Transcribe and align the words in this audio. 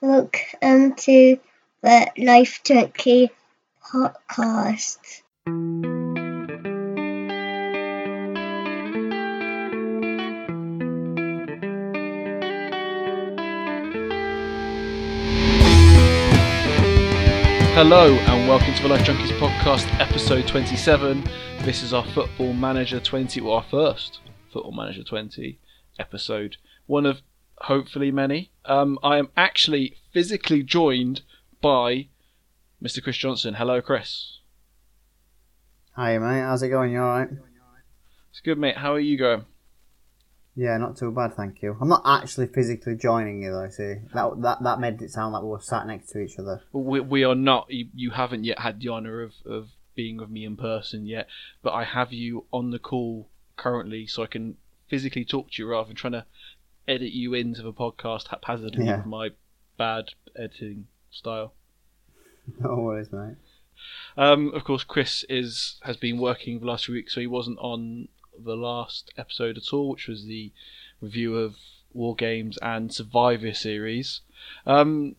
Welcome 0.00 0.94
to 0.94 1.40
the 1.82 2.12
Life 2.18 2.60
Turkey 2.62 3.30
podcast. 3.84 5.22
Hello 17.74 18.14
and 18.14 18.48
welcome 18.48 18.72
to 18.74 18.82
the 18.82 18.88
Life 18.88 19.04
Junkies 19.04 19.36
podcast, 19.40 19.92
episode 19.98 20.46
27. 20.46 21.24
This 21.62 21.82
is 21.82 21.92
our 21.92 22.06
Football 22.06 22.52
Manager 22.52 23.00
20, 23.00 23.40
or 23.40 23.56
our 23.56 23.64
first 23.68 24.20
Football 24.52 24.76
Manager 24.76 25.02
20 25.02 25.58
episode. 25.98 26.56
One 26.86 27.04
of 27.04 27.20
hopefully 27.62 28.12
many. 28.12 28.52
Um, 28.68 28.98
I 29.02 29.16
am 29.16 29.30
actually 29.34 29.96
physically 30.12 30.62
joined 30.62 31.22
by 31.62 32.08
Mr. 32.82 33.02
Chris 33.02 33.16
Johnson. 33.16 33.54
Hello, 33.54 33.80
Chris. 33.80 34.40
Hi, 35.92 36.18
mate. 36.18 36.42
How's 36.42 36.62
it 36.62 36.68
going? 36.68 36.92
You 36.92 37.00
alright? 37.00 37.30
It's 38.30 38.40
good, 38.40 38.58
mate. 38.58 38.76
How 38.76 38.92
are 38.92 39.00
you 39.00 39.16
going? 39.16 39.46
Yeah, 40.54 40.76
not 40.76 40.98
too 40.98 41.10
bad, 41.10 41.34
thank 41.34 41.62
you. 41.62 41.78
I'm 41.80 41.88
not 41.88 42.02
actually 42.04 42.48
physically 42.48 42.94
joining 42.94 43.42
you, 43.42 43.52
though, 43.52 43.70
see? 43.70 43.94
That, 44.12 44.42
that, 44.42 44.62
that 44.62 44.80
made 44.80 45.00
it 45.00 45.10
sound 45.10 45.32
like 45.32 45.42
we 45.42 45.48
were 45.48 45.60
sat 45.60 45.86
next 45.86 46.10
to 46.10 46.18
each 46.18 46.38
other. 46.38 46.62
We, 46.72 47.00
we 47.00 47.24
are 47.24 47.34
not. 47.34 47.70
You, 47.70 47.88
you 47.94 48.10
haven't 48.10 48.44
yet 48.44 48.58
had 48.58 48.80
the 48.80 48.90
honour 48.90 49.22
of, 49.22 49.32
of 49.46 49.68
being 49.94 50.18
with 50.18 50.28
me 50.28 50.44
in 50.44 50.56
person 50.56 51.06
yet, 51.06 51.26
but 51.62 51.72
I 51.72 51.84
have 51.84 52.12
you 52.12 52.44
on 52.52 52.70
the 52.70 52.78
call 52.78 53.30
currently 53.56 54.06
so 54.06 54.22
I 54.22 54.26
can 54.26 54.56
physically 54.88 55.24
talk 55.24 55.52
to 55.52 55.62
you 55.62 55.68
rather 55.68 55.88
than 55.88 55.96
trying 55.96 56.12
to 56.12 56.26
edit 56.88 57.12
you 57.12 57.34
into 57.34 57.62
the 57.62 57.72
podcast 57.72 58.28
haphazardly 58.28 58.86
Yeah. 58.86 58.96
with 58.98 59.06
my 59.06 59.30
bad 59.76 60.10
editing 60.34 60.86
style. 61.10 61.52
No 62.60 62.76
worries, 62.76 63.12
mate. 63.12 63.36
Um, 64.16 64.52
of 64.54 64.64
course, 64.64 64.82
Chris 64.84 65.24
is 65.28 65.76
has 65.82 65.96
been 65.96 66.18
working 66.18 66.58
the 66.58 66.66
last 66.66 66.86
few 66.86 66.94
weeks, 66.94 67.14
so 67.14 67.20
he 67.20 67.26
wasn't 67.26 67.58
on 67.60 68.08
the 68.38 68.56
last 68.56 69.12
episode 69.16 69.56
at 69.56 69.72
all, 69.72 69.90
which 69.90 70.08
was 70.08 70.24
the 70.24 70.50
review 71.00 71.36
of 71.36 71.56
War 71.92 72.14
Games 72.16 72.58
and 72.62 72.92
Survivor 72.92 73.52
series. 73.52 74.20
Um, 74.66 75.16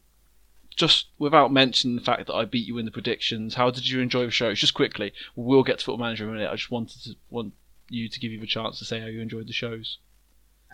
just 0.75 1.07
without 1.17 1.51
mentioning 1.51 1.95
the 1.97 2.01
fact 2.01 2.27
that 2.27 2.33
I 2.35 2.45
beat 2.45 2.65
you 2.67 2.77
in 2.77 2.85
the 2.85 2.91
predictions, 2.91 3.55
how 3.55 3.69
did 3.69 3.87
you 3.89 3.99
enjoy 3.99 4.25
the 4.25 4.31
show? 4.31 4.53
Just 4.53 4.73
quickly, 4.73 5.13
we'll 5.35 5.63
get 5.63 5.79
to 5.79 5.85
Football 5.85 6.05
Manager 6.05 6.23
in 6.25 6.29
a 6.31 6.33
minute. 6.33 6.49
I 6.51 6.55
just 6.55 6.71
wanted 6.71 7.01
to 7.03 7.15
want 7.29 7.53
you 7.89 8.07
to 8.09 8.19
give 8.19 8.31
you 8.31 8.39
the 8.39 8.47
chance 8.47 8.79
to 8.79 8.85
say 8.85 8.99
how 8.99 9.07
you 9.07 9.19
enjoyed 9.21 9.47
the 9.47 9.53
shows. 9.53 9.97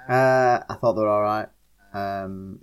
Uh, 0.08 0.64
I 0.70 0.76
thought 0.76 0.94
they 0.94 1.02
were 1.02 1.10
alright. 1.10 1.48
Um, 1.94 2.60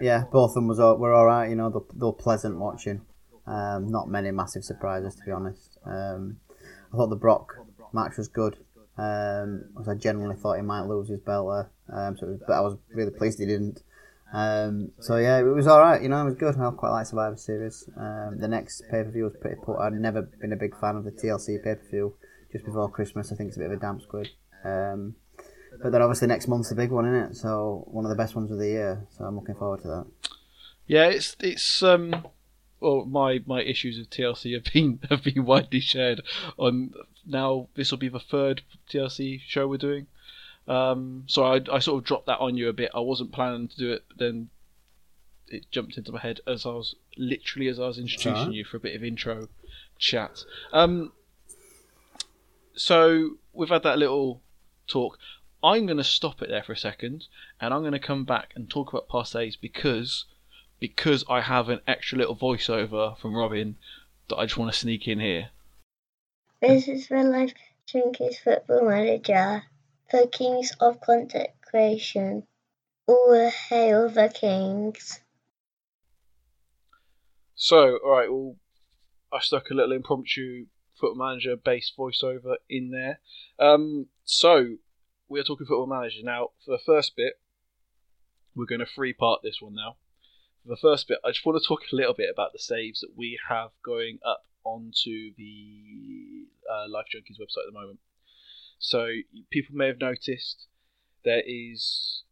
yeah, 0.00 0.24
both 0.30 0.50
of 0.50 0.54
them 0.54 0.68
was 0.68 0.80
all, 0.80 0.96
were 0.96 1.14
alright, 1.14 1.50
you 1.50 1.56
know, 1.56 1.70
they, 1.70 1.98
they 1.98 2.04
were 2.04 2.12
pleasant 2.12 2.58
watching. 2.58 3.02
Um, 3.46 3.90
not 3.90 4.08
many 4.08 4.30
massive 4.30 4.64
surprises, 4.64 5.14
to 5.16 5.24
be 5.24 5.32
honest. 5.32 5.78
Um, 5.84 6.38
I 6.92 6.96
thought 6.96 7.10
the 7.10 7.16
Brock 7.16 7.54
match 7.92 8.16
was 8.16 8.28
good. 8.28 8.58
Um, 8.98 9.64
I 9.88 9.94
genuinely 9.94 10.36
thought 10.36 10.56
he 10.56 10.62
might 10.62 10.86
lose 10.86 11.08
his 11.08 11.20
belt 11.20 11.48
there. 11.50 11.98
Um, 11.98 12.16
so 12.16 12.26
it 12.26 12.30
was, 12.30 12.40
but 12.46 12.54
I 12.54 12.60
was 12.60 12.76
really 12.90 13.10
pleased 13.10 13.38
he 13.38 13.46
didn't. 13.46 13.82
Um, 14.32 14.92
so 15.00 15.16
yeah, 15.16 15.38
it 15.38 15.42
was 15.42 15.66
alright, 15.66 16.02
you 16.02 16.08
know, 16.08 16.22
it 16.22 16.24
was 16.24 16.34
good. 16.34 16.56
I 16.58 16.70
quite 16.70 16.90
like 16.90 17.06
Survivor 17.06 17.36
Series. 17.36 17.88
Um, 17.96 18.38
the 18.38 18.48
next 18.48 18.82
pay 18.90 19.02
per 19.02 19.10
view 19.10 19.24
was 19.24 19.36
pretty 19.40 19.60
poor. 19.62 19.78
I'd 19.78 19.92
never 19.92 20.22
been 20.22 20.52
a 20.52 20.56
big 20.56 20.78
fan 20.78 20.96
of 20.96 21.04
the 21.04 21.10
TLC 21.10 21.62
pay 21.62 21.74
per 21.74 21.86
view 21.90 22.14
just 22.50 22.64
before 22.64 22.90
Christmas. 22.90 23.30
I 23.30 23.36
think 23.36 23.48
it's 23.48 23.56
a 23.56 23.60
bit 23.60 23.70
of 23.70 23.76
a 23.76 23.80
damp 23.80 24.02
squid. 24.02 24.30
Um, 24.64 25.16
but 25.82 25.92
then 25.92 26.00
obviously 26.02 26.28
next 26.28 26.46
month's 26.48 26.68
the 26.68 26.74
big 26.74 26.90
one, 26.90 27.06
isn't 27.06 27.30
it? 27.32 27.36
So 27.36 27.84
one 27.90 28.04
of 28.04 28.08
the 28.10 28.16
best 28.16 28.34
ones 28.36 28.50
of 28.50 28.58
the 28.58 28.68
year. 28.68 29.06
So 29.16 29.24
I'm 29.24 29.36
looking 29.36 29.56
forward 29.56 29.82
to 29.82 29.88
that. 29.88 30.06
Yeah, 30.86 31.06
it's 31.06 31.36
it's 31.40 31.82
um 31.82 32.26
well 32.80 33.04
my 33.04 33.40
my 33.46 33.62
issues 33.62 33.98
with 33.98 34.10
TLC 34.10 34.54
have 34.54 34.72
been 34.72 35.00
have 35.10 35.24
been 35.24 35.44
widely 35.44 35.80
shared 35.80 36.22
on 36.56 36.94
now 37.26 37.68
this 37.74 37.90
will 37.90 37.98
be 37.98 38.08
the 38.08 38.20
third 38.20 38.62
TLC 38.90 39.40
show 39.46 39.66
we're 39.66 39.76
doing. 39.76 40.06
Um 40.68 41.24
so 41.26 41.44
I 41.44 41.60
I 41.72 41.78
sort 41.80 41.98
of 41.98 42.04
dropped 42.04 42.26
that 42.26 42.38
on 42.38 42.56
you 42.56 42.68
a 42.68 42.72
bit. 42.72 42.90
I 42.94 43.00
wasn't 43.00 43.32
planning 43.32 43.68
to 43.68 43.76
do 43.76 43.92
it, 43.92 44.04
but 44.08 44.18
then 44.18 44.50
it 45.48 45.70
jumped 45.70 45.98
into 45.98 46.12
my 46.12 46.20
head 46.20 46.40
as 46.46 46.64
I 46.64 46.70
was 46.70 46.94
literally 47.18 47.68
as 47.68 47.78
I 47.78 47.86
was 47.86 47.98
introducing 47.98 48.34
alright. 48.34 48.54
you 48.54 48.64
for 48.64 48.76
a 48.76 48.80
bit 48.80 48.94
of 48.94 49.02
intro 49.02 49.48
chat. 49.98 50.44
Um 50.72 51.12
so 52.74 53.32
we've 53.52 53.68
had 53.68 53.82
that 53.82 53.98
little 53.98 54.40
talk. 54.86 55.18
I'm 55.62 55.86
going 55.86 55.98
to 55.98 56.04
stop 56.04 56.42
it 56.42 56.48
there 56.48 56.62
for 56.62 56.72
a 56.72 56.76
second, 56.76 57.26
and 57.60 57.72
I'm 57.72 57.82
going 57.82 57.92
to 57.92 57.98
come 57.98 58.24
back 58.24 58.52
and 58.56 58.68
talk 58.68 58.92
about 58.92 59.08
passes 59.08 59.56
because 59.56 60.24
because 60.80 61.24
I 61.28 61.42
have 61.42 61.68
an 61.68 61.80
extra 61.86 62.18
little 62.18 62.34
voiceover 62.36 63.16
from 63.16 63.36
Robin 63.36 63.76
that 64.28 64.36
I 64.36 64.46
just 64.46 64.58
want 64.58 64.72
to 64.72 64.78
sneak 64.78 65.06
in 65.06 65.20
here. 65.20 65.50
This 66.60 66.88
is 66.88 67.06
the 67.06 67.22
Life 67.22 67.54
Junkies 67.86 68.42
Football 68.42 68.88
Manager, 68.88 69.62
the 70.10 70.28
Kings 70.32 70.72
of 70.80 71.00
Content 71.00 71.50
Creation. 71.64 72.46
All 73.06 73.50
hail 73.68 74.08
the 74.08 74.28
Kings. 74.28 75.20
So, 77.54 77.98
all 78.04 78.10
right, 78.10 78.32
well, 78.32 78.56
I 79.32 79.38
stuck 79.38 79.70
a 79.70 79.74
little 79.74 79.92
impromptu 79.92 80.66
football 81.00 81.28
manager 81.28 81.56
based 81.56 81.96
voiceover 81.96 82.56
in 82.68 82.90
there. 82.90 83.20
Um, 83.58 84.06
so 84.24 84.76
we 85.32 85.40
are 85.40 85.44
talking 85.44 85.66
football 85.66 85.86
manager 85.86 86.20
now. 86.22 86.48
For 86.64 86.72
the 86.72 86.82
first 86.84 87.16
bit, 87.16 87.40
we're 88.54 88.66
going 88.66 88.80
to 88.80 88.86
three 88.86 89.12
part 89.12 89.40
this 89.42 89.58
one 89.60 89.74
now. 89.74 89.96
For 90.62 90.68
the 90.68 90.76
first 90.76 91.08
bit, 91.08 91.18
I 91.24 91.30
just 91.30 91.44
want 91.44 91.60
to 91.60 91.66
talk 91.66 91.80
a 91.92 91.96
little 91.96 92.14
bit 92.14 92.30
about 92.32 92.52
the 92.52 92.58
saves 92.58 93.00
that 93.00 93.16
we 93.16 93.38
have 93.48 93.70
going 93.84 94.18
up 94.24 94.44
onto 94.62 95.34
the 95.36 96.46
uh, 96.70 96.88
Life 96.88 97.06
Junkies 97.14 97.40
website 97.40 97.66
at 97.66 97.72
the 97.72 97.80
moment. 97.80 97.98
So 98.78 99.08
people 99.50 99.74
may 99.74 99.86
have 99.86 100.00
noticed 100.00 100.66
there 101.24 101.42
is 101.46 102.22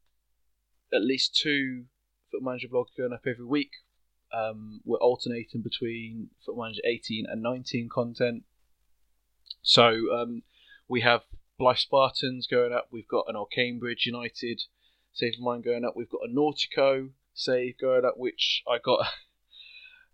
at 0.92 1.02
least 1.02 1.34
two 1.34 1.84
football 2.30 2.52
manager 2.52 2.68
blogs 2.68 2.96
going 2.96 3.12
up 3.12 3.22
every 3.26 3.46
week 3.46 3.70
um, 4.32 4.80
we're 4.84 4.98
alternating 4.98 5.62
between 5.62 6.28
Football 6.44 6.64
Manager 6.64 6.82
18 6.84 7.26
and 7.28 7.42
19 7.42 7.88
content. 7.88 8.44
So 9.62 9.88
um, 10.14 10.42
we 10.88 11.00
have 11.00 11.22
Blyth 11.60 11.78
Spartans 11.78 12.46
going 12.46 12.72
up. 12.72 12.88
We've 12.90 13.06
got 13.06 13.26
an 13.28 13.36
old 13.36 13.50
Cambridge 13.54 14.06
United 14.06 14.62
save 15.12 15.34
of 15.34 15.40
mine 15.40 15.60
going 15.60 15.84
up. 15.84 15.94
We've 15.94 16.08
got 16.08 16.22
a 16.24 16.32
Nautico 16.32 17.10
save 17.34 17.78
going 17.78 18.04
up, 18.04 18.14
which 18.16 18.62
I 18.68 18.78
got. 18.82 19.06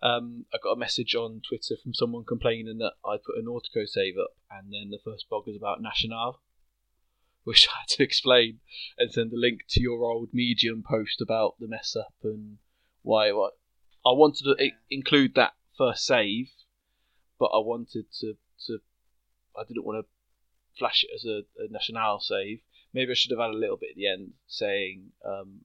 Um, 0.02 0.44
I 0.52 0.58
got 0.62 0.72
a 0.72 0.78
message 0.78 1.14
on 1.14 1.40
Twitter 1.40 1.74
from 1.82 1.94
someone 1.94 2.24
complaining 2.28 2.76
that 2.78 2.92
I 3.02 3.16
put 3.16 3.38
a 3.38 3.42
Nautico 3.42 3.88
save 3.88 4.16
up, 4.22 4.28
and 4.50 4.70
then 4.70 4.90
the 4.90 4.98
first 5.02 5.26
blog 5.30 5.46
was 5.46 5.56
about 5.56 5.80
Nacional, 5.80 6.42
which 7.44 7.66
I 7.66 7.78
had 7.80 7.88
to 7.96 8.02
explain 8.02 8.58
and 8.98 9.10
send 9.10 9.32
a 9.32 9.38
link 9.38 9.62
to 9.70 9.80
your 9.80 10.04
old 10.04 10.28
Medium 10.34 10.84
post 10.86 11.22
about 11.22 11.54
the 11.58 11.66
mess 11.66 11.96
up 11.98 12.12
and 12.22 12.58
why. 13.00 13.32
What 13.32 13.54
I 14.04 14.10
wanted 14.10 14.44
to 14.44 14.62
i- 14.62 14.76
include 14.90 15.34
that 15.36 15.54
first 15.78 16.04
save, 16.04 16.50
but 17.38 17.46
I 17.46 17.58
wanted 17.58 18.04
to, 18.20 18.34
to 18.66 18.78
I 19.58 19.64
didn't 19.66 19.86
want 19.86 20.04
to 20.04 20.15
flash 20.78 21.04
it 21.04 21.14
as 21.14 21.24
a, 21.24 21.42
a 21.62 21.68
Nacional 21.70 22.20
save. 22.20 22.60
Maybe 22.92 23.10
I 23.10 23.14
should 23.14 23.30
have 23.30 23.40
had 23.40 23.50
a 23.50 23.58
little 23.58 23.76
bit 23.76 23.90
at 23.90 23.96
the 23.96 24.08
end 24.08 24.32
saying, 24.46 25.12
um, 25.24 25.60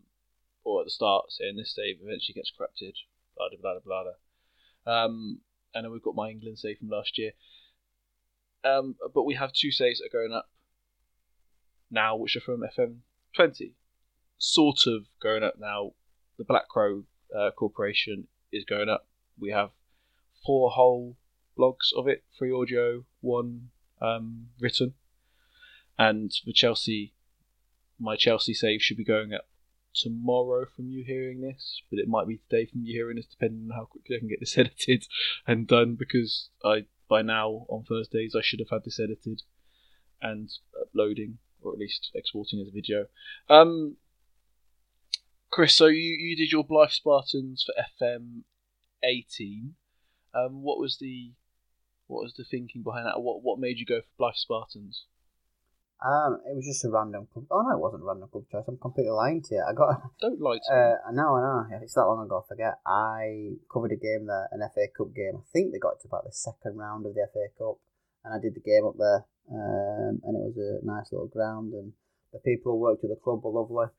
or 0.63 0.81
at 0.81 0.85
the 0.85 0.91
start 0.91 1.25
saying 1.31 1.57
this 1.57 1.75
save 1.75 1.97
eventually 2.01 2.33
gets 2.33 2.51
corrupted, 2.55 2.95
blah 3.38 3.47
blah 3.61 3.79
blah 3.83 4.03
blah. 4.03 4.94
Um, 4.94 5.41
and 5.73 5.85
then 5.85 5.91
we've 5.91 6.01
got 6.01 6.16
my 6.16 6.29
England 6.29 6.59
save 6.59 6.79
from 6.79 6.89
last 6.89 7.17
year. 7.17 7.31
Um, 8.63 8.95
but 9.13 9.23
we 9.23 9.35
have 9.35 9.53
two 9.53 9.72
saves 9.72 9.99
that 9.99 10.05
are 10.05 10.22
going 10.22 10.33
up 10.33 10.49
now, 11.89 12.16
which 12.16 12.35
are 12.35 12.41
from 12.41 12.61
FM20. 12.61 13.73
Sort 14.38 14.88
of 14.88 15.05
going 15.22 15.43
up 15.43 15.55
now. 15.59 15.91
The 16.38 16.43
Black 16.43 16.67
Crow 16.67 17.03
uh, 17.35 17.51
Corporation 17.51 18.28
is 18.51 18.66
going 18.66 18.90
up. 18.90 19.08
We 19.40 19.52
have 19.52 19.72
four 20.46 20.72
whole 20.72 21.17
blogs 21.58 21.93
of 21.96 22.08
it, 22.08 22.23
three 22.37 22.52
audio, 22.52 23.05
one 23.19 23.69
um, 24.02 24.47
written, 24.59 24.93
and 26.01 26.31
the 26.47 26.53
Chelsea, 26.53 27.13
my 27.99 28.15
Chelsea 28.15 28.55
save 28.55 28.81
should 28.81 28.97
be 28.97 29.03
going 29.03 29.35
up 29.35 29.47
tomorrow 29.93 30.65
from 30.65 30.89
you 30.89 31.03
hearing 31.05 31.41
this, 31.41 31.83
but 31.91 31.99
it 31.99 32.07
might 32.07 32.27
be 32.27 32.39
today 32.49 32.65
from 32.65 32.81
you 32.83 32.93
hearing 32.93 33.17
this, 33.17 33.27
depending 33.27 33.69
on 33.69 33.77
how 33.77 33.85
quickly 33.85 34.15
I 34.15 34.19
can 34.19 34.27
get 34.27 34.39
this 34.39 34.57
edited 34.57 35.05
and 35.45 35.67
done. 35.67 35.93
Because 35.93 36.49
I 36.65 36.85
by 37.07 37.21
now 37.21 37.67
on 37.69 37.83
Thursdays 37.83 38.35
I 38.35 38.41
should 38.41 38.59
have 38.59 38.71
had 38.71 38.83
this 38.83 38.99
edited 38.99 39.43
and 40.23 40.49
uploading, 40.81 41.37
or 41.61 41.71
at 41.71 41.77
least 41.77 42.09
exporting 42.15 42.59
as 42.59 42.69
a 42.69 42.71
video. 42.71 43.05
Um, 43.47 43.97
Chris, 45.51 45.75
so 45.75 45.85
you, 45.85 46.17
you 46.19 46.35
did 46.35 46.51
your 46.51 46.65
Blyth 46.65 46.93
Spartans 46.93 47.63
for 47.63 47.75
FM 48.03 48.41
eighteen. 49.03 49.75
Um, 50.33 50.63
what 50.63 50.79
was 50.79 50.97
the 50.97 51.33
what 52.07 52.23
was 52.23 52.33
the 52.33 52.43
thinking 52.43 52.81
behind 52.81 53.05
that? 53.05 53.21
What 53.21 53.43
what 53.43 53.59
made 53.59 53.77
you 53.77 53.85
go 53.85 54.01
for 54.01 54.23
Blyth 54.23 54.37
Spartans? 54.37 55.05
Um, 56.01 56.41
it 56.49 56.55
was 56.57 56.65
just 56.65 56.83
a 56.83 56.89
random 56.89 57.27
club. 57.31 57.45
Oh 57.51 57.61
no, 57.61 57.77
it 57.77 57.79
wasn't 57.79 58.01
a 58.01 58.05
random 58.05 58.29
club 58.29 58.45
choice. 58.51 58.65
I'm 58.67 58.77
completely 58.77 59.11
lying 59.11 59.41
to 59.43 59.55
you. 59.55 59.61
I 59.61 59.73
got. 59.73 60.01
Don't 60.21 60.41
lie 60.41 60.57
to 60.57 60.73
me. 60.73 60.81
Uh, 60.81 61.11
no, 61.13 61.37
I 61.37 61.41
know. 61.41 61.79
It's 61.83 61.93
that 61.93 62.09
long 62.09 62.25
ago. 62.25 62.41
I 62.43 62.47
forget. 62.47 62.79
I 62.85 63.61
covered 63.71 63.91
a 63.91 64.01
game 64.01 64.25
there, 64.25 64.49
an 64.51 64.65
FA 64.73 64.89
Cup 64.97 65.13
game. 65.13 65.37
I 65.37 65.45
think 65.53 65.71
they 65.71 65.77
got 65.77 66.01
to 66.01 66.07
about 66.07 66.25
the 66.25 66.33
second 66.33 66.77
round 66.77 67.05
of 67.05 67.13
the 67.13 67.27
FA 67.31 67.53
Cup, 67.53 67.77
and 68.25 68.33
I 68.33 68.39
did 68.41 68.55
the 68.55 68.65
game 68.65 68.85
up 68.85 68.97
there. 68.97 69.25
Um, 69.53 70.21
and 70.25 70.33
it 70.33 70.41
was 70.41 70.57
a 70.57 70.85
nice 70.85 71.11
little 71.11 71.27
ground, 71.27 71.73
and 71.73 71.93
the 72.33 72.39
people 72.39 72.73
who 72.73 72.79
worked 72.79 73.03
at 73.03 73.11
the 73.11 73.21
club 73.21 73.43
were 73.43 73.51
lovely. 73.51 73.93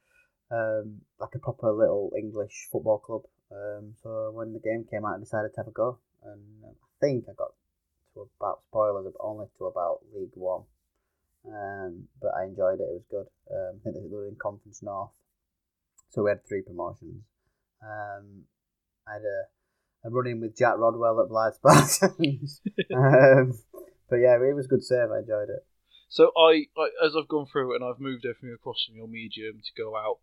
Um, 0.51 1.03
like 1.21 1.35
a 1.35 1.39
proper 1.39 1.71
little 1.71 2.13
English 2.19 2.69
football 2.73 2.99
club. 2.99 3.23
Um, 3.53 3.95
so 4.03 4.33
when 4.35 4.53
the 4.53 4.61
game 4.61 4.85
came 4.91 5.05
out, 5.05 5.17
I 5.17 5.21
decided 5.21 5.55
to 5.55 5.61
have 5.61 5.69
a 5.69 5.71
go, 5.71 5.99
and 6.25 6.67
I 6.67 6.75
think 7.01 7.27
I 7.29 7.33
got 7.39 7.55
to 8.15 8.29
about 8.41 8.61
spoilers, 8.69 9.07
but 9.07 9.25
only 9.25 9.47
to 9.59 9.67
about 9.67 10.01
League 10.13 10.35
One. 10.35 10.65
Um, 11.47 12.09
but 12.21 12.31
I 12.39 12.45
enjoyed 12.45 12.81
it. 12.81 12.89
It 12.89 13.03
was 13.03 13.07
good. 13.11 13.27
Um, 13.51 13.81
I 13.81 13.91
think 13.91 13.97
they 13.97 14.15
were 14.15 14.29
in 14.29 14.37
Conference 14.41 14.83
North, 14.83 15.11
so 16.11 16.23
we 16.23 16.31
had 16.31 16.47
three 16.47 16.63
promotions. 16.63 17.25
Um, 17.83 18.45
I 19.09 19.15
had 19.15 19.23
a, 19.23 20.09
a 20.09 20.11
run 20.11 20.29
in 20.29 20.41
with 20.41 20.57
Jack 20.57 20.79
Rodwell 20.79 21.21
at 21.21 21.31
Blyth 21.31 21.55
Spartans. 21.55 22.61
um, 22.95 23.59
but 24.09 24.17
yeah, 24.17 24.37
it 24.37 24.55
was 24.55 24.67
a 24.67 24.69
good 24.69 24.85
save. 24.85 25.11
I 25.11 25.21
enjoyed 25.21 25.49
it. 25.49 25.67
So 26.09 26.31
I, 26.37 26.67
I, 26.77 26.91
as 27.07 27.17
I've 27.17 27.29
gone 27.29 27.47
through 27.47 27.75
and 27.75 27.83
I've 27.83 27.99
moved 27.99 28.27
everything 28.27 28.55
across 28.55 28.85
from 28.85 28.97
your 28.97 29.09
medium 29.09 29.63
to 29.65 29.83
go 29.83 29.97
out, 29.97 30.19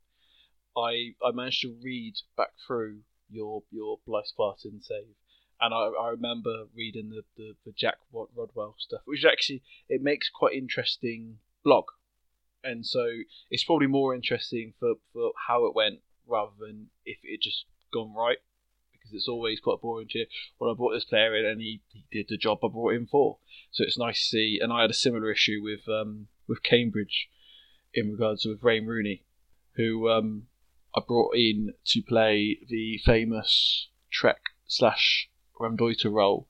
I 0.77 1.15
I 1.25 1.31
managed 1.33 1.62
to 1.63 1.75
read 1.81 2.13
back 2.38 2.51
through 2.65 3.00
your 3.30 3.63
your 3.72 3.98
Blyth 4.07 4.27
Spartan 4.27 4.81
save, 4.81 5.15
and 5.61 5.73
I, 5.73 5.89
I 6.01 6.09
remember 6.09 6.65
reading 6.75 7.09
the, 7.09 7.23
the, 7.38 7.56
the 7.65 7.71
Jack 7.71 7.97
Rod- 8.13 8.29
Rodwell 8.35 8.75
stuff, 8.77 9.01
which 9.06 9.25
actually 9.25 9.61
it 9.88 10.01
makes 10.01 10.29
quite 10.29 10.56
interesting 10.56 11.38
blog, 11.63 11.85
and 12.63 12.85
so 12.85 13.07
it's 13.50 13.63
probably 13.63 13.88
more 13.88 14.15
interesting 14.15 14.73
for, 14.79 14.95
for 15.13 15.31
how 15.47 15.65
it 15.65 15.75
went 15.75 16.00
rather 16.27 16.51
than 16.59 16.88
if 17.06 17.17
it 17.23 17.41
just 17.41 17.65
gone 17.91 18.13
right, 18.13 18.38
because 18.91 19.13
it's 19.13 19.27
always 19.27 19.59
quite 19.59 19.81
boring 19.81 20.07
to 20.09 20.25
when 20.57 20.69
I 20.69 20.73
brought 20.75 20.94
this 20.94 21.06
player 21.06 21.35
in 21.35 21.45
and 21.45 21.62
he, 21.62 21.81
he 21.89 22.05
did 22.12 22.27
the 22.29 22.38
job 22.38 22.59
I 22.63 22.67
brought 22.67 22.94
him 22.94 23.07
for. 23.09 23.38
So 23.71 23.83
it's 23.83 23.97
nice 23.97 24.21
to 24.21 24.27
see, 24.27 24.59
and 24.62 24.71
I 24.71 24.81
had 24.81 24.91
a 24.91 24.95
similar 24.95 25.31
issue 25.31 25.62
with 25.63 25.88
um 25.88 26.27
with 26.47 26.63
Cambridge 26.63 27.29
in 27.94 28.12
regards 28.12 28.45
with 28.45 28.62
Wayne 28.62 28.85
Rooney, 28.85 29.23
who 29.75 30.09
um 30.09 30.44
I 30.95 31.01
brought 31.07 31.35
in 31.35 31.73
to 31.88 32.01
play 32.01 32.59
the 32.67 33.00
famous 33.03 33.89
Trek 34.12 34.41
slash 34.67 35.29
Raumdeuter 35.59 36.11
role 36.11 36.47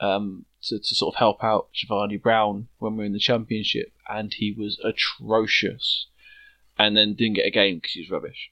um, 0.00 0.46
to, 0.62 0.78
to 0.78 0.94
sort 0.94 1.14
of 1.14 1.18
help 1.18 1.44
out 1.44 1.72
Giovanni 1.72 2.16
Brown 2.16 2.68
when 2.78 2.96
we 2.96 3.04
are 3.04 3.06
in 3.06 3.12
the 3.12 3.18
championship, 3.18 3.92
and 4.08 4.34
he 4.34 4.52
was 4.52 4.80
atrocious, 4.84 6.08
and 6.78 6.96
then 6.96 7.14
didn't 7.14 7.36
get 7.36 7.46
a 7.46 7.50
game 7.50 7.76
because 7.76 7.92
he 7.92 8.00
was 8.00 8.10
rubbish. 8.10 8.50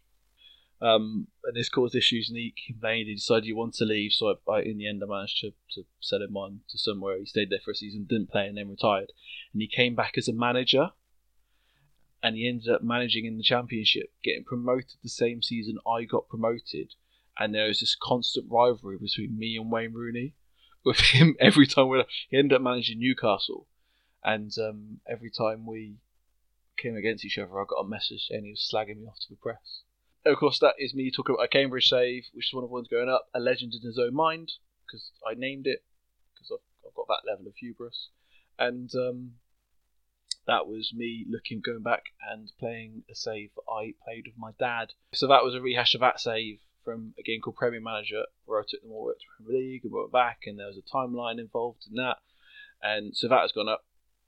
Um, 0.82 1.26
and 1.44 1.56
this 1.56 1.69
caused 1.69 1.94
issues, 1.94 2.28
and 2.28 2.38
he 2.38 2.54
complained. 2.66 3.08
He 3.08 3.14
decided 3.14 3.44
he 3.44 3.52
wanted 3.52 3.78
to 3.78 3.84
leave, 3.84 4.12
so 4.12 4.37
I, 4.48 4.52
I, 4.52 4.62
in 4.62 4.78
the 4.78 4.88
end, 4.88 5.02
I 5.02 5.06
managed 5.12 5.40
to, 5.40 5.50
to 5.75 5.82
sell 6.00 6.22
him 6.22 6.36
on 6.36 6.60
to 6.70 6.78
somewhere. 6.78 7.19
He 7.19 7.26
stayed 7.26 7.50
there 7.50 7.60
for 7.62 7.72
a 7.72 7.75
season, 7.75 8.06
didn't 8.08 8.31
play, 8.31 8.46
and 8.46 8.56
then 8.56 8.70
retired. 8.70 9.12
And 9.52 9.60
he 9.60 9.69
came 9.69 9.94
back 9.94 10.16
as 10.16 10.28
a 10.28 10.32
manager, 10.32 10.90
and 12.22 12.36
he 12.36 12.48
ended 12.48 12.72
up 12.72 12.82
managing 12.82 13.25
in 13.25 13.36
the 13.36 13.43
championship, 13.43 14.12
getting 14.22 14.44
promoted 14.44 14.98
the 15.02 15.08
same 15.08 15.43
season 15.43 15.78
I 15.86 16.04
got 16.04 16.28
promoted 16.28 16.94
and 17.40 17.54
there 17.54 17.66
was 17.66 17.81
this 17.81 17.96
constant 18.00 18.46
rivalry 18.50 18.98
between 18.98 19.37
me 19.37 19.56
and 19.56 19.72
Wayne 19.72 19.94
Rooney. 19.94 20.34
With 20.84 21.00
him, 21.12 21.37
every 21.40 21.66
time 21.66 21.88
we 21.88 22.04
he 22.28 22.38
ended 22.38 22.56
up 22.56 22.62
managing 22.62 23.00
Newcastle, 23.00 23.66
and 24.22 24.52
um, 24.58 25.00
every 25.08 25.31
time 25.31 25.66
we 25.66 25.96
came 26.76 26.96
against 26.96 27.25
each 27.25 27.38
other, 27.38 27.58
I 27.58 27.64
got 27.69 27.82
a 27.82 27.88
message 27.88 28.26
saying 28.28 28.44
he 28.44 28.50
was 28.50 28.70
slagging 28.72 29.00
me 29.00 29.06
off 29.06 29.19
to 29.20 29.31
the 29.31 29.37
press. 29.37 29.82
of 30.26 30.37
course, 30.37 30.58
that 30.60 30.75
is 30.78 30.94
me 30.94 31.10
talking 31.10 31.34
about 31.34 31.44
a 31.44 31.48
Cambridge 31.48 31.88
save, 31.88 32.25
which 32.34 32.48
is 32.48 32.54
one 32.54 32.62
of 32.62 32.69
the 32.69 32.75
ones 32.75 32.88
going 32.88 33.08
up, 33.08 33.26
a 33.34 33.40
legend 33.40 33.72
in 33.75 33.86
his 33.86 33.98
own 33.98 34.14
mind, 34.14 34.52
because 34.86 35.10
I 35.26 35.34
named 35.34 35.66
it, 35.66 35.82
because 36.34 36.52
I've, 36.52 36.88
I've, 36.88 36.94
got 36.94 37.06
that 37.08 37.31
level 37.31 37.46
of 37.46 37.54
hubris, 37.56 38.08
and 38.58 38.90
um, 38.94 39.32
that 40.46 40.66
was 40.66 40.93
me 40.94 41.26
looking, 41.28 41.62
going 41.64 41.82
back 41.82 42.04
and 42.31 42.50
playing 42.58 43.04
a 43.10 43.14
save 43.14 43.50
I 43.69 43.94
played 44.04 44.26
with 44.26 44.36
my 44.38 44.52
dad. 44.58 44.93
So 45.14 45.26
that 45.28 45.44
was 45.44 45.54
a 45.54 45.60
rehash 45.60 45.94
of 45.94 46.00
that 46.00 46.20
save 46.20 46.60
from 46.85 47.15
a 47.19 47.23
game 47.23 47.41
called 47.41 47.56
Premier 47.56 47.81
Manager, 47.81 48.25
where 48.44 48.61
I 48.61 48.65
took 48.69 48.82
them 48.82 48.93
all 48.93 49.11
up 49.11 49.19
to 49.19 49.27
Premier 49.37 49.61
League 49.61 49.85
and 49.85 49.93
went 49.93 50.12
back, 50.12 50.41
and 50.47 50.59
there 50.59 50.67
was 50.67 50.79
a 50.79 50.97
timeline 50.97 51.38
involved 51.38 51.85
in 51.88 51.97
that, 51.97 52.19
and 52.82 53.17
so 53.17 53.29
that 53.29 53.43
has 53.43 53.53
gone 53.53 53.69
up. 53.69 53.85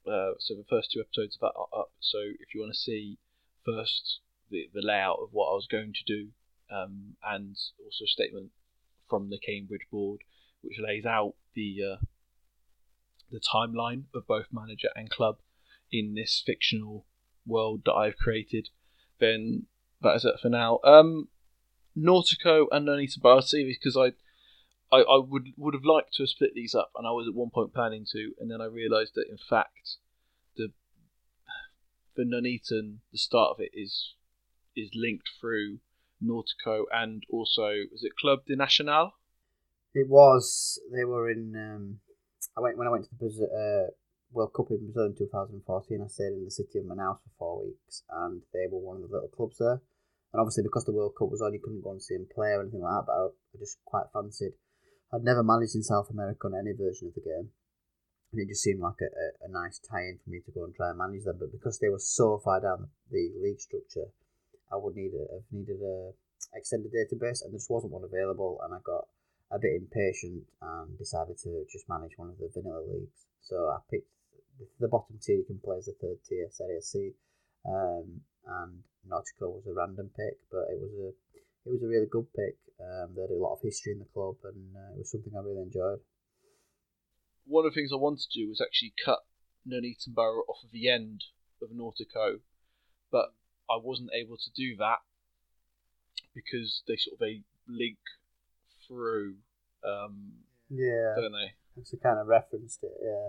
Uh, 0.06 0.32
so 0.38 0.54
the 0.54 0.64
first 0.68 0.90
two 0.92 1.00
episodes 1.00 1.36
of 1.36 1.40
that 1.40 1.58
are 1.58 1.80
up. 1.80 1.92
So 2.00 2.18
if 2.18 2.54
you 2.54 2.60
want 2.60 2.72
to 2.72 2.78
see 2.78 3.18
first 3.64 4.20
the, 4.50 4.68
the 4.74 4.82
layout 4.82 5.18
of 5.22 5.28
what 5.32 5.50
I 5.50 5.54
was 5.54 5.68
going 5.70 5.92
to 5.92 6.04
do, 6.04 6.28
um, 6.70 7.16
and 7.24 7.56
also 7.84 8.04
a 8.04 8.08
statement 8.08 8.50
from 9.08 9.30
the 9.30 9.38
Cambridge 9.38 9.86
board, 9.90 10.22
which 10.62 10.78
lays 10.78 11.06
out 11.06 11.34
the 11.54 11.78
uh, 11.92 12.04
the 13.30 13.40
timeline 13.40 14.04
of 14.14 14.26
both 14.26 14.46
manager 14.52 14.88
and 14.94 15.08
club 15.08 15.38
in 15.90 16.14
this 16.14 16.42
fictional 16.44 17.06
world 17.46 17.82
that 17.84 17.92
I've 17.92 18.16
created, 18.16 18.68
then 19.18 19.66
that 20.02 20.16
is 20.16 20.24
it 20.24 20.40
for 20.40 20.48
now. 20.48 20.80
Um, 20.84 21.28
Nautico 21.96 22.66
and 22.70 22.86
Nuneaton 22.86 23.20
Borough 23.20 23.42
because 23.52 23.96
I, 23.96 24.12
I, 24.94 25.02
I 25.02 25.18
would 25.18 25.48
would 25.56 25.74
have 25.74 25.84
liked 25.84 26.14
to 26.14 26.22
have 26.22 26.30
split 26.30 26.54
these 26.54 26.74
up, 26.74 26.90
and 26.96 27.06
I 27.06 27.10
was 27.10 27.26
at 27.28 27.34
one 27.34 27.50
point 27.50 27.74
planning 27.74 28.06
to, 28.12 28.32
and 28.40 28.50
then 28.50 28.60
I 28.60 28.66
realised 28.66 29.12
that 29.14 29.28
in 29.28 29.38
fact, 29.38 29.96
the 30.56 30.68
the 32.16 32.24
Nuneaton, 32.24 33.00
the 33.10 33.18
start 33.18 33.50
of 33.50 33.60
it 33.60 33.70
is 33.74 34.14
is 34.76 34.90
linked 34.94 35.28
through 35.40 35.78
Nautico 36.22 36.84
and 36.92 37.24
also 37.30 37.68
is 37.92 38.04
it 38.04 38.16
Club 38.16 38.46
de 38.46 38.56
Nacional? 38.56 39.12
It 39.94 40.08
was. 40.08 40.80
They 40.92 41.04
were 41.04 41.30
in. 41.30 41.54
Um, 41.54 42.00
I 42.56 42.60
went 42.60 42.78
when 42.78 42.86
I 42.86 42.90
went 42.90 43.04
to 43.04 43.10
the 43.10 43.16
Brazil, 43.16 43.48
uh, 43.52 43.90
World 44.32 44.52
Cup 44.54 44.70
in 44.70 44.78
Brazil 44.86 45.06
in 45.06 45.14
2014. 45.14 46.02
I 46.02 46.06
stayed 46.06 46.32
in 46.32 46.44
the 46.44 46.50
city 46.50 46.78
of 46.78 46.84
Manaus 46.86 47.18
for 47.18 47.30
four 47.38 47.64
weeks, 47.64 48.02
and 48.10 48.42
they 48.52 48.66
were 48.70 48.78
one 48.78 48.96
of 48.96 49.02
the 49.02 49.14
little 49.14 49.28
clubs 49.28 49.58
there. 49.58 49.80
And 50.32 50.40
obviously, 50.40 50.64
because 50.64 50.84
the 50.84 50.96
World 50.96 51.14
Cup 51.18 51.30
was 51.30 51.42
on, 51.42 51.52
you 51.52 51.60
couldn't 51.60 51.84
go 51.84 51.92
and 51.92 52.02
see 52.02 52.14
him 52.14 52.26
play 52.32 52.56
or 52.56 52.62
anything 52.62 52.80
like 52.80 53.04
that. 53.04 53.06
But 53.06 53.16
I, 53.20 53.58
just 53.60 53.78
quite 53.84 54.08
fancied. 54.12 54.56
I'd 55.12 55.24
never 55.24 55.44
managed 55.44 55.76
in 55.76 55.82
South 55.82 56.08
America 56.08 56.48
on 56.48 56.56
any 56.56 56.72
version 56.72 57.08
of 57.08 57.14
the 57.14 57.20
game, 57.20 57.52
and 58.32 58.40
it 58.40 58.48
just 58.48 58.64
seemed 58.64 58.80
like 58.80 58.96
a, 59.04 59.12
a, 59.12 59.26
a 59.46 59.48
nice 59.52 59.78
tie-in 59.78 60.18
for 60.24 60.30
me 60.30 60.40
to 60.40 60.50
go 60.52 60.64
and 60.64 60.74
try 60.74 60.88
and 60.88 60.96
manage 60.96 61.24
them. 61.24 61.36
But 61.38 61.52
because 61.52 61.78
they 61.78 61.90
were 61.92 62.00
so 62.00 62.40
far 62.42 62.60
down 62.60 62.88
the 63.10 63.28
league 63.36 63.60
structure, 63.60 64.08
I 64.72 64.76
would 64.80 64.96
need 64.96 65.12
a, 65.12 65.36
have 65.36 65.52
needed 65.52 65.84
a 65.84 66.16
extended 66.56 66.92
database, 66.96 67.44
and 67.44 67.52
there 67.52 67.60
just 67.60 67.70
wasn't 67.70 67.92
one 67.92 68.08
available. 68.08 68.58
And 68.64 68.72
I 68.72 68.78
got 68.82 69.04
a 69.52 69.60
bit 69.60 69.76
impatient 69.76 70.48
and 70.62 70.96
decided 70.96 71.36
to 71.44 71.66
just 71.70 71.88
manage 71.88 72.16
one 72.16 72.30
of 72.30 72.38
the 72.38 72.48
vanilla 72.48 72.80
leagues. 72.88 73.28
So 73.42 73.68
I 73.68 73.84
picked 73.90 74.08
the 74.80 74.88
bottom 74.88 75.18
tier 75.20 75.36
you 75.36 75.44
can 75.44 75.60
play 75.62 75.76
as 75.76 75.86
the 75.86 75.92
third 76.00 76.16
tier, 76.26 76.48
Serie 76.50 76.80
C, 76.80 77.12
um, 77.68 78.22
and 78.46 78.80
Nautico 79.08 79.50
was 79.50 79.66
a 79.66 79.74
random 79.74 80.10
pick, 80.16 80.38
but 80.50 80.70
it 80.70 80.80
was 80.80 80.92
a 80.92 81.08
it 81.64 81.70
was 81.70 81.82
a 81.82 81.86
really 81.86 82.06
good 82.10 82.26
pick. 82.34 82.56
Um, 82.80 83.14
they 83.14 83.22
had 83.22 83.30
a 83.30 83.38
lot 83.38 83.54
of 83.54 83.62
history 83.62 83.92
in 83.92 84.00
the 84.00 84.10
club, 84.12 84.36
and 84.44 84.74
uh, 84.74 84.94
it 84.94 84.98
was 84.98 85.10
something 85.10 85.32
I 85.36 85.40
really 85.40 85.62
enjoyed. 85.62 86.00
One 87.46 87.66
of 87.66 87.72
the 87.72 87.80
things 87.80 87.90
I 87.92 87.96
wanted 87.96 88.26
to 88.30 88.38
do 88.40 88.48
was 88.48 88.60
actually 88.60 88.94
cut 89.04 89.20
Nuneaton 89.66 90.14
Borough 90.14 90.46
off 90.48 90.64
of 90.64 90.70
the 90.72 90.88
end 90.88 91.24
of 91.62 91.70
Nautico, 91.70 92.40
but 93.10 93.34
I 93.70 93.78
wasn't 93.80 94.10
able 94.14 94.36
to 94.36 94.50
do 94.54 94.76
that 94.78 94.98
because 96.34 96.82
they 96.88 96.96
sort 96.96 97.14
of 97.14 97.20
they 97.20 97.42
link 97.68 97.98
through. 98.86 99.36
Um, 99.84 100.32
yeah, 100.70 101.14
don't 101.16 101.32
they? 101.32 101.54
It's 101.76 101.92
a 101.92 101.96
kind 101.96 102.18
of 102.18 102.26
referenced 102.26 102.82
it. 102.82 102.92
Yeah, 103.02 103.28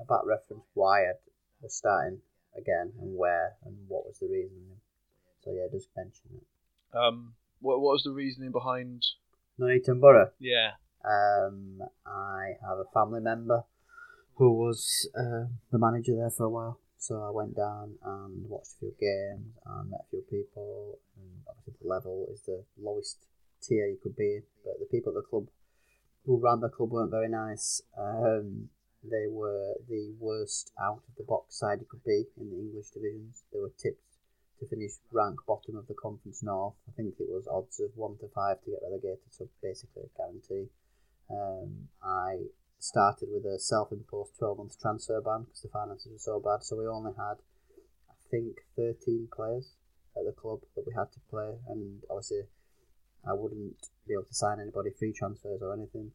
about 0.00 0.26
reference 0.26 0.64
why 0.74 1.02
I 1.02 1.12
was 1.62 1.74
starting 1.74 2.20
again 2.56 2.92
and 3.00 3.16
where 3.16 3.54
and 3.64 3.76
what 3.88 4.06
was 4.06 4.18
the 4.18 4.28
reason. 4.28 4.80
So 5.46 5.52
yeah, 5.52 5.68
just 5.70 5.88
mention 5.96 6.26
it. 6.34 6.96
Um, 6.96 7.34
what 7.60 7.80
what 7.80 7.92
was 7.92 8.02
the 8.02 8.10
reasoning 8.10 8.50
behind? 8.50 9.06
Nuneaton 9.58 10.00
Borough. 10.00 10.32
Yeah. 10.40 10.72
Um, 11.04 11.80
I 12.04 12.58
have 12.66 12.78
a 12.78 12.90
family 12.92 13.20
member 13.20 13.62
who 14.34 14.52
was 14.52 15.08
uh, 15.16 15.46
the 15.70 15.78
manager 15.78 16.16
there 16.16 16.30
for 16.30 16.44
a 16.44 16.50
while. 16.50 16.80
So 16.98 17.22
I 17.22 17.30
went 17.30 17.56
down 17.56 17.94
and 18.04 18.48
watched 18.48 18.74
a 18.74 18.78
few 18.80 18.94
games 19.00 19.54
and 19.64 19.90
met 19.90 20.00
a 20.00 20.10
few 20.10 20.22
people. 20.28 20.98
And 21.16 21.30
obviously, 21.48 21.74
the 21.80 21.88
level 21.88 22.26
is 22.32 22.42
the 22.42 22.64
lowest 22.82 23.18
tier 23.62 23.86
you 23.86 23.98
could 24.02 24.16
be 24.16 24.36
in. 24.36 24.42
But 24.64 24.80
the 24.80 24.86
people 24.86 25.16
at 25.16 25.22
the 25.22 25.28
club 25.30 25.46
who 26.24 26.40
ran 26.42 26.58
the 26.58 26.68
club 26.68 26.90
weren't 26.90 27.12
very 27.12 27.28
nice. 27.28 27.80
Um, 27.96 28.68
they 29.04 29.28
were 29.30 29.74
the 29.88 30.12
worst 30.18 30.72
out 30.82 31.02
of 31.08 31.14
the 31.16 31.22
box 31.22 31.56
side 31.56 31.78
you 31.78 31.86
could 31.88 32.02
be 32.02 32.24
in 32.36 32.50
the 32.50 32.58
English 32.58 32.90
divisions. 32.90 33.44
They 33.52 33.60
were 33.60 33.72
tipped 33.78 34.15
to 34.58 34.66
finish 34.66 34.92
rank 35.12 35.38
bottom 35.46 35.76
of 35.76 35.86
the 35.86 35.94
Conference 35.94 36.42
North. 36.42 36.74
I 36.88 36.92
think 36.96 37.14
it 37.18 37.28
was 37.28 37.46
odds 37.46 37.80
of 37.80 37.90
one 37.94 38.16
to 38.18 38.28
five 38.34 38.62
to 38.62 38.70
get 38.70 38.80
relegated, 38.82 39.30
so 39.30 39.48
basically 39.62 40.04
a 40.04 40.16
guarantee. 40.16 40.70
Um, 41.30 41.88
I 42.02 42.48
started 42.78 43.28
with 43.32 43.44
a 43.44 43.58
self-imposed 43.58 44.38
12-month 44.40 44.80
transfer 44.80 45.20
ban 45.20 45.42
because 45.42 45.62
the 45.62 45.68
finances 45.68 46.12
were 46.12 46.18
so 46.18 46.40
bad. 46.40 46.62
So 46.62 46.76
we 46.76 46.86
only 46.86 47.12
had, 47.16 47.42
I 48.08 48.14
think, 48.30 48.56
13 48.76 49.28
players 49.34 49.72
at 50.16 50.24
the 50.24 50.32
club 50.32 50.60
that 50.74 50.86
we 50.86 50.92
had 50.96 51.12
to 51.12 51.20
play, 51.28 51.58
and 51.68 52.02
obviously 52.08 52.42
I 53.26 53.34
wouldn't 53.34 53.76
be 54.06 54.14
able 54.14 54.24
to 54.24 54.34
sign 54.34 54.60
anybody 54.60 54.90
free 54.98 55.12
transfers 55.12 55.60
or 55.62 55.74
anything. 55.74 56.12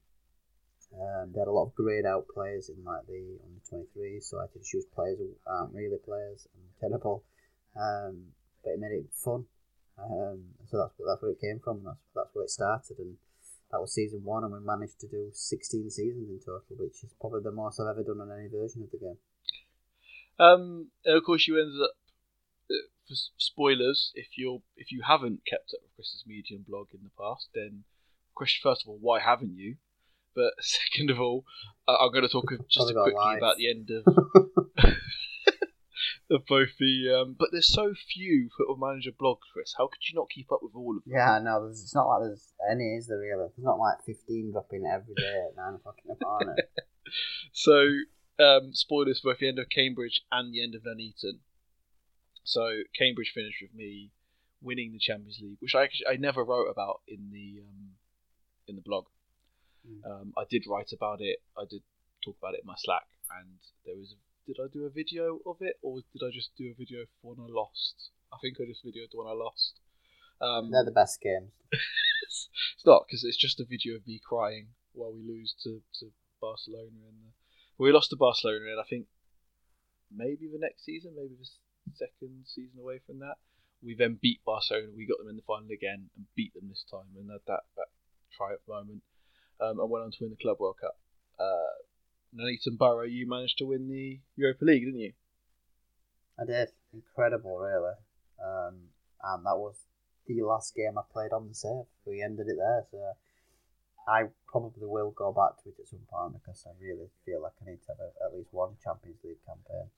Um, 0.93 1.31
they 1.31 1.39
had 1.39 1.47
a 1.47 1.51
lot 1.51 1.67
of 1.67 1.75
grayed 1.75 2.05
out 2.05 2.27
players 2.33 2.69
in 2.69 2.83
like 2.83 3.05
the 3.07 3.39
under 3.45 3.61
23, 3.69 4.19
so 4.19 4.39
I 4.39 4.43
had 4.43 4.53
to 4.53 4.59
choose 4.63 4.85
players 4.93 5.19
who 5.19 5.29
aren't 5.47 5.73
really 5.73 5.97
players 6.03 6.47
and 6.53 6.63
tenable. 6.79 7.23
Um, 7.75 8.33
but 8.63 8.71
it 8.71 8.79
made 8.79 8.91
it 8.91 9.05
fun. 9.13 9.45
Um, 9.97 10.43
so 10.69 10.77
that's 10.77 10.93
that's 10.97 11.21
where 11.21 11.31
it 11.31 11.41
came 11.41 11.59
from. 11.63 11.83
That's 11.83 11.99
that's 12.15 12.29
where 12.33 12.45
it 12.45 12.49
started, 12.49 12.97
and 12.99 13.17
that 13.71 13.79
was 13.79 13.93
season 13.93 14.23
one, 14.23 14.43
and 14.43 14.53
we 14.53 14.59
managed 14.59 14.99
to 15.01 15.07
do 15.07 15.29
16 15.31 15.89
seasons 15.89 16.29
in 16.29 16.39
total, 16.39 16.75
which 16.77 17.03
is 17.03 17.11
probably 17.19 17.41
the 17.43 17.51
most 17.51 17.79
I've 17.79 17.87
ever 17.87 18.03
done 18.03 18.19
on 18.19 18.31
any 18.31 18.49
version 18.49 18.83
of 18.83 18.91
the 18.91 18.97
game. 18.97 19.17
Um, 20.39 20.87
and 21.05 21.17
of 21.17 21.23
course, 21.23 21.47
you 21.47 21.59
ended 21.59 21.81
up. 21.81 21.91
uh, 22.69 22.87
For 23.07 23.15
spoilers, 23.37 24.11
if 24.15 24.37
you're 24.37 24.61
if 24.75 24.91
you 24.91 25.01
haven't 25.07 25.41
kept 25.47 25.73
up 25.73 25.81
with 25.83 25.95
Chris's 25.95 26.23
Medium 26.27 26.65
blog 26.67 26.87
in 26.93 27.01
the 27.03 27.11
past, 27.17 27.49
then 27.53 27.83
question 28.33 28.59
first 28.63 28.83
of 28.83 28.89
all, 28.89 28.97
why 28.99 29.19
haven't 29.19 29.55
you? 29.55 29.75
But 30.33 30.53
second 30.61 31.09
of 31.11 31.19
all, 31.19 31.45
I'm 31.87 32.11
going 32.11 32.23
to 32.23 32.29
talk 32.29 32.49
just 32.69 32.87
quickly 33.03 33.13
about 33.37 33.57
the 33.57 33.69
end 33.69 33.89
of 33.91 34.03
of 36.31 36.45
both 36.47 36.77
the. 36.79 37.13
Um, 37.13 37.35
but 37.37 37.49
there's 37.51 37.71
so 37.71 37.93
few 37.93 38.49
Football 38.57 38.77
Manager 38.77 39.11
blogs, 39.11 39.45
Chris. 39.53 39.75
How 39.77 39.87
could 39.87 40.01
you 40.09 40.15
not 40.15 40.29
keep 40.29 40.51
up 40.51 40.59
with 40.63 40.73
all 40.75 40.97
of 40.97 41.03
them? 41.03 41.13
Yeah, 41.13 41.39
no, 41.43 41.65
there's, 41.65 41.81
it's 41.81 41.95
not 41.95 42.07
like 42.07 42.21
there's 42.21 42.53
any, 42.71 42.95
is 42.95 43.07
there 43.07 43.19
really? 43.19 43.47
There's 43.55 43.65
not 43.65 43.77
like 43.77 43.97
15 44.05 44.51
dropping 44.51 44.85
every 44.85 45.13
day 45.15 45.43
at 45.49 45.57
9 45.57 45.75
o'clock 45.75 45.97
in 46.03 46.15
the 46.15 46.25
morning. 46.25 46.55
So, 47.51 47.89
um, 48.39 48.73
spoilers 48.73 49.19
for 49.19 49.31
both 49.31 49.39
the 49.39 49.49
end 49.49 49.59
of 49.59 49.67
Cambridge 49.69 50.21
and 50.31 50.53
the 50.53 50.63
end 50.63 50.75
of 50.75 50.83
Nuneaton. 50.85 51.39
So, 52.45 52.83
Cambridge 52.97 53.33
finished 53.35 53.57
with 53.61 53.73
me 53.75 54.11
winning 54.61 54.93
the 54.93 54.99
Champions 54.99 55.39
League, 55.41 55.57
which 55.59 55.75
I 55.75 55.83
actually 55.83 56.07
I 56.07 56.15
never 56.15 56.45
wrote 56.45 56.69
about 56.69 57.01
in 57.07 57.29
the 57.31 57.63
um, 57.67 57.89
in 58.67 58.75
the 58.77 58.81
blog. 58.81 59.07
Mm. 59.85 60.09
Um, 60.09 60.33
I 60.37 60.43
did 60.49 60.63
write 60.69 60.93
about 60.93 61.19
it. 61.19 61.39
I 61.57 61.65
did 61.69 61.81
talk 62.23 62.37
about 62.41 62.53
it 62.53 62.61
in 62.63 62.67
my 62.67 62.75
Slack, 62.77 63.07
and 63.39 63.57
there 63.85 63.97
was. 63.97 64.13
A, 64.13 64.30
did 64.47 64.57
I 64.59 64.67
do 64.71 64.85
a 64.85 64.89
video 64.89 65.39
of 65.45 65.57
it, 65.61 65.77
or 65.81 66.01
did 66.13 66.25
I 66.25 66.31
just 66.33 66.51
do 66.57 66.71
a 66.71 66.77
video 66.77 67.05
for 67.21 67.33
when 67.33 67.45
I 67.45 67.51
lost? 67.51 68.09
I 68.33 68.37
think 68.41 68.57
I 68.59 68.65
just 68.65 68.85
videoed 68.85 69.11
the 69.11 69.17
one 69.17 69.27
I 69.27 69.37
lost. 69.37 69.79
Um, 70.41 70.71
They're 70.71 70.85
the 70.85 70.91
best 70.91 71.21
games. 71.21 71.51
it's 71.71 72.85
not 72.85 73.05
because 73.05 73.23
it's 73.23 73.37
just 73.37 73.59
a 73.59 73.65
video 73.65 73.95
of 73.95 74.07
me 74.07 74.19
crying 74.23 74.67
while 74.93 75.13
we 75.13 75.21
lose 75.21 75.53
to, 75.63 75.81
to 75.99 76.11
Barcelona 76.39 76.89
the. 76.89 77.33
We 77.77 77.91
lost 77.91 78.09
to 78.11 78.15
Barcelona, 78.15 78.71
and 78.71 78.79
I 78.79 78.87
think 78.89 79.07
maybe 80.09 80.49
the 80.51 80.59
next 80.59 80.85
season, 80.85 81.13
maybe 81.15 81.35
the 81.37 81.49
second 81.93 82.45
season 82.45 82.79
away 82.79 82.99
from 83.05 83.19
that, 83.19 83.37
we 83.83 83.95
then 83.95 84.19
beat 84.21 84.41
Barcelona. 84.45 84.87
We 84.95 85.07
got 85.07 85.17
them 85.17 85.29
in 85.29 85.35
the 85.35 85.47
final 85.47 85.71
again 85.71 86.09
and 86.15 86.25
beat 86.35 86.53
them 86.53 86.69
this 86.69 86.85
time, 86.89 87.09
and 87.17 87.29
had 87.29 87.41
that 87.47 87.65
that 87.77 87.89
triumph 88.35 88.61
moment. 88.67 89.01
Um, 89.59 89.79
and 89.79 89.89
went 89.89 90.05
on 90.05 90.11
to 90.11 90.17
win 90.21 90.31
the 90.31 90.41
Club 90.41 90.57
World 90.59 90.77
Cup. 90.81 90.97
Uh, 92.33 92.43
Nuneaton 92.43 92.77
Borough, 92.77 93.05
you 93.05 93.27
managed 93.27 93.57
to 93.59 93.65
win 93.65 93.87
the 93.87 94.19
Europa 94.35 94.65
League, 94.65 94.85
didn't 94.85 94.99
you? 94.99 95.13
I 96.39 96.45
did. 96.45 96.69
Incredible, 96.93 97.57
really. 97.57 97.95
Um, 98.41 98.75
and 99.23 99.45
that 99.45 99.57
was 99.57 99.75
the 100.27 100.41
last 100.41 100.75
game 100.75 100.97
I 100.97 101.01
played 101.11 101.31
on 101.31 101.47
the 101.47 101.53
save. 101.53 101.85
We 102.05 102.21
ended 102.21 102.47
it 102.47 102.57
there, 102.57 102.85
so 102.89 103.13
I 104.07 104.23
probably 104.47 104.87
will 104.87 105.11
go 105.11 105.31
back 105.31 105.61
to 105.63 105.69
it 105.69 105.79
at 105.79 105.87
some 105.87 106.07
point 106.09 106.33
because 106.33 106.65
I 106.65 106.71
really 106.81 107.09
feel 107.25 107.41
like 107.41 107.53
I 107.61 107.69
need 107.69 107.83
to 107.85 107.93
have 107.93 107.99
at 108.25 108.35
least 108.35 108.49
one 108.51 108.75
Champions 108.83 109.19
League 109.23 109.45
campaign. 109.45 109.89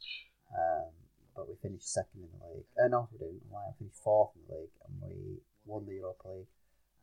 Um, 0.51 0.91
but 1.35 1.49
we 1.49 1.55
finished 1.61 1.91
second 1.91 2.21
in 2.21 2.29
the 2.39 2.45
league. 2.53 2.69
Uh, 2.77 2.87
no, 2.89 3.09
we 3.11 3.17
didn't. 3.17 3.41
I 3.53 3.73
finished 3.77 4.03
fourth 4.03 4.35
in 4.35 4.41
the 4.47 4.61
league, 4.61 4.77
and 4.85 4.93
we 5.01 5.39
won 5.65 5.85
the 5.85 5.93
Europa 5.93 6.27
League, 6.29 6.53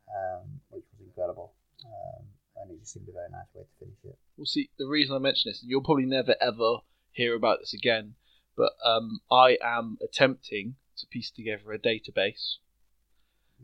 um, 0.07 0.61
which 0.69 0.85
was 0.91 1.07
incredible. 1.07 1.53
Um, 1.83 2.23
and 2.61 2.71
it 2.71 2.79
just 2.79 2.93
seemed 2.93 3.07
a 3.09 3.11
very 3.11 3.29
nice 3.31 3.47
way 3.53 3.63
to 3.63 3.79
finish 3.79 3.97
it. 4.03 4.17
Well, 4.37 4.45
see, 4.45 4.69
the 4.77 4.87
reason 4.87 5.15
I 5.15 5.19
mention 5.19 5.49
this, 5.51 5.61
and 5.61 5.69
you'll 5.69 5.83
probably 5.83 6.05
never 6.05 6.35
ever 6.41 6.77
hear 7.11 7.35
about 7.35 7.59
this 7.59 7.73
again, 7.73 8.15
but 8.55 8.73
um, 8.85 9.21
I 9.31 9.57
am 9.63 9.97
attempting 10.03 10.75
to 10.97 11.07
piece 11.07 11.31
together 11.31 11.71
a 11.71 11.79
database, 11.79 12.57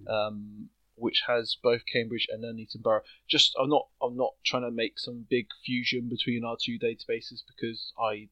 um, 0.07 0.69
which 0.95 1.23
has 1.27 1.57
both 1.61 1.81
Cambridge 1.91 2.27
and 2.29 2.43
Nuneaton 2.43 2.81
Borough. 2.81 3.03
Just, 3.27 3.55
I'm 3.59 3.69
not, 3.69 3.87
I'm 4.01 4.17
not 4.17 4.33
trying 4.45 4.63
to 4.63 4.71
make 4.71 4.99
some 4.99 5.25
big 5.29 5.47
fusion 5.65 6.09
between 6.09 6.43
our 6.43 6.57
two 6.61 6.79
databases 6.79 7.41
because 7.47 7.93
I 7.99 8.29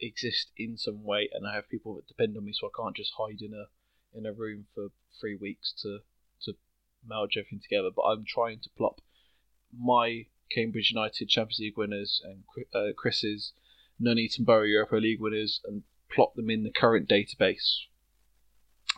exist 0.00 0.50
in 0.56 0.76
some 0.76 1.04
way, 1.04 1.28
and 1.32 1.46
I 1.46 1.54
have 1.54 1.68
people 1.68 1.94
that 1.96 2.06
depend 2.06 2.36
on 2.36 2.44
me, 2.44 2.52
so 2.52 2.68
I 2.68 2.82
can't 2.82 2.96
just 2.96 3.12
hide 3.18 3.40
in 3.40 3.52
a 3.52 3.66
in 4.16 4.24
a 4.24 4.32
room 4.32 4.66
for 4.74 4.88
three 5.20 5.36
weeks 5.36 5.74
to 5.82 5.98
to 6.42 6.54
merge 7.06 7.36
everything 7.36 7.60
together. 7.60 7.90
But 7.94 8.02
I'm 8.02 8.24
trying 8.26 8.60
to 8.60 8.70
plop 8.76 9.00
my 9.78 10.26
Cambridge 10.50 10.90
United 10.90 11.28
Champions 11.28 11.58
League 11.58 11.76
winners 11.76 12.22
and 12.24 12.44
uh, 12.74 12.92
Chris's 12.96 13.52
Nuneaton 14.00 14.44
Borough 14.44 14.62
Europa 14.62 14.96
League 14.96 15.20
winners 15.20 15.60
and 15.64 15.82
plot 16.14 16.34
them 16.36 16.50
in 16.50 16.62
the 16.62 16.70
current 16.70 17.08
database 17.08 17.86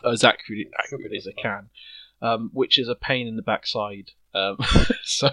as 0.05 0.23
accurately, 0.23 0.69
accurately 0.77 1.17
as 1.17 1.27
I 1.27 1.41
can, 1.41 1.69
um, 2.21 2.49
which 2.53 2.77
is 2.77 2.87
a 2.87 2.95
pain 2.95 3.27
in 3.27 3.35
the 3.35 3.41
backside. 3.41 4.11
Um, 4.33 4.57
so 5.03 5.29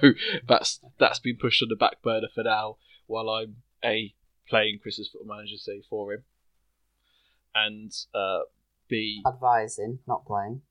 that's 0.48 0.80
that's 0.98 1.18
been 1.18 1.36
pushed 1.36 1.62
on 1.62 1.68
the 1.68 1.76
back 1.76 2.02
burner 2.02 2.28
for 2.34 2.42
now 2.42 2.76
while 3.06 3.28
I'm 3.28 3.56
a 3.84 4.14
playing 4.48 4.78
Chris's 4.82 5.08
football 5.08 5.36
manager 5.36 5.56
say 5.56 5.82
for 5.88 6.14
him, 6.14 6.24
and 7.54 7.92
uh, 8.14 8.40
b 8.88 9.22
Advising, 9.26 9.98
not 10.06 10.24
playing. 10.24 10.62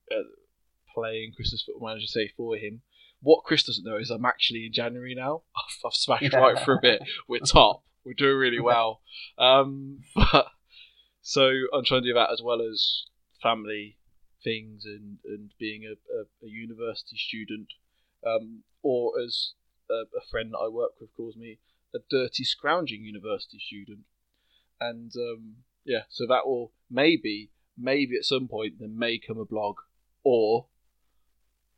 playing 0.94 1.34
Chris's 1.36 1.64
football 1.64 1.90
manager 1.90 2.08
say 2.08 2.32
for 2.36 2.56
him. 2.56 2.82
What 3.26 3.44
Chris 3.44 3.64
doesn't 3.64 3.84
know 3.84 3.98
is 3.98 4.12
I'm 4.12 4.24
actually 4.24 4.68
in 4.68 4.72
January 4.72 5.16
now. 5.16 5.42
I've, 5.58 5.88
I've 5.88 5.96
smashed 5.96 6.32
right 6.34 6.60
for 6.60 6.76
a 6.76 6.80
bit. 6.80 7.02
We're 7.28 7.40
top. 7.46 7.84
We're 8.06 8.14
doing 8.14 8.38
really 8.38 8.60
well. 8.60 9.02
Um, 9.40 10.02
but 10.16 10.46
so 11.24 11.50
I'm 11.74 11.84
trying 11.84 12.04
to 12.04 12.10
do 12.10 12.14
that 12.14 12.30
as 12.32 12.44
well 12.44 12.62
as 12.62 13.06
family 13.42 13.98
things 14.44 14.86
and, 14.86 15.18
and 15.26 15.50
being 15.60 15.86
a, 15.86 15.94
a, 16.16 16.22
a 16.46 16.48
university 16.48 17.18
student, 17.18 17.70
um, 18.24 18.62
or 18.84 19.20
as 19.20 19.54
a, 19.90 20.04
a 20.16 20.22
friend 20.30 20.52
that 20.52 20.60
I 20.60 20.68
work 20.68 20.92
with 21.02 21.10
calls 21.18 21.36
me, 21.36 21.58
a 21.96 22.00
dirty 22.08 22.44
scrounging 22.44 23.02
university 23.04 23.58
student. 23.58 24.02
And 24.80 25.12
um, 25.16 25.56
yeah, 25.84 26.04
so 26.10 26.28
that 26.28 26.46
will 26.46 26.74
maybe 26.92 27.50
maybe 27.76 28.18
at 28.18 28.24
some 28.24 28.48
point 28.48 28.76
there 28.78 28.88
may 28.88 29.18
come 29.18 29.40
a 29.40 29.46
blog 29.46 29.78
or 30.24 30.68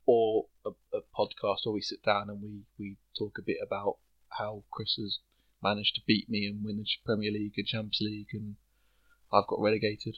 or 0.04 0.46
a 0.66 0.70
podcast 1.18 1.64
where 1.64 1.72
we 1.72 1.80
sit 1.80 2.02
down 2.02 2.28
and 2.28 2.40
we, 2.42 2.60
we 2.78 2.96
talk 3.18 3.38
a 3.38 3.42
bit 3.42 3.58
about 3.64 3.96
how 4.30 4.62
Chris 4.70 4.96
has 4.96 5.18
managed 5.62 5.94
to 5.96 6.00
beat 6.06 6.28
me 6.28 6.46
and 6.46 6.64
win 6.64 6.76
the 6.76 6.86
Premier 7.04 7.32
League 7.32 7.54
and 7.56 7.66
Champions 7.66 7.98
League 8.00 8.28
and 8.32 8.56
I've 9.32 9.46
got 9.46 9.60
relegated. 9.60 10.16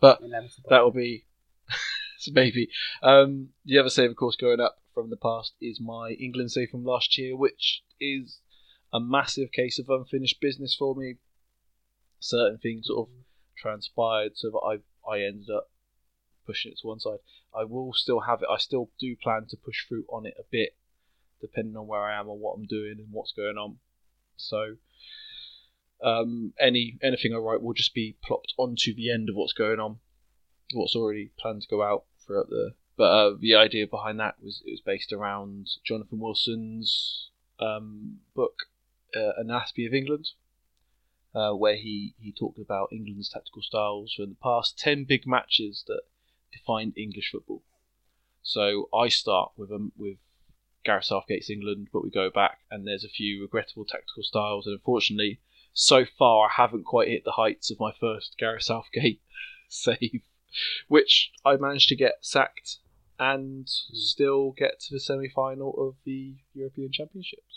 But 0.00 0.20
that 0.68 0.84
will 0.84 0.92
be 0.92 1.24
so 2.18 2.32
maybe. 2.32 2.68
Um, 3.02 3.48
the 3.64 3.78
other 3.78 3.90
save, 3.90 4.10
of 4.10 4.16
course, 4.16 4.36
going 4.36 4.60
up 4.60 4.78
from 4.94 5.10
the 5.10 5.16
past 5.16 5.54
is 5.60 5.80
my 5.80 6.10
England 6.10 6.52
save 6.52 6.70
from 6.70 6.84
last 6.84 7.18
year, 7.18 7.36
which 7.36 7.82
is 8.00 8.40
a 8.92 9.00
massive 9.00 9.52
case 9.52 9.78
of 9.78 9.88
unfinished 9.88 10.40
business 10.40 10.74
for 10.78 10.94
me. 10.94 11.16
Certain 12.20 12.58
things 12.58 12.86
sort 12.86 13.08
of 13.08 13.14
transpired 13.56 14.32
so 14.36 14.50
that 14.50 14.58
I 14.58 15.10
I 15.10 15.22
ended 15.22 15.50
up 15.50 15.70
pushing 16.46 16.72
it 16.72 16.78
to 16.80 16.86
one 16.86 17.00
side. 17.00 17.18
I 17.54 17.64
will 17.64 17.92
still 17.92 18.20
have 18.20 18.42
it. 18.42 18.48
I 18.50 18.58
still 18.58 18.90
do 18.98 19.16
plan 19.16 19.46
to 19.50 19.56
push 19.56 19.86
through 19.86 20.04
on 20.10 20.26
it 20.26 20.34
a 20.38 20.44
bit, 20.50 20.76
depending 21.40 21.76
on 21.76 21.86
where 21.86 22.02
I 22.02 22.18
am 22.18 22.28
and 22.28 22.40
what 22.40 22.54
I'm 22.54 22.66
doing 22.66 22.96
and 22.98 23.08
what's 23.10 23.32
going 23.32 23.56
on. 23.56 23.78
So, 24.36 24.76
um, 26.02 26.52
any 26.60 26.98
anything 27.02 27.34
I 27.34 27.38
write 27.38 27.62
will 27.62 27.74
just 27.74 27.94
be 27.94 28.16
plopped 28.22 28.54
onto 28.56 28.94
the 28.94 29.10
end 29.10 29.28
of 29.28 29.34
what's 29.34 29.52
going 29.52 29.80
on, 29.80 29.98
what's 30.72 30.94
already 30.94 31.30
planned 31.38 31.62
to 31.62 31.68
go 31.68 31.82
out 31.82 32.04
throughout 32.24 32.48
the. 32.50 32.74
But 32.96 33.04
uh, 33.04 33.36
the 33.38 33.54
idea 33.54 33.86
behind 33.86 34.18
that 34.20 34.36
was 34.42 34.62
it 34.66 34.70
was 34.70 34.80
based 34.80 35.12
around 35.12 35.68
Jonathan 35.84 36.18
Wilson's 36.18 37.30
um, 37.60 38.18
book, 38.34 38.54
uh, 39.16 39.32
Anatomy 39.36 39.86
of 39.86 39.94
England, 39.94 40.30
uh, 41.34 41.52
where 41.52 41.76
he, 41.76 42.14
he 42.18 42.32
talked 42.32 42.58
about 42.58 42.92
England's 42.92 43.28
tactical 43.28 43.62
styles 43.62 44.14
for 44.16 44.26
the 44.26 44.36
past 44.42 44.78
10 44.78 45.04
big 45.04 45.26
matches 45.26 45.84
that 45.86 46.02
defined 46.52 46.94
English 46.96 47.30
football. 47.30 47.62
So 48.42 48.88
I 48.94 49.08
start 49.08 49.52
with 49.56 49.70
um, 49.70 49.92
with 49.96 50.18
Gareth 50.84 51.04
Southgate's 51.04 51.50
England, 51.50 51.88
but 51.92 52.02
we 52.02 52.10
go 52.10 52.30
back 52.30 52.60
and 52.70 52.86
there's 52.86 53.04
a 53.04 53.08
few 53.08 53.42
regrettable 53.42 53.84
tactical 53.84 54.22
styles, 54.22 54.66
and 54.66 54.74
unfortunately, 54.74 55.40
so 55.72 56.04
far 56.04 56.48
I 56.48 56.52
haven't 56.52 56.84
quite 56.84 57.08
hit 57.08 57.24
the 57.24 57.32
heights 57.32 57.70
of 57.70 57.80
my 57.80 57.92
first 57.92 58.36
Gareth 58.38 58.62
Southgate 58.62 59.20
save, 59.68 60.22
which 60.88 61.30
I 61.44 61.56
managed 61.56 61.88
to 61.90 61.96
get 61.96 62.18
sacked 62.22 62.78
and 63.18 63.68
still 63.68 64.52
get 64.52 64.80
to 64.80 64.94
the 64.94 65.00
semi 65.00 65.28
final 65.28 65.74
of 65.76 65.96
the 66.04 66.36
European 66.54 66.92
Championships. 66.92 67.47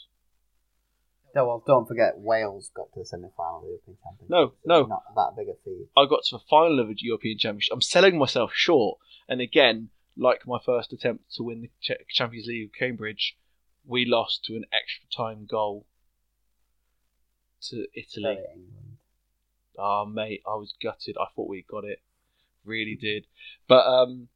No, 1.34 1.48
well, 1.48 1.64
don't 1.66 1.88
forget 1.88 2.18
Wales 2.18 2.72
got 2.76 2.92
to 2.94 3.00
the 3.00 3.06
semi-final 3.06 3.58
of 3.58 3.64
the 3.64 3.70
European 3.70 3.98
Championship. 4.04 4.30
No, 4.30 4.54
no. 4.66 4.86
Not 4.88 5.04
that 5.16 5.36
big 5.38 5.48
a 5.48 5.56
feat. 5.64 5.88
I 5.96 6.06
got 6.06 6.24
to 6.26 6.38
the 6.38 6.44
final 6.50 6.80
of 6.80 6.88
the 6.88 6.96
European 6.98 7.38
Championship. 7.38 7.74
I'm 7.74 7.82
selling 7.82 8.18
myself 8.18 8.52
short, 8.54 9.00
and 9.30 9.40
again, 9.40 9.90
like 10.18 10.46
my 10.46 10.60
first 10.64 10.92
attempt 10.92 11.34
to 11.36 11.44
win 11.44 11.62
the 11.62 11.96
Champions 12.10 12.48
League 12.48 12.70
of 12.70 12.74
Cambridge, 12.78 13.38
we 13.86 14.06
lost 14.06 14.44
to 14.46 14.56
an 14.56 14.66
extra 14.74 15.08
time 15.16 15.48
goal 15.50 15.86
to 17.70 17.88
Italy. 17.96 18.38
England. 18.54 18.98
Oh, 19.78 20.06
mate, 20.06 20.42
I 20.46 20.56
was 20.56 20.74
gutted. 20.82 21.16
I 21.18 21.26
thought 21.36 21.48
we 21.48 21.66
got 21.70 21.86
it. 21.86 22.02
Really 22.66 22.96
did. 22.96 23.26
But, 23.68 23.88
um, 23.88 24.28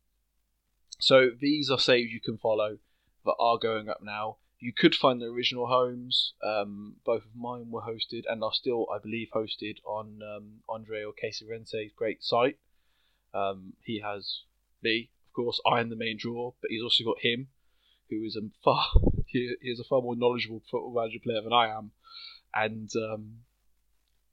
so 0.97 1.29
these 1.39 1.69
are 1.69 1.77
saves 1.77 2.11
you 2.11 2.21
can 2.21 2.37
follow 2.37 2.77
that 3.25 3.35
are 3.37 3.57
going 3.57 3.89
up 3.89 4.01
now. 4.01 4.37
You 4.65 4.73
could 4.73 4.95
find 4.95 5.21
the 5.21 5.27
original 5.27 5.67
homes. 5.67 6.33
Um, 6.43 6.95
both 7.05 7.23
of 7.23 7.35
mine 7.35 7.69
were 7.69 7.81
hosted 7.81 8.23
and 8.27 8.43
are 8.43 8.51
still, 8.51 8.87
I 8.91 8.97
believe, 8.97 9.27
hosted 9.31 9.75
on 9.85 10.21
um, 10.23 10.63
Andre 10.67 11.03
or 11.03 11.13
Casey 11.13 11.45
Rente's 11.45 11.91
great 11.95 12.23
site. 12.23 12.57
Um, 13.31 13.73
he 13.83 13.99
has 13.99 14.41
me, 14.81 15.11
of 15.27 15.33
course. 15.33 15.61
I 15.71 15.81
am 15.81 15.89
the 15.89 15.95
main 15.95 16.17
draw, 16.17 16.53
but 16.61 16.71
he's 16.71 16.81
also 16.81 17.03
got 17.03 17.21
him, 17.21 17.49
who 18.09 18.23
is 18.23 18.35
a 18.35 18.41
far 18.63 18.87
he, 19.27 19.55
he 19.61 19.69
is 19.69 19.79
a 19.79 19.83
far 19.83 20.01
more 20.01 20.15
knowledgeable 20.15 20.63
football 20.71 20.95
manager 20.95 21.19
player 21.21 21.41
than 21.43 21.53
I 21.53 21.67
am, 21.67 21.91
and 22.55 22.89
um, 22.95 23.41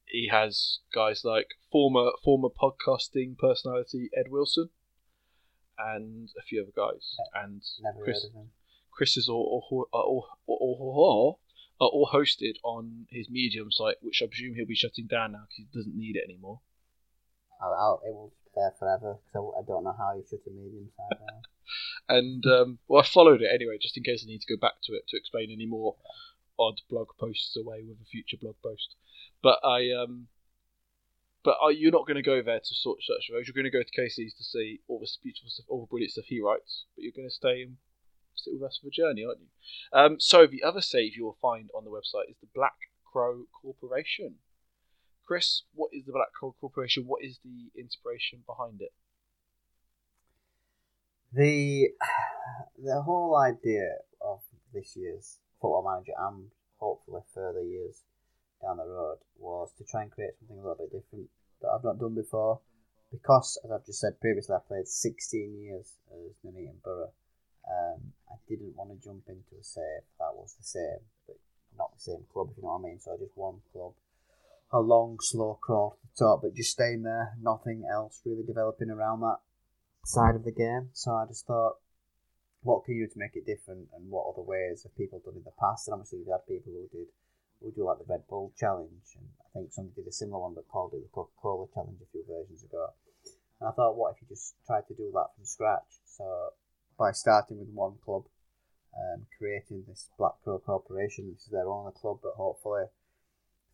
he 0.06 0.28
has 0.28 0.78
guys 0.94 1.26
like 1.26 1.48
former 1.70 2.12
former 2.24 2.48
podcasting 2.48 3.36
personality 3.36 4.08
Ed 4.16 4.30
Wilson, 4.30 4.70
and 5.78 6.30
a 6.38 6.42
few 6.42 6.62
other 6.62 6.72
guys, 6.74 7.16
and 7.34 7.60
Never 7.82 8.04
Chris 8.04 8.26
heard 8.98 9.04
of 9.04 9.08
him. 9.08 9.10
Chris 9.10 9.16
is 9.16 9.28
all, 9.28 9.88
are 11.80 12.20
hosted 12.20 12.54
on 12.64 13.06
his 13.10 13.28
Medium 13.30 13.70
site, 13.70 13.96
which 14.00 14.22
I 14.22 14.26
presume 14.26 14.54
he'll 14.54 14.66
be 14.66 14.74
shutting 14.74 15.06
down 15.06 15.32
now 15.32 15.46
because 15.48 15.56
he 15.56 15.66
doesn't 15.72 15.96
need 15.96 16.16
it 16.16 16.24
anymore. 16.28 16.60
I'll, 17.62 17.74
I'll, 17.74 18.00
it 18.04 18.12
will 18.12 18.32
be 18.44 18.50
there 18.56 18.72
forever 18.78 19.18
because 19.24 19.52
I, 19.56 19.60
I 19.60 19.62
don't 19.66 19.84
know 19.84 19.94
how 19.96 20.14
you 20.16 20.24
shut 20.28 20.40
a 20.46 20.50
medium 20.50 20.90
site 20.96 21.18
down. 21.18 21.42
And 22.08 22.44
um, 22.46 22.78
well, 22.88 23.00
I 23.00 23.06
followed 23.06 23.40
it 23.40 23.48
anyway, 23.54 23.78
just 23.80 23.96
in 23.96 24.02
case 24.02 24.24
I 24.24 24.26
need 24.26 24.40
to 24.42 24.52
go 24.52 24.60
back 24.60 24.82
to 24.82 24.92
it 24.92 25.06
to 25.08 25.16
explain 25.16 25.50
any 25.50 25.64
more 25.64 25.94
odd 26.58 26.80
blog 26.90 27.08
posts 27.18 27.56
away 27.56 27.84
with 27.86 27.98
a 28.02 28.04
future 28.04 28.36
blog 28.38 28.56
post. 28.62 28.96
But 29.42 29.60
I, 29.64 29.90
um, 29.92 30.26
but 31.44 31.56
are 31.62 31.72
you're 31.72 31.92
not 31.92 32.06
going 32.06 32.16
to 32.16 32.22
go 32.22 32.42
there 32.42 32.58
to 32.58 32.74
sort 32.74 33.02
search 33.02 33.28
for 33.28 33.36
those. 33.36 33.46
You're 33.46 33.54
going 33.54 33.70
to 33.70 33.78
go 33.78 33.82
to 33.82 33.96
Casey's 33.96 34.34
to 34.34 34.44
see 34.44 34.80
all 34.88 34.98
the 34.98 35.08
beautiful 35.22 35.50
stuff, 35.50 35.66
all 35.68 35.80
the 35.80 35.90
brilliant 35.90 36.12
stuff 36.12 36.26
he 36.26 36.42
writes. 36.42 36.84
But 36.94 37.04
you're 37.04 37.16
going 37.16 37.28
to 37.28 37.34
stay 37.34 37.62
and 37.62 37.76
sit 38.34 38.54
with 38.54 38.62
us 38.62 38.78
for 38.78 38.86
the 38.86 38.90
journey, 38.90 39.24
aren't 39.24 39.40
you? 39.40 39.48
Um, 39.92 40.20
so 40.20 40.46
the 40.46 40.62
other 40.62 40.80
save 40.80 41.16
you 41.16 41.24
will 41.24 41.38
find 41.40 41.70
on 41.74 41.84
the 41.84 41.90
website 41.90 42.30
is 42.30 42.36
the 42.40 42.48
Black 42.54 42.74
Crow 43.04 43.46
Corporation. 43.60 44.36
Chris, 45.26 45.62
what 45.74 45.90
is 45.92 46.04
the 46.04 46.12
Black 46.12 46.32
Crow 46.32 46.54
Corporation? 46.60 47.04
What 47.06 47.24
is 47.24 47.38
the 47.44 47.70
inspiration 47.78 48.42
behind 48.46 48.80
it? 48.80 48.92
The 51.32 51.88
the 52.82 53.02
whole 53.02 53.36
idea 53.36 53.96
of 54.20 54.40
this 54.74 54.96
year's 54.96 55.38
football 55.60 55.84
manager 55.84 56.12
and 56.18 56.48
hopefully 56.78 57.22
further 57.34 57.62
years 57.62 58.02
down 58.60 58.76
the 58.76 58.84
road 58.84 59.18
was 59.38 59.72
to 59.78 59.84
try 59.84 60.02
and 60.02 60.10
create 60.10 60.32
something 60.38 60.58
a 60.58 60.60
little 60.60 60.76
bit 60.76 60.92
different 60.92 61.28
that 61.60 61.68
I've 61.68 61.84
not 61.84 61.98
done 61.98 62.14
before. 62.14 62.60
Because, 63.10 63.58
as 63.64 63.70
I've 63.70 63.84
just 63.84 64.00
said 64.00 64.20
previously, 64.20 64.54
I 64.54 64.58
played 64.66 64.88
16 64.88 65.60
years 65.60 65.96
as 66.10 66.32
Nuneaton 66.42 66.80
Borough. 66.82 67.12
Um, 67.68 68.12
I 68.30 68.36
didn't 68.48 68.76
want 68.76 68.90
to 68.90 69.04
jump 69.04 69.24
into 69.28 69.54
a 69.60 69.62
save 69.62 70.04
that 70.18 70.34
was 70.34 70.54
the 70.58 70.64
same, 70.64 71.02
but 71.26 71.36
not 71.78 71.94
the 71.94 72.00
same 72.00 72.24
club, 72.32 72.48
if 72.50 72.56
you 72.56 72.62
know 72.64 72.74
what 72.74 72.86
I 72.86 72.90
mean. 72.90 73.00
So 73.00 73.16
just 73.18 73.36
one 73.36 73.60
club, 73.72 73.92
a 74.72 74.80
long, 74.80 75.18
slow 75.20 75.58
crawl 75.62 75.96
to 76.00 76.02
the 76.02 76.24
top, 76.24 76.42
but 76.42 76.54
just 76.54 76.72
staying 76.72 77.02
there, 77.02 77.34
nothing 77.40 77.84
else 77.90 78.20
really 78.24 78.42
developing 78.42 78.90
around 78.90 79.20
that 79.20 79.38
side 80.04 80.34
of 80.34 80.44
the 80.44 80.52
game. 80.52 80.90
So 80.92 81.12
I 81.12 81.26
just 81.26 81.46
thought, 81.46 81.76
what 82.62 82.84
can 82.84 82.94
you 82.94 83.06
do 83.06 83.12
to 83.12 83.18
make 83.18 83.34
it 83.34 83.46
different, 83.46 83.88
and 83.94 84.10
what 84.10 84.26
other 84.30 84.42
ways 84.42 84.82
have 84.82 84.96
people 84.96 85.20
done 85.24 85.34
in 85.36 85.44
the 85.44 85.58
past? 85.58 85.88
And 85.88 85.94
obviously, 85.94 86.18
we've 86.18 86.30
had 86.30 86.46
people 86.46 86.72
who 86.72 86.86
did 86.90 87.08
who 87.62 87.70
do 87.70 87.86
like 87.86 87.98
the 87.98 88.10
Red 88.10 88.26
Bull 88.28 88.52
challenge, 88.58 89.14
and 89.14 89.26
I 89.42 89.46
think 89.54 89.72
somebody 89.72 90.02
did 90.02 90.10
a 90.10 90.12
similar 90.12 90.42
one, 90.42 90.54
but 90.54 90.66
called 90.66 90.94
it 90.94 91.02
the 91.02 91.10
Coca 91.14 91.30
Cola 91.40 91.66
challenge 91.74 92.02
a 92.02 92.10
few 92.10 92.24
versions 92.26 92.62
ago. 92.62 92.90
And 93.60 93.70
I 93.70 93.72
thought, 93.72 93.94
what 93.94 94.14
if 94.14 94.22
you 94.22 94.26
just 94.26 94.54
tried 94.66 94.86
to 94.88 94.94
do 94.94 95.10
that 95.14 95.30
from 95.34 95.44
scratch? 95.44 96.02
So 96.06 96.26
by 97.02 97.10
starting 97.10 97.58
with 97.58 97.68
one 97.74 97.94
club, 98.04 98.22
um, 98.94 99.26
creating 99.36 99.82
this 99.88 100.08
Black 100.16 100.34
Corporation, 100.44 101.30
which 101.30 101.42
is 101.42 101.50
their 101.50 101.66
own 101.66 101.90
club, 102.00 102.18
but 102.22 102.34
hopefully 102.36 102.84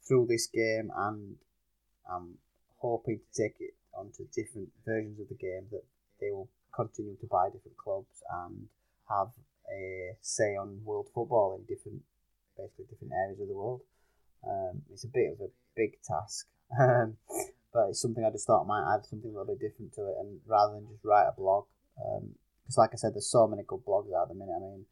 through 0.07 0.25
this 0.27 0.47
game 0.47 0.91
and 0.97 1.37
I'm 2.11 2.39
hoping 2.79 3.21
to 3.21 3.43
take 3.43 3.57
it 3.61 3.75
onto 3.93 4.25
different 4.35 4.71
versions 4.87 5.21
of 5.21 5.29
the 5.29 5.35
game 5.35 5.67
that 5.73 5.85
they 6.23 6.31
will 6.31 6.49
continue 6.75 7.17
to 7.21 7.27
buy 7.27 7.51
different 7.53 7.77
clubs 7.77 8.23
and 8.33 8.67
have 9.11 9.29
a 9.71 10.17
say 10.23 10.57
on 10.57 10.81
world 10.83 11.09
football 11.15 11.61
in 11.61 11.67
different, 11.69 12.01
basically 12.57 12.87
different 12.89 13.13
areas 13.13 13.41
of 13.41 13.49
the 13.49 13.55
world. 13.55 13.83
Um, 14.49 14.81
it's 14.91 15.05
a 15.05 15.09
bit 15.09 15.33
of 15.35 15.41
a 15.43 15.51
big 15.77 16.01
task, 16.01 16.47
um, 16.81 17.19
but 17.75 17.91
it's 17.91 18.01
something 18.01 18.25
I 18.25 18.31
just 18.31 18.47
thought 18.47 18.67
might 18.67 18.89
add 18.95 19.05
something 19.05 19.29
a 19.29 19.39
little 19.39 19.53
bit 19.53 19.61
different 19.61 19.93
to 19.95 20.07
it, 20.07 20.17
and 20.19 20.41
rather 20.47 20.73
than 20.73 20.89
just 20.89 21.05
write 21.05 21.29
a 21.29 21.39
blog, 21.39 21.67
because 22.69 22.77
like 22.77 22.91
I 22.93 23.01
said, 23.01 23.15
there's 23.15 23.33
so 23.33 23.49
many 23.49 23.63
good 23.67 23.81
blogs 23.81 24.13
out 24.13 24.29
at 24.29 24.29
the 24.29 24.35
minute. 24.35 24.53
I 24.53 24.61
mean, 24.61 24.85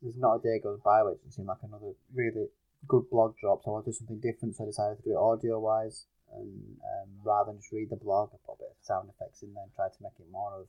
there's 0.00 0.16
not 0.16 0.36
a 0.36 0.42
day 0.42 0.56
goes 0.56 0.80
by 0.80 1.02
where 1.02 1.12
it 1.12 1.20
doesn't 1.20 1.36
seem 1.36 1.44
like 1.44 1.60
another 1.60 1.92
really 2.14 2.48
good 2.88 3.10
blog 3.10 3.36
drops. 3.36 3.64
So 3.64 3.70
I 3.70 3.72
want 3.76 3.84
to 3.84 3.92
do 3.92 4.00
something 4.00 4.24
different, 4.24 4.56
so 4.56 4.64
I 4.64 4.72
decided 4.72 4.96
to 4.96 5.04
do 5.04 5.12
it 5.12 5.20
audio 5.20 5.60
wise. 5.60 6.06
And 6.32 6.80
um, 6.80 7.08
rather 7.22 7.52
than 7.52 7.60
just 7.60 7.76
read 7.76 7.90
the 7.90 8.00
blog, 8.00 8.30
I 8.32 8.40
put 8.40 8.56
a 8.56 8.64
bit 8.64 8.72
of 8.72 8.80
sound 8.80 9.12
effects 9.12 9.42
in 9.42 9.52
there 9.52 9.68
and 9.68 9.74
tried 9.76 9.92
to 9.92 10.02
make 10.02 10.16
it 10.16 10.32
more 10.32 10.64
of 10.64 10.66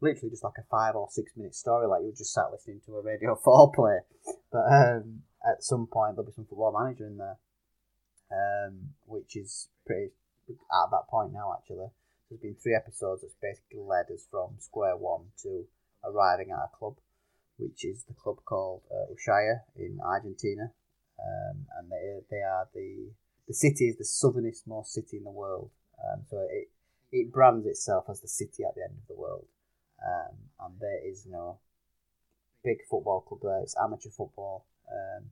literally 0.00 0.30
just 0.30 0.42
like 0.42 0.56
a 0.56 0.64
five 0.72 0.96
or 0.96 1.08
six 1.12 1.36
minute 1.36 1.54
story, 1.54 1.86
like 1.86 2.00
you 2.00 2.16
just 2.16 2.32
sat 2.32 2.48
listening 2.50 2.80
to 2.86 2.96
a 2.96 3.02
Radio 3.02 3.36
4 3.44 3.72
play. 3.76 3.98
But 4.50 4.64
um, 4.72 5.20
at 5.44 5.62
some 5.62 5.86
point, 5.86 6.16
there'll 6.16 6.32
be 6.32 6.32
some 6.32 6.48
football 6.48 6.72
manager 6.72 7.06
in 7.06 7.18
there, 7.20 7.36
um, 8.32 8.96
which 9.04 9.36
is 9.36 9.68
pretty 9.84 10.16
at 10.48 10.90
that 10.90 11.08
point 11.12 11.32
now, 11.32 11.52
actually. 11.52 11.92
There's 12.28 12.40
been 12.40 12.56
three 12.56 12.74
episodes 12.74 13.20
that's 13.20 13.36
basically 13.36 13.84
led 13.84 14.08
us 14.08 14.24
from 14.30 14.56
square 14.58 14.96
one 14.96 15.28
to 15.42 15.68
arriving 16.06 16.50
at 16.50 16.58
a 16.58 16.76
club, 16.76 16.96
which 17.56 17.84
is 17.84 18.04
the 18.04 18.14
club 18.14 18.38
called 18.44 18.82
uh, 18.90 19.12
Ushuaia 19.12 19.60
in 19.76 19.98
Argentina. 20.04 20.72
Um, 21.18 21.66
and 21.78 21.90
they, 21.90 22.20
they 22.30 22.42
are 22.42 22.68
the 22.74 23.10
the 23.46 23.54
city 23.54 23.88
is 23.88 23.98
the 23.98 24.04
southernest 24.04 24.66
most 24.66 24.92
city 24.92 25.18
in 25.18 25.24
the 25.24 25.30
world. 25.30 25.70
Um, 26.02 26.22
so 26.28 26.46
it 26.50 26.68
it 27.12 27.32
brands 27.32 27.66
itself 27.66 28.06
as 28.10 28.20
the 28.20 28.28
city 28.28 28.64
at 28.64 28.74
the 28.74 28.82
end 28.82 28.98
of 29.00 29.06
the 29.08 29.20
world. 29.20 29.46
Um, 30.04 30.36
and 30.60 30.74
there 30.80 31.06
is 31.06 31.26
no 31.26 31.58
big 32.64 32.78
football 32.90 33.20
club 33.20 33.40
there. 33.42 33.60
It's 33.62 33.76
amateur 33.80 34.10
football. 34.10 34.66
Um, 34.90 35.26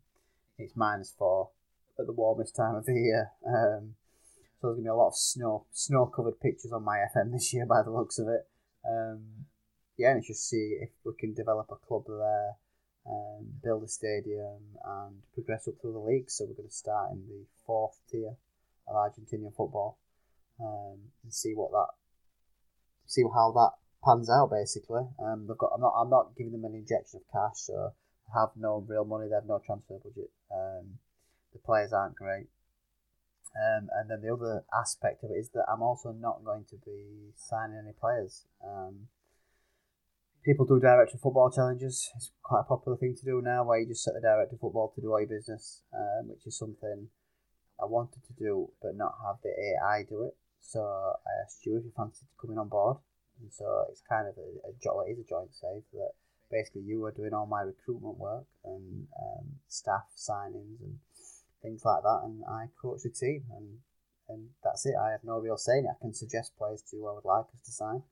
it's 0.59 0.77
minus 0.77 1.13
four 1.19 1.51
at 1.99 2.07
the 2.07 2.13
warmest 2.13 2.55
time 2.55 2.77
of 2.77 2.87
the 2.87 2.95
year. 2.95 3.33
Um, 3.47 3.95
so 4.61 4.69
there's 4.69 4.77
gonna 4.77 4.85
be 4.85 4.89
a 4.89 4.95
lot 4.95 5.09
of 5.09 5.17
snow 5.17 5.67
snow 5.73 6.07
covered 6.07 6.41
pictures 6.41 6.73
on 6.73 6.85
my 6.85 6.99
FM 7.15 7.33
this 7.33 7.53
year 7.53 7.67
by 7.67 7.83
the 7.83 7.91
looks 7.91 8.19
of 8.19 8.29
it. 8.29 8.47
Um, 8.89 9.47
yeah, 10.03 10.13
and 10.13 10.25
just 10.25 10.49
see 10.49 10.79
if 10.81 10.91
we 11.05 11.13
can 11.19 11.35
develop 11.35 11.69
a 11.71 11.87
club 11.87 12.05
there 12.09 12.57
um, 13.07 13.47
build 13.63 13.83
a 13.83 13.89
stadium 13.89 14.79
and 14.85 15.23
progress 15.35 15.67
up 15.69 15.75
through 15.81 15.93
the 15.93 15.99
league. 15.99 16.31
So 16.31 16.45
we're 16.45 16.55
going 16.55 16.69
to 16.69 16.75
start 16.75 17.13
in 17.13 17.23
the 17.29 17.45
fourth 17.67 17.99
tier 18.11 18.35
of 18.89 18.95
Argentinian 18.95 19.55
football 19.55 19.99
um, 20.61 20.99
and 21.23 21.33
see 21.33 21.53
what 21.55 21.71
that 21.73 21.89
see 23.07 23.23
how 23.35 23.53
that 23.53 23.73
pans 24.05 24.31
out. 24.31 24.51
Basically, 24.51 25.03
um, 25.19 25.47
they've 25.47 25.59
got 25.59 25.73
I'm 25.75 25.81
not 25.81 25.95
I'm 25.97 26.11
not 26.11 26.37
giving 26.37 26.53
them 26.53 26.65
an 26.65 26.75
injection 26.75 27.21
of 27.21 27.33
cash, 27.33 27.61
so 27.61 27.93
they 28.27 28.41
have 28.41 28.51
no 28.57 28.85
real 28.87 29.05
money. 29.05 29.29
They 29.29 29.35
have 29.35 29.47
no 29.47 29.61
transfer 29.65 29.99
budget. 29.99 30.31
Um, 30.53 30.99
the 31.53 31.59
players 31.59 31.93
aren't 31.93 32.17
great. 32.17 32.47
Um, 33.55 33.91
and 33.93 34.09
then 34.09 34.23
the 34.23 34.33
other 34.33 34.65
aspect 34.73 35.23
of 35.25 35.31
it 35.31 35.35
is 35.35 35.51
that 35.51 35.67
I'm 35.71 35.83
also 35.83 36.13
not 36.13 36.43
going 36.43 36.65
to 36.71 36.77
be 36.77 37.35
signing 37.37 37.77
any 37.77 37.93
players. 37.93 38.47
Um, 38.65 39.09
people 40.45 40.67
do 40.67 40.81
director 40.81 41.19
football 41.19 41.51
challenges. 41.51 42.11
It's 42.17 42.31
quite 42.43 42.61
a 42.61 42.65
popular 42.65 42.97
thing 42.97 43.17
to 43.17 43.25
do 43.25 43.41
now, 43.43 43.65
where 43.65 43.79
you 43.79 43.87
just 43.87 44.05
set 44.05 44.15
the 44.15 44.21
director 44.21 44.57
football 44.61 44.93
to 44.95 45.01
do 45.01 45.13
all 45.13 45.21
your 45.21 45.29
business, 45.29 45.83
um, 45.95 46.29
which 46.29 46.47
is 46.47 46.59
something 46.59 47.09
I 47.81 47.87
wanted 47.87 48.23
to 48.27 48.33
do, 48.39 48.71
but 48.83 48.97
not 48.97 49.15
have 49.25 49.37
the 49.43 49.51
AI 49.51 50.05
do 50.09 50.25
it. 50.25 50.37
So 50.61 50.81
I 50.81 51.43
asked 51.45 51.65
you 51.67 51.77
if 51.77 51.85
you 51.85 51.93
fancied 51.97 52.29
coming 52.41 52.59
on 52.59 52.69
board, 52.69 52.99
and 53.41 53.53
so 53.53 53.87
it's 53.91 54.03
kind 54.09 54.29
of 54.29 54.35
a, 54.39 54.69
a 54.69 54.73
jo- 54.83 55.05
it 55.07 55.13
is 55.13 55.19
a 55.19 55.29
joint 55.29 55.55
save 55.55 55.83
that 55.93 56.13
basically 56.51 56.83
you 56.83 57.05
are 57.05 57.13
doing 57.13 57.33
all 57.33 57.47
my 57.47 57.63
recruitment 57.63 58.19
work 58.19 58.45
and 58.65 59.07
um, 59.19 59.47
staff 59.69 60.05
signings 60.17 60.79
and 60.81 60.99
things 61.63 61.85
like 61.85 62.03
that, 62.03 62.21
and 62.25 62.43
I 62.49 62.67
coach 62.81 63.03
the 63.03 63.11
team, 63.11 63.45
and 63.57 63.79
and 64.29 64.49
that's 64.63 64.87
it. 64.87 64.95
I 65.01 65.11
have 65.11 65.25
no 65.25 65.39
real 65.39 65.57
say. 65.57 65.81
I 65.81 65.99
can 66.01 66.15
suggest 66.15 66.57
players 66.57 66.83
to 66.91 66.97
who 66.97 67.09
I 67.09 67.13
would 67.13 67.25
like 67.25 67.47
us 67.55 67.61
to 67.67 67.73
sign. 67.73 68.03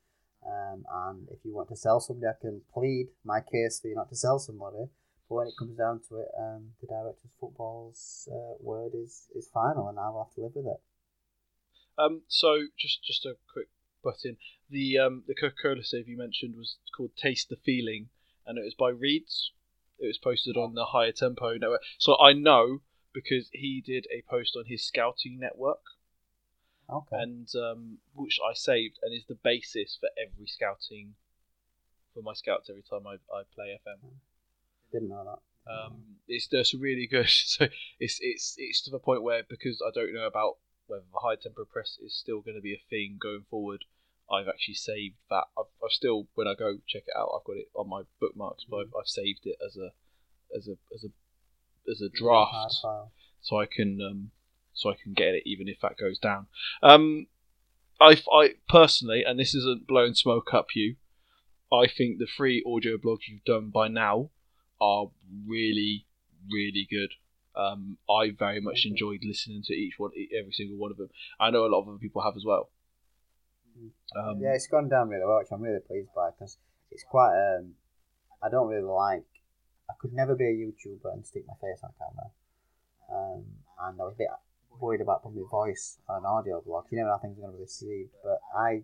Um, 0.46 0.84
and 0.90 1.28
if 1.30 1.44
you 1.44 1.54
want 1.54 1.68
to 1.68 1.76
sell 1.76 2.00
somebody, 2.00 2.26
I 2.28 2.40
can 2.40 2.62
plead 2.72 3.08
my 3.24 3.40
case 3.40 3.80
for 3.80 3.88
you 3.88 3.94
not 3.94 4.08
to 4.08 4.16
sell 4.16 4.38
somebody. 4.38 4.88
But 5.28 5.34
when 5.34 5.46
it 5.46 5.54
comes 5.58 5.76
down 5.76 6.00
to 6.08 6.20
it, 6.20 6.28
um, 6.38 6.70
the 6.80 6.88
director's 6.88 7.34
football's 7.38 8.28
uh, 8.32 8.56
word 8.60 8.92
is, 8.94 9.28
is 9.34 9.48
final, 9.52 9.88
and 9.88 9.98
I'll 9.98 10.24
have 10.24 10.34
to 10.34 10.40
live 10.40 10.52
with 10.54 10.66
it. 10.66 10.80
Um, 11.98 12.22
so 12.28 12.66
just 12.78 13.04
just 13.04 13.26
a 13.26 13.36
quick 13.52 13.68
butt 14.02 14.24
in. 14.24 14.36
The 14.70 14.98
um, 14.98 15.24
the 15.26 15.34
Coca 15.34 15.54
Cola 15.62 15.84
save 15.84 16.08
you 16.08 16.16
mentioned 16.16 16.56
was 16.56 16.76
called 16.96 17.10
"Taste 17.16 17.48
the 17.48 17.56
Feeling," 17.56 18.08
and 18.46 18.58
it 18.58 18.64
was 18.64 18.74
by 18.74 18.88
Reeds. 18.88 19.52
It 19.98 20.06
was 20.06 20.18
posted 20.18 20.56
on 20.56 20.74
the 20.74 20.86
Higher 20.86 21.12
Tempo 21.12 21.58
network. 21.58 21.82
So 21.98 22.18
I 22.18 22.32
know 22.32 22.80
because 23.12 23.50
he 23.52 23.82
did 23.84 24.06
a 24.10 24.22
post 24.28 24.56
on 24.56 24.64
his 24.66 24.86
scouting 24.86 25.38
network, 25.38 25.82
Okay. 26.92 27.22
and 27.22 27.48
um, 27.54 27.98
which 28.14 28.38
I 28.48 28.54
saved, 28.54 28.98
and 29.02 29.14
is 29.14 29.24
the 29.26 29.38
basis 29.42 29.96
for 30.00 30.08
every 30.20 30.46
scouting 30.46 31.14
for 32.14 32.22
my 32.22 32.34
scouts 32.34 32.68
every 32.68 32.82
time 32.82 33.06
I, 33.06 33.14
I 33.34 33.42
play 33.54 33.78
FM. 33.86 34.10
Didn't 34.92 35.08
know 35.08 35.24
that. 35.24 35.72
Um, 35.72 36.02
it's 36.26 36.48
just 36.48 36.74
really 36.74 37.06
good. 37.06 37.28
So 37.30 37.66
it's 37.98 38.18
it's 38.20 38.54
it's 38.58 38.82
to 38.82 38.90
the 38.90 38.98
point 38.98 39.22
where 39.22 39.42
because 39.48 39.82
I 39.86 39.90
don't 39.94 40.14
know 40.14 40.26
about 40.26 40.56
whether 40.86 41.04
the 41.12 41.20
high 41.20 41.36
tempo 41.36 41.64
press 41.64 41.98
is 42.04 42.16
still 42.16 42.40
going 42.40 42.56
to 42.56 42.60
be 42.60 42.74
a 42.74 42.82
thing 42.90 43.18
going 43.20 43.44
forward, 43.48 43.84
I've 44.30 44.48
actually 44.48 44.74
saved 44.74 45.16
that. 45.30 45.44
I've, 45.56 45.70
I've 45.82 45.92
still 45.92 46.26
when 46.34 46.48
I 46.48 46.54
go 46.54 46.78
check 46.86 47.04
it 47.06 47.16
out, 47.16 47.30
I've 47.36 47.44
got 47.44 47.56
it 47.56 47.68
on 47.74 47.88
my 47.88 48.02
bookmarks, 48.20 48.64
but 48.68 48.78
I've, 48.78 48.92
I've 48.98 49.06
saved 49.06 49.40
it 49.44 49.56
as 49.64 49.76
a 49.76 49.90
as 50.56 50.68
a 50.68 50.76
as 50.94 51.04
a 51.04 51.90
as 51.90 52.00
a 52.00 52.08
draft, 52.08 52.76
so 53.40 53.56
I 53.56 53.66
can 53.66 54.00
um 54.00 54.30
so 54.80 54.90
I 54.90 54.94
can 55.02 55.12
get 55.12 55.34
it 55.34 55.42
even 55.44 55.68
if 55.68 55.76
that 55.82 55.98
goes 55.98 56.18
down. 56.18 56.46
Um, 56.82 57.26
I 58.00 58.16
I 58.32 58.54
personally, 58.68 59.22
and 59.26 59.38
this 59.38 59.54
isn't 59.54 59.86
blowing 59.86 60.14
smoke 60.14 60.54
up 60.54 60.68
you, 60.74 60.96
I 61.70 61.86
think 61.86 62.18
the 62.18 62.26
free 62.26 62.64
audio 62.66 62.96
blogs 62.96 63.28
you've 63.28 63.44
done 63.44 63.70
by 63.70 63.88
now 63.88 64.30
are 64.80 65.10
really, 65.46 66.06
really 66.50 66.88
good. 66.90 67.10
Um, 67.54 67.98
I 68.08 68.30
very 68.30 68.60
much 68.60 68.86
enjoyed 68.86 69.20
listening 69.22 69.62
to 69.66 69.74
each 69.74 69.94
one, 69.98 70.12
every 70.38 70.52
single 70.52 70.78
one 70.78 70.90
of 70.90 70.96
them. 70.96 71.10
I 71.38 71.50
know 71.50 71.66
a 71.66 71.68
lot 71.68 71.82
of 71.82 71.88
other 71.88 71.98
people 71.98 72.22
have 72.22 72.36
as 72.36 72.44
well. 72.46 72.70
Um, 74.16 74.40
yeah, 74.40 74.54
it's 74.54 74.66
gone 74.66 74.88
down 74.88 75.08
really 75.08 75.26
well, 75.26 75.38
which 75.38 75.48
I'm 75.52 75.60
really 75.60 75.80
pleased 75.86 76.08
by 76.14 76.30
because 76.30 76.56
it's 76.90 77.04
quite. 77.04 77.34
Um, 77.36 77.74
I 78.42 78.48
don't 78.48 78.68
really 78.68 78.82
like. 78.82 79.26
I 79.90 79.94
could 80.00 80.14
never 80.14 80.34
be 80.34 80.44
a 80.44 80.54
YouTuber 80.54 81.12
and 81.12 81.26
stick 81.26 81.44
my 81.46 81.54
face 81.60 81.80
on 81.84 81.90
camera. 81.98 82.30
Um, 83.12 83.44
and 83.82 84.00
I 84.00 84.04
was 84.04 84.14
a 84.14 84.18
bit 84.18 84.28
worried 84.80 85.00
about 85.00 85.24
my 85.24 85.30
voice 85.50 85.98
on 86.08 86.18
an 86.18 86.24
audio 86.24 86.60
blog. 86.60 86.86
You 86.90 86.98
never 86.98 87.08
know 87.08 87.14
how 87.14 87.22
things 87.22 87.38
are 87.38 87.42
going 87.42 87.52
to 87.52 87.58
be 87.58 87.62
received. 87.62 88.10
But 88.22 88.40
I, 88.56 88.82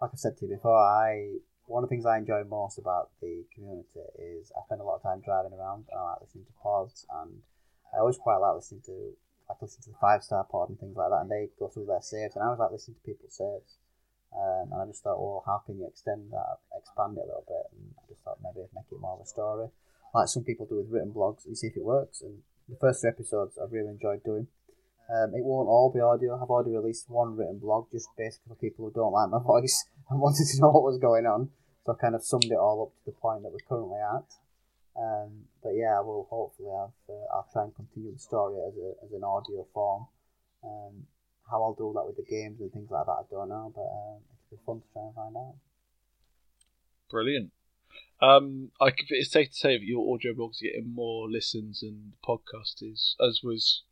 like 0.00 0.10
I've 0.12 0.18
said 0.18 0.36
to 0.38 0.46
you 0.46 0.54
before, 0.54 0.78
I 0.78 1.38
one 1.66 1.84
of 1.84 1.88
the 1.88 1.94
things 1.94 2.06
I 2.06 2.18
enjoy 2.18 2.44
most 2.44 2.78
about 2.78 3.10
the 3.20 3.44
community 3.54 4.04
is 4.18 4.52
I 4.56 4.64
spend 4.66 4.80
a 4.80 4.84
lot 4.84 4.96
of 4.96 5.02
time 5.02 5.22
driving 5.24 5.52
around 5.54 5.86
and 5.90 5.98
I 5.98 6.02
like 6.02 6.20
listening 6.20 6.44
to 6.44 6.52
pods 6.62 7.06
and 7.22 7.40
I 7.94 8.00
always 8.00 8.18
quite 8.18 8.38
like 8.38 8.56
listening 8.56 8.82
to 8.86 9.14
like 9.48 9.62
listen 9.62 9.82
to 9.84 9.90
the 9.90 10.00
five 10.00 10.22
star 10.22 10.44
pod 10.44 10.70
and 10.70 10.78
things 10.78 10.96
like 10.96 11.10
that 11.10 11.22
and 11.22 11.30
they 11.30 11.48
go 11.58 11.68
through 11.68 11.86
their 11.86 12.02
saves 12.02 12.34
and 12.34 12.42
I 12.42 12.46
always 12.46 12.60
like 12.60 12.72
listening 12.72 12.96
to 12.98 13.06
people's 13.06 13.36
saves. 13.36 13.78
Um, 14.32 14.72
and 14.72 14.80
I 14.82 14.86
just 14.86 15.04
thought, 15.04 15.20
well, 15.20 15.44
how 15.44 15.62
can 15.64 15.78
you 15.78 15.86
extend 15.86 16.32
that, 16.32 16.56
expand 16.76 17.18
it 17.18 17.24
a 17.24 17.28
little 17.28 17.44
bit? 17.46 17.68
And 17.76 17.94
I 18.00 18.02
just 18.08 18.24
thought 18.24 18.40
maybe 18.42 18.64
make 18.74 18.88
it 18.90 19.00
more 19.00 19.16
of 19.16 19.20
a 19.20 19.28
story, 19.28 19.68
like 20.14 20.28
some 20.28 20.42
people 20.42 20.66
do 20.66 20.76
with 20.76 20.88
written 20.90 21.12
blogs, 21.12 21.44
and 21.44 21.56
see 21.56 21.68
if 21.68 21.76
it 21.76 21.84
works. 21.84 22.22
And 22.22 22.40
the 22.68 22.76
first 22.76 23.00
three 23.00 23.10
episodes 23.10 23.58
I've 23.60 23.72
really 23.72 23.92
enjoyed 23.92 24.24
doing. 24.24 24.48
Um, 25.12 25.34
it 25.34 25.44
won't 25.44 25.68
all 25.68 25.92
be 25.92 26.00
audio. 26.00 26.40
I've 26.40 26.48
already 26.48 26.72
released 26.72 27.10
one 27.10 27.36
written 27.36 27.58
blog, 27.58 27.92
just 27.92 28.08
basically 28.16 28.48
for 28.48 28.54
people 28.56 28.86
who 28.86 28.92
don't 28.92 29.12
like 29.12 29.28
my 29.28 29.42
voice 29.44 29.84
and 30.08 30.20
wanted 30.20 30.48
to 30.48 30.60
know 30.60 30.70
what 30.70 30.88
was 30.88 30.98
going 30.98 31.26
on. 31.26 31.50
So 31.84 31.92
I 31.92 32.00
kind 32.00 32.14
of 32.14 32.24
summed 32.24 32.48
it 32.48 32.56
all 32.56 32.88
up 32.88 32.96
to 32.96 33.10
the 33.10 33.18
point 33.20 33.42
that 33.42 33.52
we're 33.52 33.68
currently 33.68 33.98
at. 34.00 34.28
Um, 34.96 35.44
but 35.62 35.72
yeah, 35.74 35.98
I 35.98 36.00
will 36.00 36.26
hopefully 36.30 36.68
have. 36.70 36.96
Uh, 37.08 37.26
I'll 37.34 37.48
try 37.52 37.64
and 37.64 37.74
continue 37.74 38.12
the 38.12 38.18
story 38.18 38.56
as 38.56 38.74
a 38.76 39.04
as 39.04 39.12
an 39.12 39.24
audio 39.24 39.66
form. 39.74 40.06
Um, 40.64 41.04
how 41.50 41.62
I'll 41.62 41.74
do 41.74 41.92
that 41.94 42.06
with 42.06 42.16
the 42.16 42.24
games 42.24 42.60
and 42.60 42.72
things 42.72 42.90
like 42.90 43.04
that, 43.04 43.12
I 43.12 43.22
don't 43.30 43.48
know, 43.48 43.72
but 43.74 43.82
um, 43.82 44.20
it'll 44.48 44.56
be 44.56 44.64
fun 44.64 44.80
to 44.80 44.92
try 44.92 45.02
and 45.02 45.14
find 45.14 45.36
out. 45.36 45.54
Brilliant. 47.10 47.50
Um, 48.20 48.70
I 48.80 48.92
it's 49.08 49.32
safe 49.32 49.50
to 49.50 49.54
say 49.54 49.76
that 49.76 49.84
your 49.84 50.14
audio 50.14 50.32
blogs 50.32 50.62
are 50.62 50.70
getting 50.70 50.94
more 50.94 51.28
listens 51.28 51.80
than 51.80 52.12
the 52.12 52.26
podcast 52.26 52.82
is, 52.82 53.16
as 53.20 53.40
was 53.42 53.82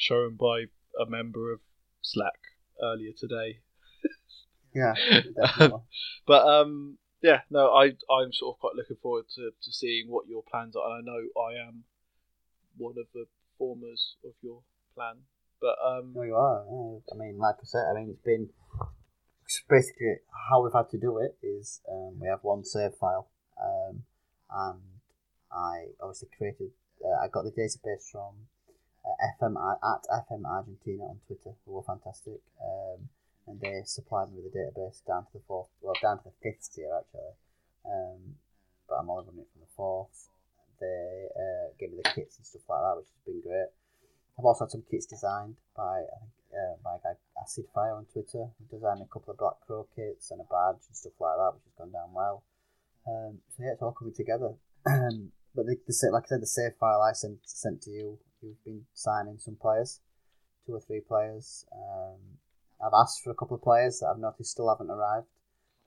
shown 0.00 0.36
by 0.36 0.64
a 1.00 1.08
member 1.08 1.52
of 1.52 1.60
Slack 2.00 2.40
earlier 2.82 3.12
today. 3.16 3.60
Yeah, 4.72 4.94
definitely. 5.34 5.80
But 6.28 6.46
um, 6.46 6.98
yeah, 7.20 7.40
no, 7.50 7.74
I 7.74 7.86
I'm 7.86 8.32
sort 8.32 8.54
of 8.54 8.60
quite 8.60 8.76
looking 8.76 8.98
forward 9.02 9.24
to, 9.34 9.50
to 9.50 9.72
seeing 9.72 10.06
what 10.08 10.28
your 10.28 10.44
plans 10.48 10.76
are, 10.76 10.86
and 10.86 10.94
I 10.94 11.10
know 11.10 11.18
I 11.42 11.68
am 11.68 11.82
one 12.76 12.94
of 12.96 13.06
the 13.12 13.24
formers 13.58 14.14
of 14.24 14.30
your 14.42 14.62
plan. 14.94 15.16
But 15.60 15.74
um, 15.84 16.12
no, 16.14 16.22
you 16.22 16.36
are. 16.36 16.64
Yeah. 16.70 17.00
I 17.12 17.16
mean, 17.18 17.36
like 17.36 17.56
I 17.58 17.64
said, 17.64 17.82
I 17.90 17.94
mean, 17.98 18.10
it's 18.10 18.22
been 18.24 18.50
basically 19.68 20.22
how 20.48 20.62
we've 20.62 20.72
had 20.72 20.88
to 20.90 20.98
do 20.98 21.18
it 21.18 21.36
is 21.42 21.80
um, 21.90 22.20
we 22.20 22.28
have 22.28 22.40
one 22.42 22.64
save 22.64 22.94
file, 22.94 23.28
um, 23.60 24.04
and 24.50 24.80
I 25.50 25.86
obviously 26.00 26.28
created. 26.38 26.70
Uh, 27.04 27.24
I 27.24 27.26
got 27.26 27.42
the 27.42 27.50
database 27.50 28.06
from 28.12 28.46
FM 29.04 29.56
at 29.56 30.02
FM 30.28 30.44
Argentina 30.44 31.04
on 31.04 31.20
Twitter, 31.26 31.52
who 31.64 31.72
were 31.72 31.82
fantastic. 31.82 32.40
Um, 32.60 33.08
and 33.46 33.60
they 33.60 33.82
supplied 33.84 34.30
me 34.30 34.40
with 34.42 34.52
a 34.52 34.56
database 34.56 35.04
down 35.06 35.24
to 35.26 35.32
the 35.34 35.44
fourth, 35.46 35.68
well, 35.80 35.96
down 36.02 36.18
to 36.18 36.24
the 36.30 36.36
fifth 36.42 36.72
tier 36.74 36.92
actually. 36.94 37.34
Um, 37.84 38.36
but 38.88 38.96
I'm 38.96 39.10
only 39.10 39.26
running 39.26 39.42
it 39.42 39.50
from 39.52 39.62
the 39.62 39.74
fourth. 39.76 40.28
They 40.78 41.26
uh, 41.34 41.72
gave 41.78 41.90
me 41.90 42.00
the 42.02 42.10
kits 42.14 42.38
and 42.38 42.46
stuff 42.46 42.68
like 42.68 42.80
that, 42.80 42.96
which 42.96 43.10
has 43.10 43.24
been 43.26 43.40
great. 43.40 43.72
I've 44.38 44.44
also 44.44 44.64
had 44.64 44.72
some 44.72 44.84
kits 44.90 45.06
designed 45.06 45.56
by 45.76 46.04
uh, 46.52 46.76
by 46.82 46.96
guy 47.02 47.16
Acid 47.40 47.66
Fire 47.74 47.94
on 47.94 48.06
Twitter. 48.12 48.48
He 48.58 48.64
designed 48.70 49.02
a 49.02 49.12
couple 49.12 49.32
of 49.32 49.38
Black 49.38 49.60
Crow 49.66 49.86
kits 49.94 50.30
and 50.30 50.40
a 50.40 50.48
badge 50.48 50.82
and 50.88 50.96
stuff 50.96 51.16
like 51.20 51.36
that, 51.36 51.52
which 51.54 51.64
has 51.68 51.76
gone 51.76 51.92
down 51.92 52.12
well. 52.12 52.42
Um, 53.06 53.38
so 53.52 53.64
yeah, 53.64 53.72
it's 53.72 53.82
all 53.82 53.92
coming 53.92 54.14
together. 54.14 54.54
But 55.54 55.66
the, 55.66 55.76
the 55.86 56.10
like 56.12 56.24
I 56.24 56.28
said, 56.28 56.42
the 56.42 56.46
save 56.46 56.78
file 56.78 57.02
I 57.02 57.12
sent 57.12 57.38
sent 57.42 57.82
to 57.82 57.90
you, 57.90 58.18
you've 58.42 58.64
been 58.64 58.84
signing 58.94 59.38
some 59.38 59.56
players, 59.60 60.00
two 60.66 60.74
or 60.74 60.80
three 60.80 61.00
players. 61.00 61.64
Um, 61.72 62.18
I've 62.80 62.96
asked 62.96 63.22
for 63.22 63.30
a 63.30 63.34
couple 63.34 63.56
of 63.56 63.62
players 63.62 64.00
that 64.00 64.08
I've 64.08 64.20
noticed 64.20 64.52
still 64.52 64.68
haven't 64.68 64.90
arrived. 64.90 65.26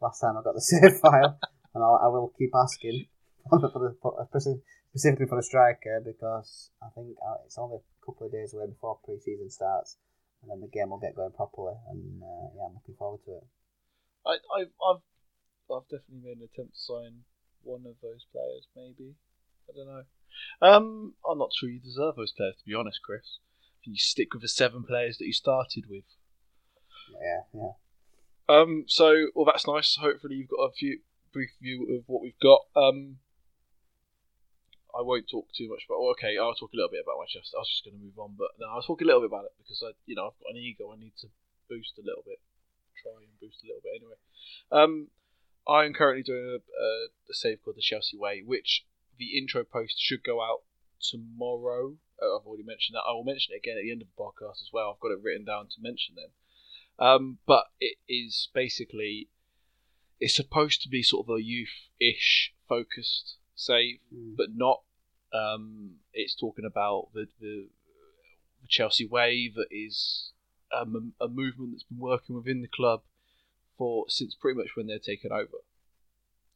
Last 0.02 0.20
time 0.20 0.38
I 0.38 0.44
got 0.44 0.56
the 0.56 0.62
save 0.72 1.00
file, 1.00 1.40
and 1.74 1.84
I'll, 1.84 2.00
I 2.04 2.08
will 2.08 2.34
keep 2.38 2.52
asking 2.56 3.08
for 3.50 3.60
the, 3.60 3.96
for 4.02 4.28
specifically 4.94 5.26
for 5.26 5.38
the 5.38 5.44
striker 5.44 6.02
because 6.06 6.70
I 6.82 6.88
think 6.94 7.18
uh, 7.18 7.42
it's 7.46 7.58
only 7.58 7.78
a 7.78 8.06
couple 8.06 8.28
of 8.28 8.32
days 8.32 8.54
away 8.54 8.68
before 8.68 9.00
pre-season 9.04 9.50
starts, 9.50 9.98
and 10.42 10.52
then 10.52 10.62
the 10.62 10.70
game 10.70 10.90
will 10.90 11.02
get 11.02 11.16
going 11.16 11.34
properly. 11.34 11.74
And 11.90 12.22
uh, 12.22 12.48
yeah, 12.56 12.70
I'm 12.70 12.78
looking 12.78 12.96
forward 12.98 13.22
to 13.26 13.42
it. 13.42 13.48
I, 14.26 14.38
I've 14.54 14.74
I've 14.78 15.04
I've 15.74 15.90
definitely 15.90 16.22
made 16.24 16.38
an 16.38 16.48
attempt 16.48 16.78
to 16.78 16.80
sign 16.80 17.26
one 17.64 17.84
of 17.90 17.98
those 18.06 18.28
players. 18.32 18.68
Maybe 18.78 19.18
I 19.66 19.72
don't 19.76 19.90
know. 19.90 20.04
Um, 20.62 21.14
I'm 21.30 21.38
not 21.38 21.52
sure 21.54 21.70
you 21.70 21.80
deserve 21.80 22.16
those 22.16 22.32
players 22.32 22.56
to 22.58 22.66
be 22.66 22.76
honest, 22.76 23.00
Chris. 23.04 23.40
You 23.84 23.98
stick 23.98 24.34
with 24.34 24.42
the 24.42 24.48
seven 24.48 24.84
players 24.84 25.18
that 25.18 25.26
you 25.26 25.34
started 25.34 25.86
with. 25.90 26.06
Yeah, 27.12 27.42
yeah. 27.54 27.74
Um, 28.48 28.86
so 28.88 29.28
well, 29.36 29.46
that's 29.46 29.68
nice. 29.68 29.98
Hopefully, 30.00 30.36
you've 30.36 30.50
got 30.50 30.64
a 30.64 30.72
few 30.72 31.00
brief 31.34 31.52
view 31.62 31.98
of 31.98 32.04
what 32.08 32.22
we've 32.22 32.40
got. 32.42 32.62
Um, 32.76 33.18
I 34.94 35.02
won't 35.02 35.26
talk 35.30 35.48
too 35.52 35.68
much 35.68 35.84
about. 35.90 36.00
Well, 36.00 36.16
okay, 36.16 36.38
I'll 36.38 36.54
talk 36.54 36.72
a 36.72 36.78
little 36.78 36.92
bit 36.92 37.04
about 37.04 37.20
Manchester. 37.20 37.58
I 37.58 37.66
was 37.66 37.70
just 37.74 37.84
going 37.84 37.98
to 37.98 38.04
move 38.04 38.18
on, 38.20 38.36
but 38.38 38.54
no, 38.60 38.70
I'll 38.70 38.86
talk 38.86 39.02
a 39.02 39.06
little 39.06 39.22
bit 39.22 39.34
about 39.34 39.50
it 39.50 39.56
because 39.58 39.82
I, 39.84 39.92
you 40.06 40.16
know, 40.16 40.32
I've 40.32 40.40
got 40.40 40.54
an 40.54 40.62
ego. 40.62 40.94
I 40.94 41.00
need 41.02 41.18
to 41.26 41.28
boost 41.68 41.98
a 41.98 42.06
little 42.06 42.24
bit, 42.24 42.40
try 43.02 43.18
and 43.18 43.34
boost 43.42 43.66
a 43.66 43.68
little 43.68 43.82
bit 43.82 43.98
anyway. 43.98 44.20
Um, 44.72 45.10
I 45.68 45.86
am 45.86 45.94
currently 45.94 46.24
doing 46.24 46.46
a, 46.46 46.60
a, 46.62 46.90
a 47.10 47.34
save 47.34 47.64
called 47.64 47.78
the 47.78 47.82
Chelsea 47.82 48.18
Way, 48.18 48.44
which 48.46 48.86
the 49.24 49.38
intro 49.38 49.64
post 49.64 49.96
should 49.98 50.24
go 50.24 50.42
out 50.42 50.62
tomorrow. 51.02 51.96
Uh, 52.22 52.38
I've 52.38 52.46
already 52.46 52.64
mentioned 52.64 52.96
that. 52.96 53.04
I 53.08 53.14
will 53.14 53.24
mention 53.24 53.54
it 53.54 53.58
again 53.60 53.78
at 53.78 53.84
the 53.84 53.92
end 53.92 54.02
of 54.02 54.08
the 54.08 54.22
podcast 54.22 54.62
as 54.62 54.70
well. 54.74 54.92
I've 54.94 55.00
got 55.00 55.12
it 55.12 55.20
written 55.24 55.46
down 55.46 55.66
to 55.68 55.82
mention 55.82 56.16
then. 56.16 56.30
Um, 57.00 57.38
but 57.48 57.66
it 57.80 57.98
is 58.08 58.50
basically 58.54 59.30
it's 60.20 60.36
supposed 60.36 60.82
to 60.84 60.90
be 60.90 61.04
sort 61.04 61.28
of 61.28 61.36
a 61.36 61.42
youth-ish 61.44 62.54
focused 62.70 63.38
save, 63.56 64.00
Mm. 64.14 64.36
but 64.38 64.48
not. 64.56 64.82
Um, 65.34 65.96
it's 66.14 66.36
talking 66.36 66.66
about 66.66 67.10
the, 67.14 67.28
the 67.42 67.68
the 68.62 68.68
Chelsea 68.70 69.06
way 69.06 69.52
that 69.54 69.68
is 69.72 70.32
um, 70.72 71.14
a 71.20 71.28
movement 71.28 71.72
that's 71.74 71.84
been 71.84 71.98
working 72.00 72.36
within 72.36 72.62
the 72.62 72.68
club 72.68 73.02
for 73.78 74.06
since 74.08 74.36
pretty 74.36 74.58
much 74.58 74.76
when 74.76 74.88
they're 74.88 75.00
taken 75.00 75.32
over. 75.32 75.58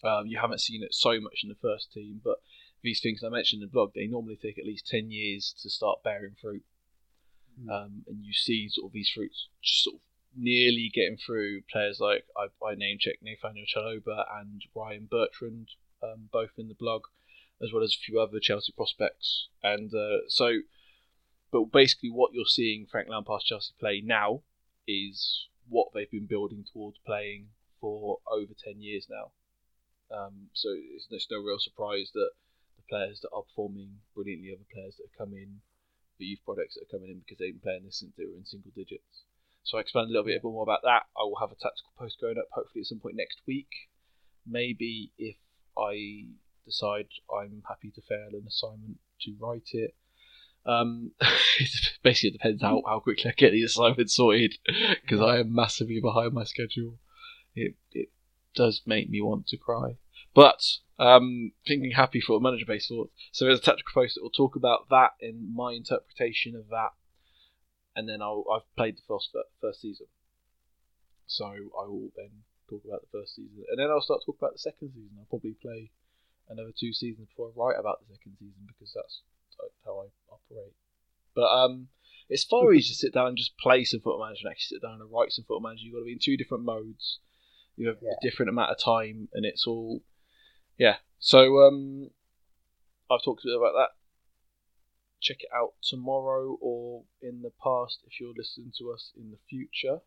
Um, 0.03 0.27
you 0.27 0.37
haven't 0.39 0.61
seen 0.61 0.83
it 0.83 0.93
so 0.93 1.19
much 1.19 1.41
in 1.43 1.49
the 1.49 1.55
first 1.61 1.91
team, 1.91 2.21
but 2.23 2.37
these 2.83 3.01
things 3.01 3.23
I 3.23 3.29
mentioned 3.29 3.61
in 3.61 3.67
the 3.67 3.71
blog, 3.71 3.93
they 3.93 4.07
normally 4.07 4.37
take 4.41 4.57
at 4.57 4.65
least 4.65 4.87
ten 4.87 5.11
years 5.11 5.53
to 5.61 5.69
start 5.69 6.03
bearing 6.03 6.35
fruit 6.39 6.63
Mm. 7.59 7.71
um, 7.71 8.03
and 8.07 8.23
you 8.23 8.33
see 8.33 8.69
sort 8.69 8.89
of 8.89 8.93
these 8.93 9.09
fruits 9.09 9.47
just 9.63 9.83
sort 9.83 9.95
of 9.95 10.01
nearly 10.35 10.91
getting 10.93 11.17
through 11.17 11.61
players 11.71 11.99
like 11.99 12.25
I, 12.37 12.49
I 12.63 12.75
name 12.75 12.97
check 12.99 13.15
Nathaniel 13.21 13.65
Chalobah 13.65 14.25
and 14.39 14.61
Ryan 14.75 15.07
Bertrand, 15.09 15.69
um, 16.03 16.29
both 16.31 16.51
in 16.57 16.67
the 16.67 16.75
blog. 16.75 17.05
as 17.61 17.73
well 17.73 17.83
as 17.83 17.95
a 17.95 18.03
few 18.05 18.19
other 18.19 18.39
Chelsea 18.39 18.71
prospects. 18.71 19.47
And 19.63 19.91
uh, 19.93 20.27
so, 20.27 20.59
but 21.51 21.71
basically, 21.71 22.11
what 22.11 22.33
you're 22.33 22.45
seeing 22.45 22.85
Frank 22.85 23.09
Lampard's 23.09 23.45
Chelsea 23.45 23.73
play 23.79 24.01
now 24.05 24.41
is 24.87 25.47
what 25.67 25.87
they've 25.93 26.11
been 26.11 26.27
building 26.27 26.63
towards 26.71 26.99
playing 27.05 27.47
for 27.81 28.19
over 28.31 28.53
10 28.63 28.81
years 28.81 29.07
now. 29.09 29.31
Um, 30.15 30.49
so 30.53 30.69
it's, 30.71 31.07
it's 31.09 31.27
no 31.31 31.39
real 31.39 31.57
surprise 31.59 32.11
that 32.13 32.29
players 32.89 33.19
that 33.21 33.29
are 33.33 33.43
performing 33.43 33.99
brilliantly 34.15 34.51
the 34.51 34.73
players 34.73 34.95
that 34.97 35.07
have 35.11 35.17
come 35.27 35.33
in, 35.33 35.61
the 36.19 36.25
youth 36.25 36.43
products 36.45 36.75
that 36.75 36.83
are 36.83 36.97
coming 36.97 37.11
in 37.11 37.19
because 37.19 37.37
they've 37.37 37.53
been 37.53 37.61
playing 37.61 37.85
this 37.85 37.99
since 37.99 38.13
they 38.17 38.25
were 38.25 38.37
in 38.37 38.45
single 38.45 38.71
digits. 38.75 39.25
So 39.63 39.77
I 39.77 39.81
expand 39.81 40.07
a 40.07 40.11
little 40.11 40.25
bit 40.25 40.43
more 40.43 40.63
about 40.63 40.81
that. 40.83 41.03
I 41.17 41.23
will 41.23 41.39
have 41.39 41.51
a 41.51 41.59
tactical 41.59 41.91
post 41.97 42.21
going 42.21 42.37
up 42.37 42.47
hopefully 42.51 42.81
at 42.81 42.87
some 42.87 42.99
point 42.99 43.15
next 43.17 43.41
week. 43.45 43.69
Maybe 44.45 45.11
if 45.17 45.35
I 45.77 46.27
decide 46.65 47.07
I'm 47.31 47.63
happy 47.67 47.91
to 47.91 48.01
fail 48.01 48.29
an 48.31 48.45
assignment 48.47 48.97
to 49.21 49.35
write 49.39 49.69
it. 49.73 49.95
Um, 50.65 51.11
it 51.59 51.97
basically 52.03 52.31
depends 52.31 52.61
how, 52.61 52.81
how 52.85 52.99
quickly 52.99 53.29
I 53.29 53.33
get 53.33 53.51
the 53.51 53.63
assignment 53.63 54.09
sorted 54.11 54.57
because 55.01 55.21
I 55.21 55.39
am 55.39 55.53
massively 55.53 55.99
behind 56.01 56.33
my 56.33 56.43
schedule. 56.43 56.99
It, 57.55 57.75
it 57.91 58.09
does 58.55 58.81
make 58.85 59.09
me 59.09 59.21
want 59.21 59.47
to 59.47 59.57
cry. 59.57 59.97
But 60.37 60.61
um, 60.99 61.51
thinking 61.67 61.91
happy 61.91 62.21
for 62.21 62.37
a 62.37 62.39
manager 62.39 62.65
based 62.65 62.89
thought. 62.89 63.11
So 63.31 63.45
there's 63.45 63.59
a 63.59 63.61
tactical 63.61 63.91
post 63.93 64.15
that 64.15 64.21
will 64.21 64.29
talk 64.29 64.55
about 64.55 64.87
that 64.89 65.11
and 65.19 65.53
my 65.53 65.73
interpretation 65.73 66.55
of 66.55 66.69
that 66.69 66.91
and 67.97 68.07
then 68.07 68.21
I'll, 68.21 68.45
I've 68.53 68.75
played 68.77 68.95
the 68.95 69.07
first 69.07 69.35
first 69.59 69.81
season, 69.81 70.05
so 71.25 71.45
I 71.45 71.89
will 71.89 72.13
then 72.15 72.45
talk 72.69 72.85
about 72.85 73.01
the 73.01 73.19
first 73.19 73.35
season, 73.35 73.65
and 73.67 73.79
then 73.79 73.89
I'll 73.89 74.05
start 74.05 74.21
talking 74.21 74.37
about 74.39 74.53
the 74.53 74.59
second 74.59 74.93
season. 74.93 75.17
I'll 75.17 75.25
probably 75.25 75.57
play 75.59 75.89
another 76.47 76.71
two 76.79 76.93
seasons 76.93 77.27
before 77.27 77.49
I 77.49 77.57
write 77.57 77.79
about 77.79 77.99
the 77.99 78.13
second 78.13 78.37
season 78.37 78.69
because 78.69 78.93
that's 78.93 79.25
how 79.83 80.05
I 80.05 80.07
operate. 80.29 80.77
But 81.35 81.49
um, 81.49 81.87
it's 82.29 82.43
far 82.45 82.71
easier 82.73 82.93
to 82.93 83.01
sit 83.01 83.13
down 83.13 83.33
and 83.33 83.37
just 83.37 83.57
play 83.57 83.83
some 83.83 83.99
Football 83.99 84.23
Manager 84.29 84.45
and 84.45 84.51
actually 84.51 84.77
sit 84.77 84.85
down 84.85 85.01
and 85.01 85.09
write 85.11 85.33
some 85.33 85.45
Football 85.49 85.65
Manager. 85.65 85.89
You've 85.89 85.95
got 85.95 86.05
to 86.05 86.05
be 86.05 86.13
in 86.13 86.21
two 86.21 86.37
different 86.37 86.65
modes. 86.65 87.19
You 87.75 87.87
have 87.87 87.97
yeah. 88.01 88.13
a 88.13 88.21
different 88.21 88.49
amount 88.49 88.71
of 88.71 88.77
time, 88.77 89.27
and 89.33 89.43
it's 89.43 89.65
all 89.65 90.03
yeah. 90.77 90.95
So 91.19 91.67
um, 91.67 92.09
I've 93.11 93.23
talked 93.23 93.43
a 93.43 93.47
bit 93.47 93.57
about 93.57 93.73
that 93.73 93.89
check 95.19 95.37
it 95.41 95.49
out 95.53 95.73
tomorrow 95.81 96.57
or 96.61 97.03
in 97.21 97.41
the 97.41 97.51
past 97.63 97.99
if 98.05 98.19
you're 98.19 98.33
listening 98.37 98.71
to 98.77 98.91
us 98.91 99.11
in 99.17 99.31
the 99.31 99.37
future. 99.49 99.99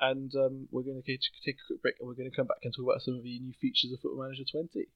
And 0.00 0.34
um, 0.34 0.68
we're 0.70 0.82
going 0.82 1.00
to 1.00 1.06
take 1.06 1.20
a 1.20 1.52
quick 1.66 1.82
break 1.82 1.94
and 2.00 2.08
we're 2.08 2.14
going 2.14 2.30
to 2.30 2.36
come 2.36 2.46
back 2.46 2.58
and 2.64 2.74
talk 2.74 2.84
about 2.84 3.02
some 3.02 3.14
of 3.14 3.22
the 3.22 3.38
new 3.38 3.54
features 3.60 3.92
of 3.92 4.00
Football 4.00 4.24
Manager 4.24 4.44
20. 4.50 4.88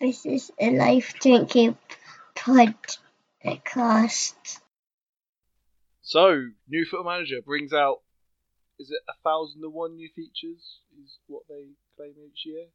This 0.00 0.26
is 0.26 0.50
a 0.58 0.70
life 0.70 1.14
drinking 1.20 1.76
podcast. 2.34 4.34
So, 6.02 6.48
new 6.68 6.84
Football 6.84 7.12
Manager 7.12 7.40
brings 7.44 7.72
out, 7.72 8.00
is 8.78 8.90
it 8.90 9.00
a 9.08 9.12
thousand 9.22 9.62
and 9.62 9.72
one 9.72 9.94
new 9.94 10.08
features? 10.08 10.80
Is 11.02 11.18
what 11.28 11.42
they 11.48 11.68
claim 11.96 12.14
each 12.26 12.44
year? 12.46 12.66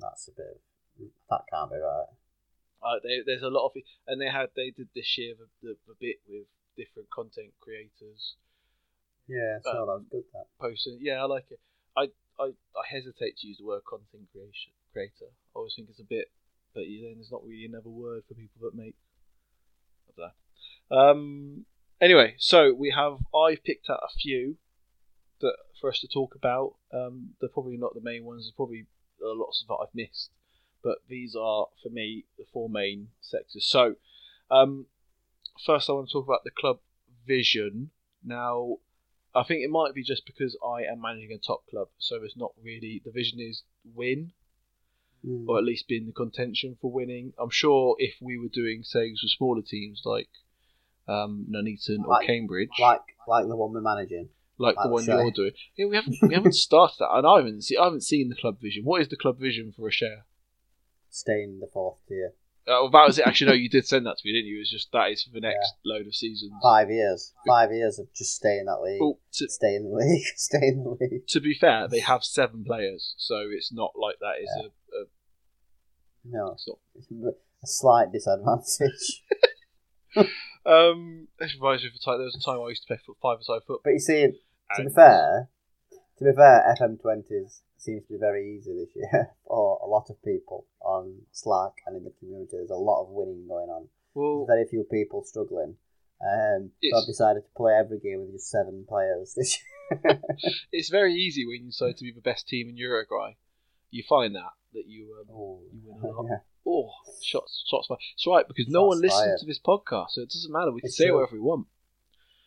That's 0.00 0.28
a 0.28 0.32
bit 0.32 0.60
that 1.30 1.42
can't 1.50 1.70
be 1.70 1.76
right. 1.76 2.10
Uh, 2.82 2.98
they, 3.02 3.20
there's 3.26 3.42
a 3.42 3.50
lot 3.50 3.66
of, 3.66 3.72
and 4.06 4.20
they 4.20 4.30
had 4.30 4.50
they 4.54 4.70
did 4.70 4.88
this 4.94 5.18
year 5.18 5.34
the, 5.38 5.46
the, 5.62 5.74
the 5.86 5.94
bit 6.00 6.16
with 6.28 6.46
different 6.76 7.10
content 7.10 7.52
creators. 7.60 8.36
Yeah, 9.26 9.58
so 9.62 9.70
um, 9.70 9.76
that 9.76 9.86
was 9.86 10.04
good. 10.10 10.24
That 10.32 10.46
posting, 10.60 10.98
yeah, 11.00 11.22
I 11.22 11.26
like 11.26 11.46
it. 11.50 11.60
I, 11.96 12.08
I 12.38 12.46
I 12.46 12.84
hesitate 12.88 13.36
to 13.38 13.46
use 13.46 13.58
the 13.58 13.66
word 13.66 13.82
content 13.88 14.30
creation 14.32 14.72
creator. 14.92 15.30
I 15.30 15.54
always 15.54 15.74
think 15.74 15.88
it's 15.90 16.00
a 16.00 16.08
bit, 16.08 16.30
but 16.74 16.84
then 16.86 17.14
there's 17.16 17.32
not 17.32 17.44
really 17.44 17.66
another 17.66 17.90
word 17.90 18.22
for 18.28 18.34
people 18.34 18.62
that 18.62 18.74
make. 18.74 18.94
That. 20.16 20.96
Um. 20.96 21.66
Anyway, 22.00 22.36
so 22.38 22.72
we 22.72 22.92
have 22.96 23.18
I've 23.34 23.62
picked 23.64 23.90
out 23.90 24.00
a 24.02 24.18
few 24.18 24.56
that 25.40 25.56
for 25.80 25.90
us 25.90 26.00
to 26.00 26.08
talk 26.08 26.34
about. 26.34 26.74
Um, 26.92 27.30
they're 27.40 27.48
probably 27.48 27.76
not 27.76 27.94
the 27.94 28.00
main 28.02 28.24
ones. 28.24 28.44
There's 28.44 28.52
probably 28.56 28.86
lots 29.20 29.62
of 29.62 29.68
that 29.68 29.82
I've 29.82 29.94
missed 29.94 30.30
but 30.82 30.98
these 31.08 31.34
are 31.34 31.66
for 31.82 31.90
me 31.90 32.24
the 32.38 32.44
four 32.52 32.68
main 32.68 33.08
sectors. 33.20 33.66
So, 33.66 33.96
um, 34.50 34.86
first 35.64 35.88
I 35.88 35.92
want 35.92 36.08
to 36.08 36.12
talk 36.12 36.26
about 36.26 36.44
the 36.44 36.50
club 36.50 36.78
vision. 37.26 37.90
Now, 38.24 38.76
I 39.34 39.42
think 39.42 39.62
it 39.62 39.70
might 39.70 39.94
be 39.94 40.02
just 40.02 40.26
because 40.26 40.56
I 40.64 40.90
am 40.90 41.00
managing 41.00 41.32
a 41.32 41.38
top 41.38 41.66
club, 41.68 41.88
so 41.98 42.16
it's 42.22 42.36
not 42.36 42.52
really 42.62 43.02
the 43.04 43.10
vision 43.10 43.38
is 43.40 43.62
win, 43.94 44.32
mm. 45.24 45.46
or 45.48 45.58
at 45.58 45.64
least 45.64 45.88
be 45.88 45.96
in 45.96 46.06
the 46.06 46.12
contention 46.12 46.76
for 46.80 46.90
winning. 46.90 47.32
I'm 47.38 47.50
sure 47.50 47.96
if 47.98 48.14
we 48.20 48.38
were 48.38 48.48
doing 48.52 48.82
saves 48.82 49.22
with 49.22 49.30
smaller 49.30 49.62
teams 49.62 50.02
like 50.04 50.30
um, 51.06 51.46
Nuneaton 51.48 52.04
like, 52.06 52.24
or 52.24 52.26
Cambridge, 52.26 52.70
like 52.80 53.00
like 53.26 53.46
the 53.46 53.56
one 53.56 53.72
we're 53.72 53.80
managing, 53.80 54.28
like 54.58 54.76
the 54.82 54.88
one 54.88 55.04
you're 55.04 55.30
doing, 55.30 55.52
yeah, 55.76 55.86
we 55.86 55.96
haven't 55.96 56.16
we 56.22 56.34
haven't 56.34 56.54
started 56.54 56.96
that, 56.98 57.10
and 57.12 57.26
I 57.26 57.36
haven't 57.36 57.62
seen 57.62 57.78
I 57.78 57.84
haven't 57.84 58.02
seen 58.02 58.28
the 58.28 58.36
club 58.36 58.60
vision. 58.60 58.84
What 58.84 59.00
is 59.00 59.08
the 59.08 59.16
club 59.16 59.38
vision 59.38 59.72
for 59.76 59.88
a 59.88 59.92
share? 59.92 60.24
stay 61.10 61.42
in 61.42 61.60
the 61.60 61.68
fourth 61.72 61.98
tier. 62.08 62.32
Uh, 62.66 62.84
well, 62.84 62.90
that 62.90 63.06
was 63.06 63.18
it. 63.18 63.26
Actually, 63.26 63.50
no, 63.50 63.54
you 63.54 63.68
did 63.70 63.86
send 63.86 64.04
that 64.04 64.18
to 64.18 64.22
me, 64.26 64.32
didn't 64.32 64.48
you? 64.48 64.56
It 64.56 64.60
was 64.60 64.70
just 64.70 64.92
that 64.92 65.10
is 65.10 65.22
for 65.22 65.32
the 65.32 65.40
next 65.40 65.74
yeah. 65.84 65.92
load 65.92 66.06
of 66.06 66.14
seasons. 66.14 66.52
Five 66.62 66.90
years. 66.90 67.32
Five 67.46 67.72
years 67.72 67.98
of 67.98 68.12
just 68.14 68.34
staying 68.36 68.60
in 68.60 68.66
that 68.66 68.82
league. 68.82 69.00
Well, 69.00 69.18
to, 69.34 69.48
stay 69.48 69.74
in 69.74 69.84
the 69.84 69.96
league. 69.96 70.26
stay 70.36 70.68
in 70.68 70.84
the 70.84 70.96
league. 71.00 71.26
To 71.28 71.40
be 71.40 71.54
fair, 71.54 71.88
they 71.88 72.00
have 72.00 72.24
seven 72.24 72.64
players, 72.64 73.14
so 73.16 73.46
it's 73.50 73.72
not 73.72 73.92
like 73.96 74.16
that 74.20 74.42
is 74.42 74.50
yeah. 74.58 74.66
a, 74.66 75.00
a. 75.00 75.04
No. 76.24 76.52
It's 76.52 77.08
not. 77.10 77.34
A 77.62 77.66
slight 77.66 78.12
disadvantage. 78.12 79.22
um, 80.66 81.28
this 81.38 81.54
reminds 81.54 81.82
me 81.82 81.88
of 81.88 81.94
a 81.94 82.04
time. 82.04 82.18
There 82.18 82.24
was 82.26 82.36
a 82.36 82.44
time 82.44 82.60
I 82.60 82.68
used 82.68 82.82
to 82.82 82.86
play 82.86 82.98
five-a-side 83.22 83.60
football. 83.66 83.80
But 83.82 83.94
you 83.94 84.00
see, 84.00 84.28
to 84.76 84.84
be 84.84 84.90
fair, 84.90 85.48
to 86.18 86.24
be 86.24 86.32
fair, 86.32 86.74
FM 86.80 87.00
twenties 87.00 87.62
seems 87.76 88.04
to 88.06 88.14
be 88.14 88.18
very 88.18 88.56
easy 88.56 88.74
this 88.74 88.94
year 88.94 89.30
for 89.46 89.78
a 89.82 89.86
lot 89.86 90.10
of 90.10 90.22
people 90.22 90.66
on 90.80 91.14
Slack 91.32 91.72
and 91.86 91.96
in 91.96 92.04
the 92.04 92.12
community. 92.18 92.56
There's 92.56 92.70
a 92.70 92.74
lot 92.74 93.02
of 93.02 93.10
winning 93.10 93.46
going 93.48 93.68
on. 93.68 93.88
Well, 94.14 94.46
very 94.46 94.66
few 94.66 94.84
people 94.84 95.22
struggling. 95.24 95.76
Um, 96.20 96.70
so 96.82 96.98
I've 96.98 97.06
decided 97.06 97.44
to 97.44 97.50
play 97.56 97.74
every 97.74 98.00
game 98.00 98.20
with 98.20 98.32
just 98.32 98.50
seven 98.50 98.84
players 98.88 99.34
this 99.36 99.58
year. 99.92 100.20
it's 100.72 100.90
very 100.90 101.14
easy 101.14 101.46
when 101.46 101.62
you 101.62 101.70
decide 101.70 101.96
to 101.98 102.04
be 102.04 102.12
the 102.12 102.20
best 102.20 102.48
team 102.48 102.68
in 102.68 102.76
Uruguay. 102.76 103.36
You 103.90 104.02
find 104.08 104.34
that 104.34 104.52
that 104.74 104.86
you 104.86 105.14
um, 105.20 105.34
oh, 105.34 105.60
you 105.72 105.80
win 105.84 106.04
a 106.04 106.14
lot. 106.14 106.26
Yeah. 106.30 106.38
Oh, 106.70 106.90
shots, 107.22 107.64
shots 107.66 107.86
fired. 107.86 108.00
It's 108.14 108.26
right 108.26 108.46
because 108.46 108.66
no 108.68 108.84
one 108.84 109.00
listens 109.00 109.22
fired. 109.22 109.38
to 109.38 109.46
this 109.46 109.60
podcast, 109.60 110.10
so 110.10 110.22
it 110.22 110.28
doesn't 110.28 110.52
matter. 110.52 110.70
We 110.70 110.82
can 110.82 110.88
it's 110.88 110.98
say 110.98 111.06
true. 111.06 111.14
whatever 111.14 111.36
we 111.36 111.40
want. 111.40 111.66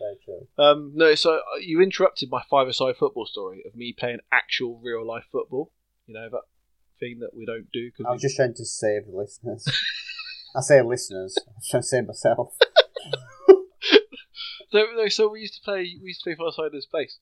Very 0.01 0.17
true. 0.25 0.47
Um, 0.57 0.91
no, 0.95 1.13
so 1.15 1.35
uh, 1.35 1.57
you 1.59 1.81
interrupted 1.81 2.29
my 2.31 2.41
five-a-side 2.49 2.95
football 2.97 3.25
story 3.25 3.63
of 3.67 3.75
me 3.75 3.93
playing 3.97 4.19
actual 4.31 4.79
real-life 4.83 5.25
football. 5.31 5.71
You 6.07 6.15
know 6.15 6.27
that 6.31 6.41
thing 6.99 7.19
that 7.19 7.35
we 7.35 7.45
don't 7.45 7.67
do. 7.71 7.91
Cause 7.95 8.05
I 8.07 8.11
was 8.11 8.21
we... 8.21 8.27
just 8.27 8.35
trying 8.35 8.55
to 8.55 8.65
save 8.65 9.05
the 9.05 9.15
listeners. 9.15 9.65
I 10.55 10.61
say 10.61 10.81
listeners. 10.81 11.37
I 11.47 11.51
was 11.55 11.67
trying 11.69 11.83
to 11.83 11.87
save 11.87 12.07
myself. 12.07 12.55
so, 14.71 14.85
so 15.09 15.29
we 15.29 15.41
used 15.41 15.55
to 15.55 15.61
play. 15.63 15.99
We 16.01 16.09
used 16.09 16.21
to 16.21 16.29
play 16.29 16.35
five-a-side 16.35 16.71
this 16.73 16.87
place, 16.87 17.19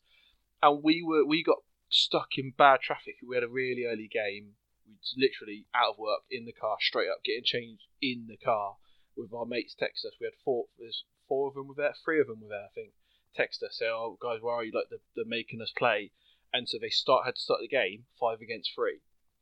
and 0.64 0.82
we 0.82 1.04
were 1.06 1.26
we 1.26 1.44
got 1.44 1.58
stuck 1.90 2.38
in 2.38 2.54
bad 2.58 2.80
traffic. 2.82 3.16
We 3.28 3.36
had 3.36 3.44
a 3.44 3.50
really 3.50 3.84
early 3.86 4.08
game. 4.08 4.56
We 4.88 4.96
literally 5.18 5.66
out 5.76 5.92
of 5.92 5.98
work 6.00 6.22
in 6.32 6.46
the 6.46 6.54
car, 6.54 6.78
straight 6.80 7.10
up 7.10 7.24
getting 7.26 7.44
changed 7.44 7.84
in 8.02 8.28
the 8.30 8.38
car 8.38 8.78
with 9.18 9.34
our 9.34 9.46
mates 9.46 9.76
text 9.78 10.06
us. 10.06 10.14
We 10.20 10.26
had 10.26 10.40
four. 10.46 10.66
There's 10.78 11.04
four 11.30 11.48
of 11.48 11.54
them 11.54 11.68
were 11.68 11.76
there, 11.76 11.94
three 12.04 12.20
of 12.20 12.28
them 12.28 12.42
were 12.42 12.50
there, 12.50 12.66
I 12.66 12.74
think. 12.76 12.92
Text 13.36 13.64
us, 13.64 13.78
say, 13.78 13.86
"Oh, 13.86 14.18
guys, 14.20 14.42
where 14.42 14.56
are 14.56 14.64
you? 14.64 14.72
Like 14.74 14.90
they're, 14.90 15.06
they're 15.16 15.26
making 15.26 15.62
us 15.62 15.72
play." 15.72 16.12
And 16.52 16.68
so 16.68 16.78
they 16.82 16.90
start 16.90 17.26
had 17.26 17.36
to 17.36 17.42
start 17.42 17.62
the 17.62 17.68
game 17.68 18.06
five 18.20 18.42
against 18.42 18.74
three. 18.74 19.00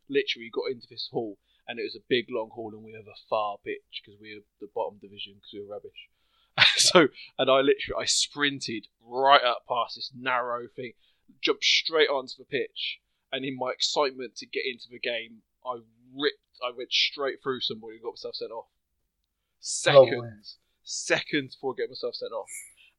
Literally, 0.10 0.52
got 0.54 0.70
into 0.70 0.88
this 0.90 1.10
hall, 1.12 1.38
and 1.68 1.80
it 1.80 1.84
was 1.84 1.96
a 1.96 2.10
big 2.10 2.28
long 2.30 2.50
hall, 2.50 2.72
and 2.74 2.84
we 2.84 2.94
have 2.94 3.08
a 3.08 3.24
far 3.30 3.58
pitch 3.64 4.04
because 4.04 4.20
we 4.20 4.36
were 4.36 4.44
the 4.60 4.70
bottom 4.76 5.00
division 5.02 5.36
because 5.36 5.54
we 5.54 5.62
were 5.62 5.74
rubbish. 5.74 6.10
so, 6.78 7.08
and 7.40 7.50
I 7.50 7.62
literally 7.62 8.02
I 8.02 8.06
sprinted 8.06 8.88
right 9.02 9.44
up 9.44 9.64
past 9.68 9.96
this 9.96 10.12
narrow 10.14 10.68
thing, 10.76 10.94
jumped 11.42 11.64
straight 11.64 12.10
onto 12.10 12.36
the 12.38 12.46
pitch, 12.46 13.00
and 13.32 13.46
in 13.46 13.58
my 13.58 13.72
excitement 13.72 14.36
to 14.38 14.46
get 14.46 14.66
into 14.66 14.88
the 14.92 15.00
game, 15.00 15.44
I 15.66 15.80
ripped, 16.16 16.60
I 16.66 16.72
went 16.76 16.92
straight 16.92 17.42
through 17.42 17.62
somebody 17.62 17.96
and 17.96 18.04
got 18.04 18.14
myself 18.14 18.36
sent 18.36 18.52
off. 18.52 18.66
Oh, 18.68 19.60
Seconds. 19.60 20.58
Oh, 20.58 20.67
seconds 20.88 21.56
before 21.56 21.74
getting 21.76 21.92
myself 21.92 22.16
sent 22.16 22.32
off. 22.32 22.50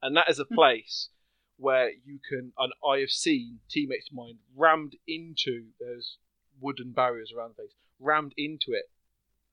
And 0.03 0.17
that 0.17 0.29
is 0.29 0.39
a 0.39 0.45
place 0.45 1.09
where 1.57 1.91
you 1.91 2.21
can, 2.29 2.53
and 2.59 2.73
I 2.89 2.99
have 3.01 3.11
seen 3.11 3.59
teammates 3.69 4.09
of 4.11 4.17
mine 4.17 4.39
rammed 4.57 4.95
into 5.07 5.67
those 5.81 6.19
wooden 6.61 6.93
barriers 6.93 7.33
around 7.37 7.51
the 7.51 7.55
place, 7.55 7.75
rammed 7.99 8.33
into 8.37 8.73
it, 8.73 8.91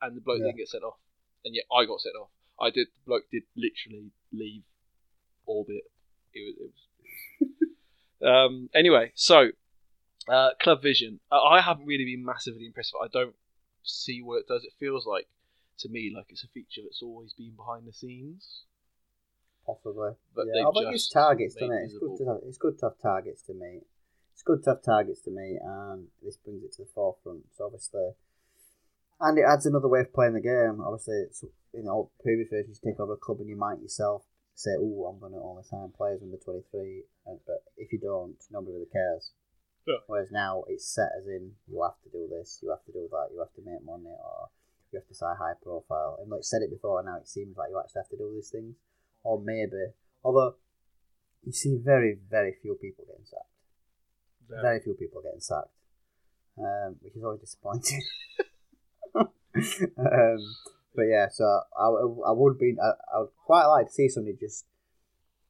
and 0.01 0.15
the 0.15 0.21
bloke 0.21 0.39
yeah. 0.39 0.45
didn't 0.45 0.57
get 0.57 0.69
sent 0.69 0.83
off. 0.83 0.97
And 1.43 1.55
yet 1.55 1.65
I 1.75 1.85
got 1.85 2.01
sent 2.01 2.15
off. 2.15 2.29
I 2.59 2.69
did. 2.69 2.87
The 2.87 3.05
bloke 3.07 3.23
did 3.31 3.43
literally 3.55 4.11
leave 4.31 4.63
orbit. 5.45 5.83
It 6.33 6.55
was. 6.55 6.55
It 6.59 6.65
was, 7.39 7.49
it 7.49 7.55
was. 8.21 8.51
um, 8.51 8.69
anyway, 8.73 9.11
so 9.15 9.51
Uh, 10.27 10.49
Club 10.61 10.81
Vision. 10.81 11.19
I 11.31 11.61
haven't 11.61 11.85
really 11.85 12.05
been 12.05 12.25
massively 12.25 12.65
impressed. 12.65 12.93
But 12.99 13.05
I 13.05 13.09
don't 13.11 13.35
see 13.83 14.21
what 14.21 14.39
it 14.39 14.47
does. 14.47 14.63
It 14.63 14.73
feels 14.79 15.05
like 15.05 15.27
to 15.79 15.89
me 15.89 16.11
like 16.15 16.25
it's 16.29 16.43
a 16.43 16.47
feature 16.47 16.81
that's 16.83 17.01
always 17.01 17.33
been 17.33 17.53
behind 17.55 17.87
the 17.87 17.93
scenes. 17.93 18.63
Possibly. 19.65 20.11
But 20.35 20.45
yeah, 20.47 20.53
they've 20.55 20.65
although 20.65 20.91
just 20.91 21.07
it's 21.07 21.13
targets, 21.13 21.55
doesn't 21.55 21.71
it? 21.71 21.83
It's 21.85 21.93
visible. 21.93 22.17
good 22.17 22.23
to 22.23 22.29
have. 22.29 22.41
It's 22.47 22.57
good 22.57 22.79
to 22.79 22.85
have 22.85 22.99
targets 23.01 23.41
to 23.43 23.53
meet. 23.53 23.83
It's 24.33 24.43
good 24.43 24.63
to 24.63 24.69
have 24.71 24.83
targets 24.83 25.21
to 25.21 25.31
meet, 25.31 25.59
and 25.63 26.07
this 26.21 26.37
brings 26.37 26.63
it 26.63 26.73
to 26.73 26.83
the 26.83 26.89
forefront. 26.93 27.45
So 27.57 27.65
obviously, 27.65 28.11
and 29.19 29.37
it 29.39 29.45
adds 29.47 29.65
another 29.65 29.87
way 29.87 30.01
of 30.01 30.13
playing 30.13 30.33
the 30.33 30.41
game. 30.41 30.81
Obviously, 30.83 31.25
it's 31.25 31.43
you 31.73 31.83
know 31.83 32.11
previous 32.21 32.49
versions 32.49 32.79
you 32.83 32.91
take 32.91 32.99
over 32.99 33.13
a 33.13 33.17
club 33.17 33.39
and 33.39 33.49
you 33.49 33.55
might 33.55 33.81
yourself 33.81 34.23
say, 34.53 34.71
"Oh, 34.77 35.09
I'm 35.09 35.19
going 35.19 35.33
to 35.33 35.39
only 35.39 35.63
sign 35.63 35.91
players 35.95 36.21
under 36.21 36.37
23," 36.37 37.03
and, 37.25 37.39
but 37.47 37.63
if 37.77 37.91
you 37.91 37.99
don't, 37.99 38.37
nobody 38.51 38.73
really 38.73 38.91
cares. 38.91 39.31
Yeah. 39.87 40.01
Whereas 40.07 40.31
now 40.31 40.63
it's 40.67 40.87
set 40.87 41.09
as 41.17 41.27
in 41.27 41.53
you 41.67 41.81
have 41.83 42.01
to 42.03 42.09
do 42.09 42.27
this, 42.27 42.59
you 42.61 42.69
have 42.71 42.83
to 42.85 42.91
do 42.91 43.07
that, 43.11 43.29
you 43.31 43.39
have 43.39 43.53
to 43.53 43.61
make 43.61 43.85
money, 43.85 44.13
or 44.17 44.49
you 44.95 45.03
have 45.03 45.11
to 45.11 45.15
sign 45.15 45.35
high 45.35 45.59
profile. 45.61 46.17
And 46.21 46.31
like 46.31 46.39
I 46.39 46.47
said 46.47 46.63
it 46.63 46.71
before, 46.71 47.03
now 47.03 47.19
it 47.19 47.27
seems 47.27 47.57
like 47.57 47.69
you 47.69 47.79
actually 47.79 47.99
have 47.99 48.09
to 48.15 48.17
do 48.17 48.31
these 48.33 48.49
things, 48.49 48.75
or 49.23 49.39
maybe 49.43 49.91
Although 50.25 50.55
you 51.43 51.51
see 51.51 51.77
very, 51.77 52.17
very 52.29 52.55
few 52.59 52.75
people 52.81 53.05
getting 53.07 53.25
sacked. 53.25 53.45
Very. 54.49 54.61
Very 54.61 54.79
few 54.79 54.95
people 54.95 55.21
getting 55.21 55.39
sacked, 55.39 55.69
um, 56.57 56.95
which 57.01 57.15
is 57.15 57.23
always 57.23 57.41
disappointing. 57.41 58.01
um, 59.15 60.39
but 60.95 61.03
yeah, 61.03 61.27
so 61.31 61.45
I, 61.79 61.85
I 61.85 62.31
would 62.33 62.57
be 62.57 62.75
I, 62.81 62.89
I 63.15 63.19
would 63.19 63.35
quite 63.45 63.65
like 63.65 63.87
to 63.87 63.93
see 63.93 64.09
somebody 64.09 64.35
just 64.39 64.65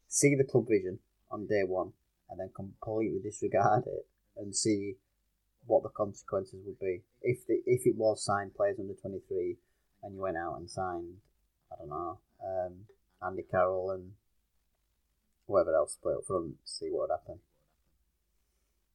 see 0.09 0.35
the 0.35 0.43
club 0.43 0.67
vision 0.67 0.99
on 1.31 1.47
day 1.47 1.63
one 1.65 1.93
and 2.29 2.39
then 2.39 2.49
completely 2.53 3.19
disregard 3.23 3.83
it 3.87 4.07
and 4.35 4.53
see 4.53 4.95
what 5.67 5.83
the 5.83 5.89
consequences 5.89 6.59
would 6.65 6.79
be 6.79 7.01
if 7.21 7.45
the, 7.47 7.61
if 7.65 7.85
it 7.85 7.95
was 7.95 8.23
signed 8.23 8.55
players 8.55 8.79
under 8.79 8.93
twenty 8.93 9.19
three 9.27 9.57
and 10.03 10.15
you 10.15 10.21
went 10.21 10.37
out 10.37 10.57
and 10.57 10.69
signed 10.69 11.17
I 11.71 11.75
don't 11.79 11.89
know 11.89 12.19
um, 12.43 12.73
Andy 13.21 13.43
Carroll 13.49 13.91
and 13.91 14.11
whoever 15.47 15.75
else 15.75 15.97
play 16.01 16.13
up 16.13 16.25
front, 16.25 16.55
see 16.65 16.89
what 16.89 17.09
would 17.09 17.15
happen. 17.15 17.39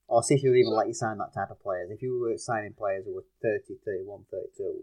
Or 0.08 0.22
see 0.22 0.34
if 0.34 0.42
you 0.42 0.50
would 0.50 0.58
even 0.58 0.74
let 0.74 0.88
you 0.88 0.94
sign 0.94 1.18
that 1.18 1.32
type 1.32 1.50
of 1.50 1.62
players. 1.62 1.90
If 1.90 2.02
you 2.02 2.18
were 2.18 2.36
signing 2.36 2.74
players 2.74 3.04
who 3.06 3.14
were 3.14 3.24
30, 3.42 3.78
31, 3.84 4.24
32, 4.30 4.82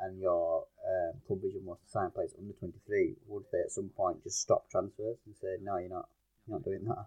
and 0.00 0.20
your 0.20 0.66
um, 0.82 1.20
club 1.26 1.40
vision 1.42 1.62
was 1.64 1.78
to 1.84 1.90
sign 1.90 2.10
players 2.10 2.34
under 2.36 2.52
23, 2.54 3.14
would 3.28 3.44
they 3.52 3.60
at 3.60 3.70
some 3.70 3.90
point 3.96 4.24
just 4.24 4.40
stop 4.40 4.68
transfers 4.70 5.18
and 5.26 5.34
say, 5.40 5.62
no, 5.62 5.78
you're 5.78 5.88
not, 5.88 6.08
you're 6.46 6.58
not 6.58 6.64
doing 6.64 6.84
that? 6.86 7.06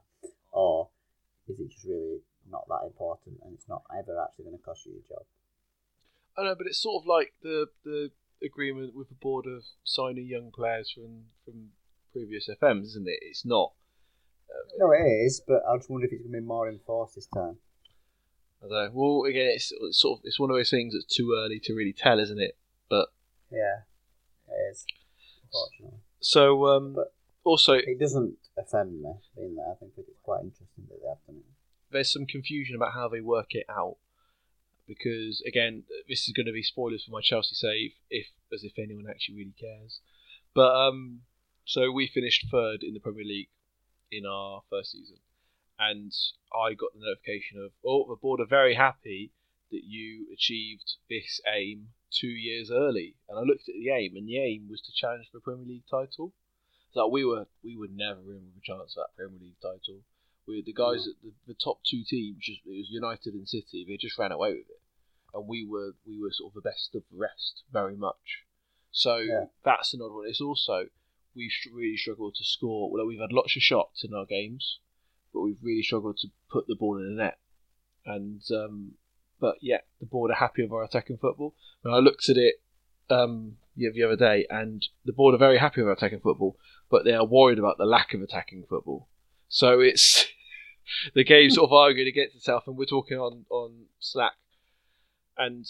Or 0.51 0.87
is 1.49 1.59
it 1.59 1.69
just 1.69 1.85
really 1.85 2.19
not 2.51 2.67
that 2.69 2.86
important 2.86 3.38
and 3.43 3.53
it's 3.53 3.67
not 3.67 3.83
ever 3.97 4.19
actually 4.21 4.45
going 4.45 4.57
to 4.57 4.63
cost 4.63 4.86
you 4.86 4.93
your 4.93 5.01
job? 5.17 5.25
I 6.38 6.43
know, 6.43 6.55
but 6.55 6.67
it's 6.67 6.81
sort 6.81 7.01
of 7.03 7.07
like 7.07 7.33
the 7.41 7.67
the 7.83 8.12
agreement 8.43 8.95
with 8.95 9.10
the 9.10 9.15
board 9.15 9.45
of 9.47 9.63
signing 9.83 10.27
young 10.27 10.51
players 10.53 10.91
from 10.91 11.25
from 11.45 11.69
previous 12.13 12.47
FMs, 12.62 12.83
isn't 12.86 13.07
it? 13.07 13.19
It's 13.21 13.45
not. 13.45 13.73
No, 14.77 14.91
it 14.91 15.03
is, 15.25 15.41
but 15.45 15.62
I 15.69 15.75
just 15.77 15.89
wonder 15.89 16.05
if 16.07 16.13
it's 16.13 16.21
going 16.21 16.33
to 16.33 16.39
be 16.41 16.45
more 16.45 16.69
enforced 16.69 17.15
this 17.15 17.27
time. 17.27 17.57
I 18.63 18.67
don't 18.67 18.71
know. 18.71 18.89
Well, 18.93 19.29
again, 19.29 19.51
it's, 19.53 19.71
it's 19.81 19.99
sort 19.99 20.19
of 20.19 20.25
it's 20.25 20.39
one 20.39 20.49
of 20.49 20.55
those 20.55 20.69
things 20.71 20.93
that's 20.93 21.05
too 21.05 21.36
early 21.38 21.60
to 21.63 21.73
really 21.73 21.93
tell, 21.93 22.19
isn't 22.19 22.39
it? 22.39 22.57
But 22.89 23.10
Yeah, 23.51 23.81
it 24.47 24.71
is, 24.71 24.86
unfortunately. 25.43 25.99
so 26.21 26.65
um, 26.67 26.93
But- 26.93 27.13
also 27.43 27.73
It 27.73 27.99
doesn't 27.99 28.38
offend 28.57 29.01
me 29.01 29.12
being 29.36 29.55
there. 29.55 29.71
I 29.71 29.75
think 29.75 29.93
it's 29.97 30.10
quite 30.23 30.41
interesting 30.41 30.86
that 30.89 30.99
they 31.01 31.07
have 31.10 31.17
done 31.27 31.38
it. 31.38 31.45
There's 31.91 32.12
some 32.12 32.26
confusion 32.26 32.76
about 32.76 32.93
how 32.93 33.08
they 33.08 33.21
work 33.21 33.47
it 33.52 33.65
out 33.69 33.97
because 34.88 35.43
again, 35.45 35.84
this 36.08 36.28
is 36.28 36.34
going 36.34 36.45
to 36.45 36.54
be 36.54 36.63
spoilers 36.63 37.04
for 37.04 37.12
my 37.12 37.21
Chelsea 37.21 37.54
save, 37.54 37.91
if 38.10 38.28
as 38.54 38.63
if 38.63 38.80
anyone 38.80 39.06
actually 39.10 39.36
really 39.36 39.56
cares. 39.60 40.00
But 40.56 40.73
um, 40.73 41.21
so 41.65 41.91
we 41.91 42.08
finished 42.08 42.47
third 42.50 42.82
in 42.82 42.93
the 42.93 43.00
Premier 43.00 43.26
League 43.26 43.50
in 44.12 44.26
our 44.26 44.62
first 44.69 44.93
season, 44.93 45.17
and 45.78 46.12
I 46.54 46.73
got 46.73 46.93
the 46.93 47.06
notification 47.06 47.60
of 47.60 47.71
oh, 47.86 48.08
the 48.08 48.15
board 48.15 48.39
are 48.39 48.45
very 48.45 48.76
happy 48.76 49.32
that 49.69 49.84
you 49.84 50.28
achieved 50.34 50.95
this 51.10 51.41
aim 51.54 51.89
two 52.10 52.28
years 52.28 52.71
early. 52.71 53.15
And 53.28 53.38
I 53.38 53.41
looked 53.41 53.67
at 53.67 53.76
the 53.76 53.89
aim, 53.89 54.15
and 54.15 54.28
the 54.28 54.39
aim 54.39 54.67
was 54.69 54.82
to 54.82 54.93
challenge 54.93 55.28
for 55.30 55.38
the 55.38 55.41
Premier 55.41 55.67
League 55.67 55.88
title. 55.91 56.32
So 56.93 57.08
we 57.08 57.26
were 57.26 57.47
we 57.63 57.76
were 57.76 57.91
never 57.91 58.21
in 58.32 58.47
with 58.47 58.63
a 58.63 58.65
chance 58.65 58.95
at 58.97 59.04
that 59.04 59.17
Premier 59.17 59.39
League 59.41 59.60
title. 59.62 60.00
The 60.47 60.73
guys 60.73 61.07
at 61.07 61.15
the, 61.21 61.33
the 61.45 61.53
top 61.53 61.79
two 61.86 62.03
teams, 62.07 62.38
just 62.41 62.62
it 62.65 62.77
was 62.77 62.89
United 62.89 63.33
and 63.33 63.47
City. 63.47 63.86
They 63.88 63.97
just 63.97 64.17
ran 64.17 64.31
away 64.31 64.51
with 64.51 64.69
it, 64.69 64.81
and 65.33 65.45
we 65.47 65.67
were 65.69 65.91
we 66.07 66.19
were 66.21 66.31
sort 66.31 66.51
of 66.51 66.55
the 66.55 66.69
best 66.69 66.95
of 66.95 67.03
the 67.12 67.17
rest, 67.17 67.63
very 67.71 67.97
much. 67.97 68.43
So 68.91 69.17
Yeah. 69.17 69.45
that's 69.65 69.93
another 69.93 70.13
one. 70.13 70.25
It's 70.27 70.39
also 70.41 70.86
we've 71.36 71.51
really 71.73 71.97
struggled 71.97 72.36
to 72.36 72.45
score. 72.45 72.89
Well, 72.89 73.05
we've 73.05 73.19
had 73.19 73.33
lots 73.33 73.55
of 73.57 73.62
shots 73.62 74.03
in 74.05 74.13
our 74.13 74.25
games, 74.25 74.79
but 75.33 75.41
we've 75.41 75.62
really 75.62 75.83
struggled 75.83 76.17
to 76.19 76.29
put 76.49 76.65
the 76.67 76.75
ball 76.75 76.97
in 76.97 77.15
the 77.15 77.23
net. 77.23 77.38
And 78.05 78.41
um, 78.51 78.93
but 79.39 79.55
yeah, 79.62 79.81
the 79.99 80.05
board 80.05 80.31
are 80.31 80.36
happy 80.36 80.63
with 80.63 80.71
our 80.71 80.83
attacking 80.83 81.17
football. 81.17 81.55
When 81.81 81.93
I 81.93 81.97
looked 81.97 82.29
at 82.29 82.38
it 82.38 82.55
um, 83.10 83.57
the 83.75 84.03
other 84.03 84.15
day, 84.15 84.47
and 84.49 84.88
the 85.03 85.13
board 85.13 85.36
are 85.36 85.38
very 85.38 85.57
happy 85.57 85.81
with 85.81 85.89
our 85.89 85.93
attacking 85.93 86.21
football, 86.21 86.57
but 86.89 87.03
they 87.03 87.13
are 87.13 87.25
worried 87.25 87.60
about 87.60 87.77
the 87.77 87.86
lack 87.86 88.13
of 88.13 88.21
attacking 88.21 88.63
football. 88.69 89.10
So 89.49 89.79
it's 89.79 90.25
the 91.13 91.23
game 91.23 91.50
sort 91.50 91.69
of 91.69 91.73
arguing 91.73 92.08
against 92.08 92.36
itself, 92.36 92.63
and 92.67 92.78
we're 92.78 92.86
talking 92.86 93.17
on 93.17 93.45
on 93.50 93.86
Slack, 94.00 94.34
and 95.38 95.65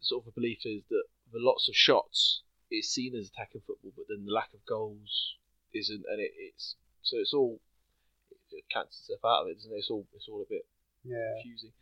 sort 0.00 0.22
of 0.22 0.26
the 0.26 0.40
belief 0.40 0.58
is 0.64 0.82
that 0.90 1.04
the 1.32 1.38
lots 1.40 1.68
of 1.68 1.74
shots 1.74 2.42
is 2.70 2.90
seen 2.90 3.14
as 3.14 3.28
attacking 3.28 3.62
football, 3.66 3.92
but 3.96 4.06
then 4.08 4.24
the 4.24 4.32
lack 4.32 4.52
of 4.54 4.64
goals 4.66 5.36
isn't, 5.74 6.02
and 6.10 6.20
it, 6.20 6.30
it's 6.36 6.76
so 7.02 7.18
it's 7.18 7.34
all 7.34 7.60
it 8.50 8.64
cancels 8.72 9.00
itself 9.08 9.20
out 9.24 9.42
of 9.42 9.48
it, 9.48 9.54
doesn't 9.54 9.72
it? 9.72 9.76
It's 9.78 9.90
all 9.90 10.06
it's 10.14 10.28
all 10.28 10.42
a 10.42 10.48
bit 10.48 10.66
Yeah. 11.04 11.16
confusing. 11.42 11.72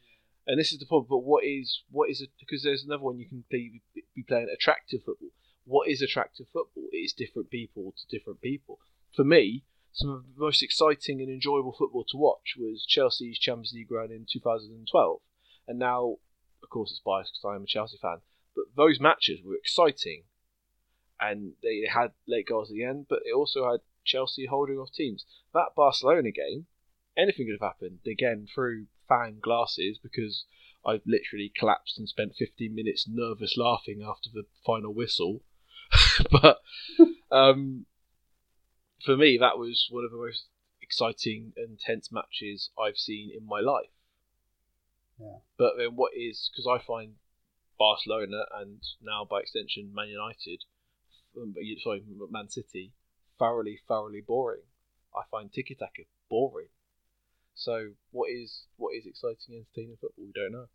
And 0.47 0.59
this 0.59 0.73
is 0.73 0.79
the 0.79 0.87
problem. 0.87 1.07
But 1.09 1.19
what 1.19 1.45
is 1.45 1.83
what 1.91 2.11
is 2.11 2.21
it? 2.21 2.31
Because 2.39 2.63
there's 2.63 2.85
another 2.85 3.03
one 3.03 3.19
you 3.19 3.29
can 3.29 3.45
play, 3.51 3.81
be 4.15 4.23
playing 4.23 4.49
attractive 4.53 5.03
football. 5.05 5.31
What 5.65 5.89
is 5.89 6.03
attractive 6.03 6.47
football? 6.53 6.85
It 6.93 6.97
is 6.97 7.13
different 7.13 7.51
people 7.51 7.93
to 7.97 8.17
different 8.17 8.41
people. 8.41 8.79
For 9.15 9.25
me, 9.25 9.65
some 9.93 10.11
of 10.11 10.23
the 10.23 10.41
most 10.41 10.63
exciting 10.63 11.21
and 11.21 11.29
enjoyable 11.29 11.75
football 11.77 12.05
to 12.09 12.17
watch 12.17 12.55
was 12.59 12.87
Chelsea's 12.87 13.39
Champions 13.39 13.73
League 13.75 13.91
run 13.91 14.11
in 14.11 14.27
2012. 14.31 15.21
And 15.67 15.79
now, 15.79 16.17
of 16.63 16.69
course, 16.71 16.91
it's 16.91 17.01
biased 17.01 17.33
because 17.35 17.53
I 17.53 17.57
am 17.57 17.65
a 17.65 17.67
Chelsea 17.67 17.99
fan. 18.01 18.19
But 18.55 18.67
those 18.77 19.01
matches 19.01 19.41
were 19.45 19.55
exciting, 19.55 20.25
and 21.21 21.53
they 21.63 21.85
had 21.93 22.13
late 22.27 22.49
goals 22.49 22.71
at 22.71 22.75
the 22.75 22.85
end. 22.85 23.07
But 23.09 23.21
it 23.25 23.35
also 23.35 23.71
had 23.71 23.81
Chelsea 24.05 24.47
holding 24.47 24.79
off 24.79 24.93
teams. 24.93 25.25
That 25.55 25.75
Barcelona 25.77 26.31
game, 26.31 26.67
anything 27.17 27.47
could 27.47 27.59
have 27.61 27.73
happened. 27.73 28.01
Again, 28.07 28.47
through 28.53 28.87
fan 29.09 29.39
glasses 29.41 29.99
because 30.03 30.45
I've 30.85 31.03
literally 31.07 31.53
collapsed 31.55 31.99
and 31.99 32.09
spent 32.09 32.37
15 32.39 32.75
minutes 32.75 33.07
nervous 33.09 33.57
laughing 33.57 34.03
after 34.07 34.31
the 34.33 34.45
final 34.65 34.95
whistle. 34.95 35.43
but 36.31 36.61
um, 37.31 37.87
for 39.05 39.17
me, 39.17 39.39
that 39.41 39.59
was 39.59 39.89
one 39.91 40.05
of 40.05 40.11
the 40.11 40.17
most 40.17 40.47
exciting 40.83 41.53
and 41.57 41.79
tense 41.79 42.11
matches 42.11 42.71
I've 42.79 42.97
seen 42.97 43.31
in 43.37 43.47
my 43.47 43.61
life. 43.61 43.91
Yeah. 45.19 45.39
But 45.59 45.75
then, 45.79 45.97
what 45.97 46.13
is 46.17 46.51
because 46.51 46.67
I 46.67 46.85
find 46.85 47.15
Barcelona 47.79 48.45
and 48.59 48.83
now 49.03 49.27
by 49.29 49.41
extension 49.41 49.93
Man 49.95 50.09
United, 50.09 50.65
um, 51.37 51.55
sorry, 51.83 52.03
Man 52.31 52.49
City, 52.49 52.93
thoroughly, 53.39 53.81
thoroughly 53.89 54.21
boring. 54.21 54.63
I 55.15 55.23
find 55.31 55.53
tiki 55.53 55.75
taka 55.75 56.03
boring. 56.29 56.69
So 57.55 57.91
what 58.11 58.31
is 58.31 58.67
what 58.77 58.95
is 58.95 59.07
exciting, 59.07 59.57
entertaining 59.57 59.97
football? 60.01 60.25
We 60.25 60.33
don't 60.33 60.53
know. 60.53 60.69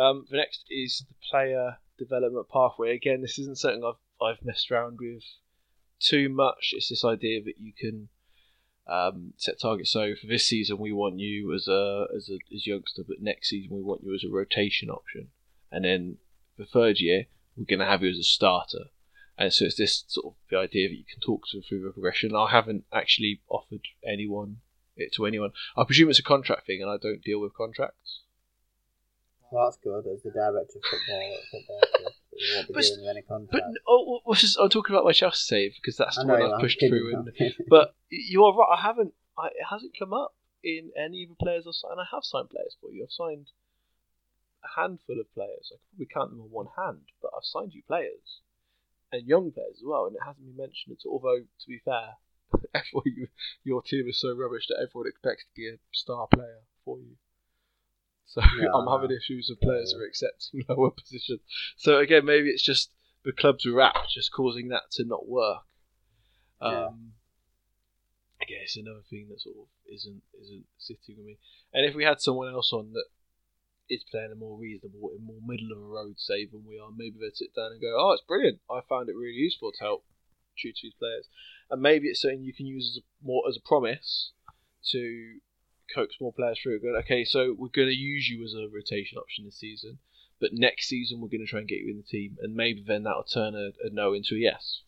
Um, 0.00 0.26
the 0.30 0.36
next 0.36 0.64
is 0.70 1.04
the 1.08 1.14
player 1.30 1.78
development 1.98 2.48
pathway. 2.48 2.94
Again, 2.94 3.20
this 3.20 3.38
isn't 3.38 3.58
something 3.58 3.82
I've 3.84 4.24
I've 4.24 4.44
messed 4.44 4.70
around 4.70 4.98
with 5.00 5.24
too 6.00 6.28
much. 6.28 6.70
It's 6.72 6.88
this 6.88 7.04
idea 7.04 7.42
that 7.42 7.58
you 7.58 7.72
can 7.78 8.08
um, 8.86 9.34
set 9.36 9.60
targets. 9.60 9.90
So 9.90 10.14
for 10.20 10.26
this 10.26 10.46
season, 10.46 10.78
we 10.78 10.92
want 10.92 11.18
you 11.18 11.54
as 11.54 11.68
a 11.68 12.06
as 12.16 12.30
a 12.30 12.38
as 12.54 12.66
youngster, 12.66 13.02
but 13.06 13.20
next 13.20 13.48
season 13.48 13.76
we 13.76 13.82
want 13.82 14.02
you 14.04 14.14
as 14.14 14.24
a 14.24 14.32
rotation 14.32 14.90
option, 14.90 15.28
and 15.70 15.84
then 15.84 16.18
the 16.56 16.66
third 16.66 16.98
year 16.98 17.26
we're 17.56 17.64
going 17.64 17.80
to 17.80 17.86
have 17.86 18.02
you 18.02 18.10
as 18.10 18.18
a 18.18 18.24
starter. 18.24 18.86
And 19.36 19.52
so 19.52 19.66
it's 19.66 19.76
this 19.76 20.04
sort 20.08 20.26
of 20.26 20.34
the 20.50 20.58
idea 20.58 20.88
that 20.88 20.96
you 20.96 21.04
can 21.04 21.20
talk 21.20 21.42
to 21.50 21.62
through 21.62 21.84
the 21.84 21.90
progression. 21.90 22.34
I 22.34 22.50
haven't 22.50 22.84
actually 22.92 23.40
offered 23.48 23.82
anyone 24.04 24.58
it 24.98 25.12
to 25.14 25.26
anyone. 25.26 25.52
I 25.76 25.84
presume 25.84 26.10
it's 26.10 26.18
a 26.18 26.24
contract 26.24 26.66
thing, 26.66 26.82
and 26.82 26.90
I 26.90 26.96
don't 26.96 27.22
deal 27.22 27.40
with 27.40 27.54
contracts. 27.54 28.22
Well, 29.50 29.66
that's 29.66 29.78
good. 29.78 30.04
As 30.12 30.22
the 30.22 30.30
director 30.30 30.78
of 30.78 30.84
football 30.90 32.12
at 32.38 32.38
football 32.38 32.38
club, 32.38 32.40
you 32.40 32.54
won't 32.56 32.68
be 32.68 32.72
But- 32.74 32.82
dealing 32.82 33.00
with 33.00 33.10
any 33.10 33.22
But 33.50 33.62
oh, 33.86 34.04
oh, 34.08 34.20
what's 34.24 34.56
I'm 34.56 34.68
talking 34.68 34.94
about 34.94 35.04
my 35.04 35.12
Chelsea 35.12 35.42
save 35.44 35.74
because 35.76 35.96
that's 35.96 36.16
the 36.16 36.26
one 36.26 36.42
I've 36.42 36.60
pushed 36.60 36.80
through. 36.80 37.14
And, 37.16 37.54
but 37.68 37.94
you 38.10 38.44
are 38.44 38.54
right. 38.56 38.76
I 38.78 38.82
haven't. 38.82 39.14
I, 39.36 39.48
it 39.48 39.66
hasn't 39.70 39.92
come 39.98 40.12
up. 40.12 40.34
in 40.64 40.90
any 40.98 41.22
of 41.22 41.28
the 41.30 41.36
players 41.36 41.64
I've 41.66 41.74
signed. 41.74 42.00
I 42.00 42.06
have 42.12 42.24
signed 42.24 42.50
players 42.50 42.76
for 42.80 42.90
you. 42.90 43.04
I've 43.04 43.12
signed 43.12 43.46
a 44.64 44.80
handful 44.80 45.20
of 45.20 45.32
players. 45.34 45.70
I 45.72 45.76
probably 45.90 46.06
count 46.12 46.30
them 46.30 46.40
on 46.40 46.50
one 46.50 46.66
hand, 46.76 47.02
but 47.22 47.30
I've 47.36 47.44
signed 47.44 47.74
you 47.74 47.82
players 47.86 48.40
and 49.12 49.26
young 49.26 49.52
players 49.52 49.76
as 49.78 49.84
well, 49.86 50.06
and 50.06 50.16
it 50.16 50.22
hasn't 50.26 50.44
been 50.44 50.56
mentioned 50.56 50.96
at 50.98 51.06
all. 51.06 51.20
Although 51.22 51.44
to 51.44 51.66
be 51.68 51.78
fair, 51.84 52.18
everyone, 52.74 53.04
you, 53.06 53.28
your 53.64 53.82
team 53.82 54.08
is 54.08 54.20
so 54.20 54.34
rubbish 54.34 54.66
that 54.68 54.82
everyone 54.82 55.08
expects 55.08 55.44
to 55.44 55.50
be 55.54 55.68
a 55.68 55.78
star 55.92 56.26
player 56.26 56.60
for 56.84 56.98
you. 56.98 57.16
So 58.28 58.40
Yeah, 58.60 58.68
I'm 58.74 58.86
having 58.86 59.16
issues 59.16 59.48
with 59.50 59.60
players 59.60 59.92
Yeah. 59.92 59.98
who 59.98 60.04
are 60.04 60.06
accepting 60.06 60.64
lower 60.68 60.90
positions. 60.90 61.40
So 61.76 61.98
again, 61.98 62.24
maybe 62.24 62.48
it's 62.50 62.62
just 62.62 62.90
the 63.24 63.32
club's 63.32 63.66
rap 63.66 63.96
just 64.08 64.32
causing 64.32 64.68
that 64.68 64.90
to 64.92 65.04
not 65.04 65.28
work. 65.28 65.64
Um, 66.60 66.72
Yeah. 66.72 66.88
I 68.40 68.44
guess 68.44 68.76
another 68.76 69.02
thing 69.10 69.26
that 69.30 69.40
sort 69.40 69.56
of 69.56 69.66
isn't 69.92 70.22
isn't 70.40 70.64
sitting 70.78 71.16
with 71.16 71.26
me. 71.26 71.38
And 71.74 71.84
if 71.84 71.94
we 71.94 72.04
had 72.04 72.20
someone 72.20 72.52
else 72.52 72.72
on 72.72 72.92
that 72.92 73.06
is 73.90 74.04
playing 74.10 74.30
a 74.30 74.36
more 74.36 74.56
reasonable, 74.56 75.10
a 75.16 75.18
more 75.20 75.40
middle 75.44 75.72
of 75.72 75.78
the 75.78 75.84
road 75.84 76.14
save 76.18 76.52
than 76.52 76.64
we 76.66 76.78
are, 76.78 76.90
maybe 76.94 77.16
they'd 77.18 77.34
sit 77.36 77.54
down 77.54 77.72
and 77.72 77.80
go, 77.80 77.96
"Oh, 77.98 78.12
it's 78.12 78.22
brilliant! 78.22 78.60
I 78.70 78.80
found 78.88 79.08
it 79.08 79.16
really 79.16 79.32
useful 79.32 79.72
to 79.72 79.80
help 79.80 80.04
tutor 80.56 80.78
these 80.82 80.94
players." 80.94 81.28
And 81.70 81.82
maybe 81.82 82.08
it's 82.08 82.20
something 82.20 82.42
you 82.44 82.54
can 82.54 82.66
use 82.66 82.92
as 82.94 83.02
a, 83.02 83.26
more 83.26 83.42
as 83.48 83.56
a 83.56 83.66
promise 83.66 84.32
to 84.92 85.40
coax 85.94 86.16
more 86.20 86.32
players 86.32 86.58
through. 86.62 86.80
Going, 86.80 86.96
okay, 87.04 87.24
so 87.24 87.54
we're 87.56 87.68
going 87.68 87.88
to 87.88 87.94
use 87.94 88.28
you 88.28 88.44
as 88.44 88.54
a 88.54 88.68
rotation 88.72 89.18
option 89.18 89.44
this 89.44 89.58
season, 89.58 89.98
but 90.40 90.50
next 90.52 90.88
season 90.88 91.20
we're 91.20 91.28
going 91.28 91.44
to 91.44 91.46
try 91.46 91.60
and 91.60 91.68
get 91.68 91.78
you 91.78 91.90
in 91.90 91.98
the 91.98 92.02
team, 92.02 92.36
and 92.40 92.54
maybe 92.54 92.82
then 92.86 93.04
that'll 93.04 93.24
turn 93.24 93.54
a, 93.54 93.70
a 93.86 93.90
no 93.90 94.12
into 94.12 94.34
a 94.34 94.38
yes. 94.38 94.82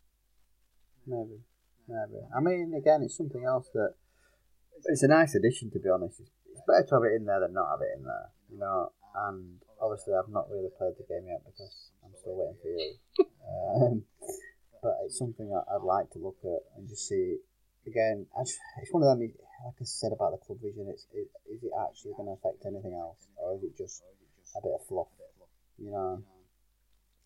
Maybe, 1.06 1.40
maybe. 1.88 2.22
I 2.36 2.40
mean, 2.40 2.74
again, 2.76 3.02
it's 3.02 3.16
something 3.16 3.44
else 3.44 3.68
that 3.74 3.94
it's 4.86 5.02
a 5.02 5.08
nice 5.08 5.34
addition. 5.34 5.70
To 5.70 5.78
be 5.78 5.88
honest, 5.88 6.20
it's, 6.20 6.30
it's 6.52 6.62
better 6.66 6.86
to 6.88 6.94
have 6.94 7.04
it 7.04 7.16
in 7.16 7.26
there 7.26 7.40
than 7.40 7.54
not 7.54 7.70
have 7.70 7.80
it 7.82 7.98
in 7.98 8.04
there. 8.04 8.30
You 8.50 8.58
know, 8.58 8.92
and 9.14 9.58
obviously, 9.80 10.14
I've 10.14 10.30
not 10.30 10.50
really 10.50 10.70
played 10.76 10.94
the 10.98 11.06
game 11.08 11.26
yet 11.26 11.42
because 11.44 11.90
I'm 12.04 12.12
still 12.18 12.36
waiting 12.36 12.58
for 12.62 12.68
you. 12.68 12.94
um, 13.48 14.02
but 14.82 14.96
it's 15.04 15.18
something 15.18 15.52
I'd 15.52 15.82
like 15.82 16.10
to 16.10 16.18
look 16.18 16.38
at 16.44 16.60
and 16.76 16.88
just 16.88 17.08
see. 17.08 17.36
Again, 17.86 18.26
it's 18.38 18.58
one 18.90 19.02
of 19.02 19.08
them. 19.08 19.32
Like 19.64 19.74
I 19.80 19.84
said 19.84 20.12
about 20.12 20.32
the 20.32 20.38
club 20.38 20.58
vision, 20.62 20.88
it's 20.88 21.06
it, 21.12 21.28
is 21.50 21.62
it 21.62 21.72
actually 21.76 22.12
going 22.16 22.28
to 22.28 22.32
affect 22.32 22.64
anything 22.64 22.94
else, 22.94 23.28
or 23.36 23.56
is 23.56 23.62
it 23.62 23.76
just 23.76 24.02
a 24.56 24.60
bit 24.62 24.72
of 24.72 24.86
fluff? 24.86 25.08
You 25.78 25.90
know. 25.90 26.22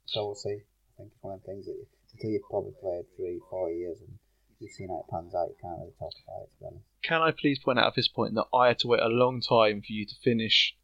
So 0.07 0.27
we'll 0.27 0.35
see. 0.35 0.59
I 0.59 0.93
think 0.99 1.11
it's 1.13 1.23
one 1.23 1.35
of 1.35 1.41
the 1.43 1.47
things 1.47 1.67
that 1.67 1.77
until 2.13 2.31
you've 2.31 2.49
probably 2.49 2.73
played 2.81 3.05
three, 3.17 3.41
four 3.51 3.71
years 3.71 3.99
and 4.01 4.19
you've 4.61 4.73
seen 4.73 4.89
how 4.89 5.05
it 5.07 5.11
pans 5.11 5.35
out, 5.35 5.49
you 5.49 5.57
can't 5.61 5.79
really 5.79 5.93
talk 5.99 6.13
about 6.27 6.43
it. 6.43 6.51
To 6.53 6.59
be 6.61 6.67
honest. 6.67 6.85
Can 7.03 7.23
I 7.23 7.31
please 7.33 7.59
point 7.59 7.79
out 7.79 7.89
at 7.89 7.95
this 7.95 8.09
point 8.09 8.35
that 8.35 8.47
I 8.55 8.69
had 8.69 8.79
to 8.81 8.89
wait 8.89 9.01
a 9.01 9.09
long 9.09 9.41
time 9.41 9.81
for 9.81 9.93
you 9.93 10.07
to 10.07 10.15
finish 10.23 10.77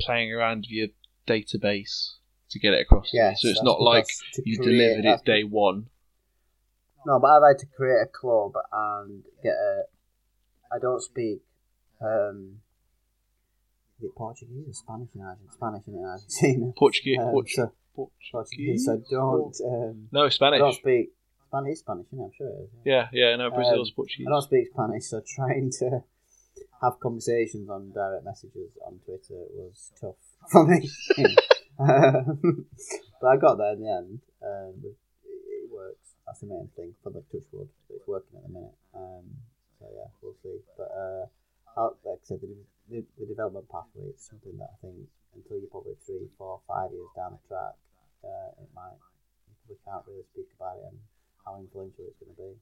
playing 0.00 0.32
around 0.32 0.66
with 0.66 0.70
your 0.70 0.88
database 1.26 2.14
to 2.50 2.58
get 2.58 2.74
it 2.74 2.82
across? 2.82 3.10
Yes, 3.12 3.42
so 3.42 3.48
it's 3.48 3.62
not 3.62 3.80
like 3.80 4.06
you 4.44 4.58
delivered 4.58 5.04
it 5.04 5.24
day 5.24 5.44
one. 5.44 5.86
No, 7.06 7.18
but 7.20 7.28
I've 7.28 7.42
had 7.48 7.58
to 7.60 7.66
create 7.66 8.00
a 8.02 8.06
club 8.06 8.52
and 8.72 9.22
get 9.42 9.52
a. 9.54 9.82
I 10.72 10.78
don't 10.80 11.00
speak. 11.02 11.42
Um, 12.00 12.56
is 13.98 14.04
it 14.06 14.14
Portuguese 14.16 14.66
or 14.68 14.72
Spanish 14.74 15.08
in 15.14 15.20
Argentina? 15.22 15.52
Spanish 15.52 15.86
in 15.86 16.04
Argentina. 16.04 16.72
Portuguese, 16.76 17.18
Um, 17.20 17.26
Portu- 17.34 17.48
so- 17.50 17.72
Portuguese. 17.94 18.30
Portuguese. 18.32 18.88
I 18.88 18.96
don't. 19.10 19.56
Um, 19.64 20.08
No, 20.12 20.28
Spanish. 20.28 20.56
I 20.56 20.58
don't 20.58 20.74
speak. 20.74 21.12
Spanish 21.48 21.72
is 21.74 21.78
Spanish, 21.80 22.06
isn't 22.08 22.18
it? 22.18 22.24
I'm 22.24 22.32
sure 22.36 22.48
it 22.48 22.62
is. 22.64 22.68
Yeah, 22.84 23.08
yeah, 23.12 23.36
no, 23.36 23.50
Brazil's 23.50 23.90
Um, 23.90 23.94
Portuguese. 23.94 24.26
I 24.26 24.30
don't 24.30 24.42
speak 24.42 24.68
Spanish, 24.72 25.04
so 25.06 25.22
trying 25.36 25.70
to 25.78 26.02
have 26.82 26.98
conversations 27.00 27.68
on 27.70 27.92
direct 27.92 28.24
messages 28.24 28.70
on 28.84 28.98
Twitter 29.04 29.40
was 29.54 29.92
tough 30.00 30.16
for 30.50 30.66
me. 30.66 30.88
Um, 31.76 32.66
but 33.20 33.26
I 33.26 33.36
got 33.36 33.56
there 33.58 33.72
in 33.72 33.80
the 33.80 33.90
end. 33.90 34.20
Um, 34.40 34.74
it, 34.84 34.86
it 34.86 34.92
works. 34.92 35.03
That's 36.26 36.40
the 36.40 36.46
main 36.46 36.68
thing 36.76 36.94
for 37.02 37.10
the 37.10 37.22
touchwood. 37.30 37.68
It's 37.90 38.06
working 38.08 38.38
at 38.38 38.44
the 38.44 38.52
minute. 38.52 38.76
Um, 38.94 39.24
so 39.78 39.86
yeah, 39.92 40.08
we'll 40.22 40.36
see. 40.42 40.56
But 40.76 40.90
uh, 40.90 41.26
I'll- 41.76 41.98
like 42.04 42.20
I 42.22 42.24
said, 42.24 42.40
the, 42.40 42.48
the, 42.88 43.04
the 43.18 43.26
development 43.26 43.68
pathway 43.68 44.08
is 44.08 44.20
something 44.24 44.56
that 44.58 44.70
I 44.72 44.76
think 44.80 44.96
until 45.36 45.58
you're 45.58 45.68
probably 45.70 45.94
three, 46.06 46.28
four, 46.38 46.60
five 46.66 46.92
years 46.92 47.08
down 47.16 47.36
the 47.36 47.42
track, 47.48 47.74
uh, 48.24 48.50
it 48.62 48.68
might. 48.74 48.96
We 49.68 49.76
can't 49.84 50.04
really 50.06 50.24
speak 50.32 50.48
about 50.56 50.76
it 50.78 50.88
and 50.92 50.98
how 51.44 51.56
influential 51.58 52.04
it's 52.08 52.20
going 52.20 52.36
to 52.36 52.40
be. 52.40 52.52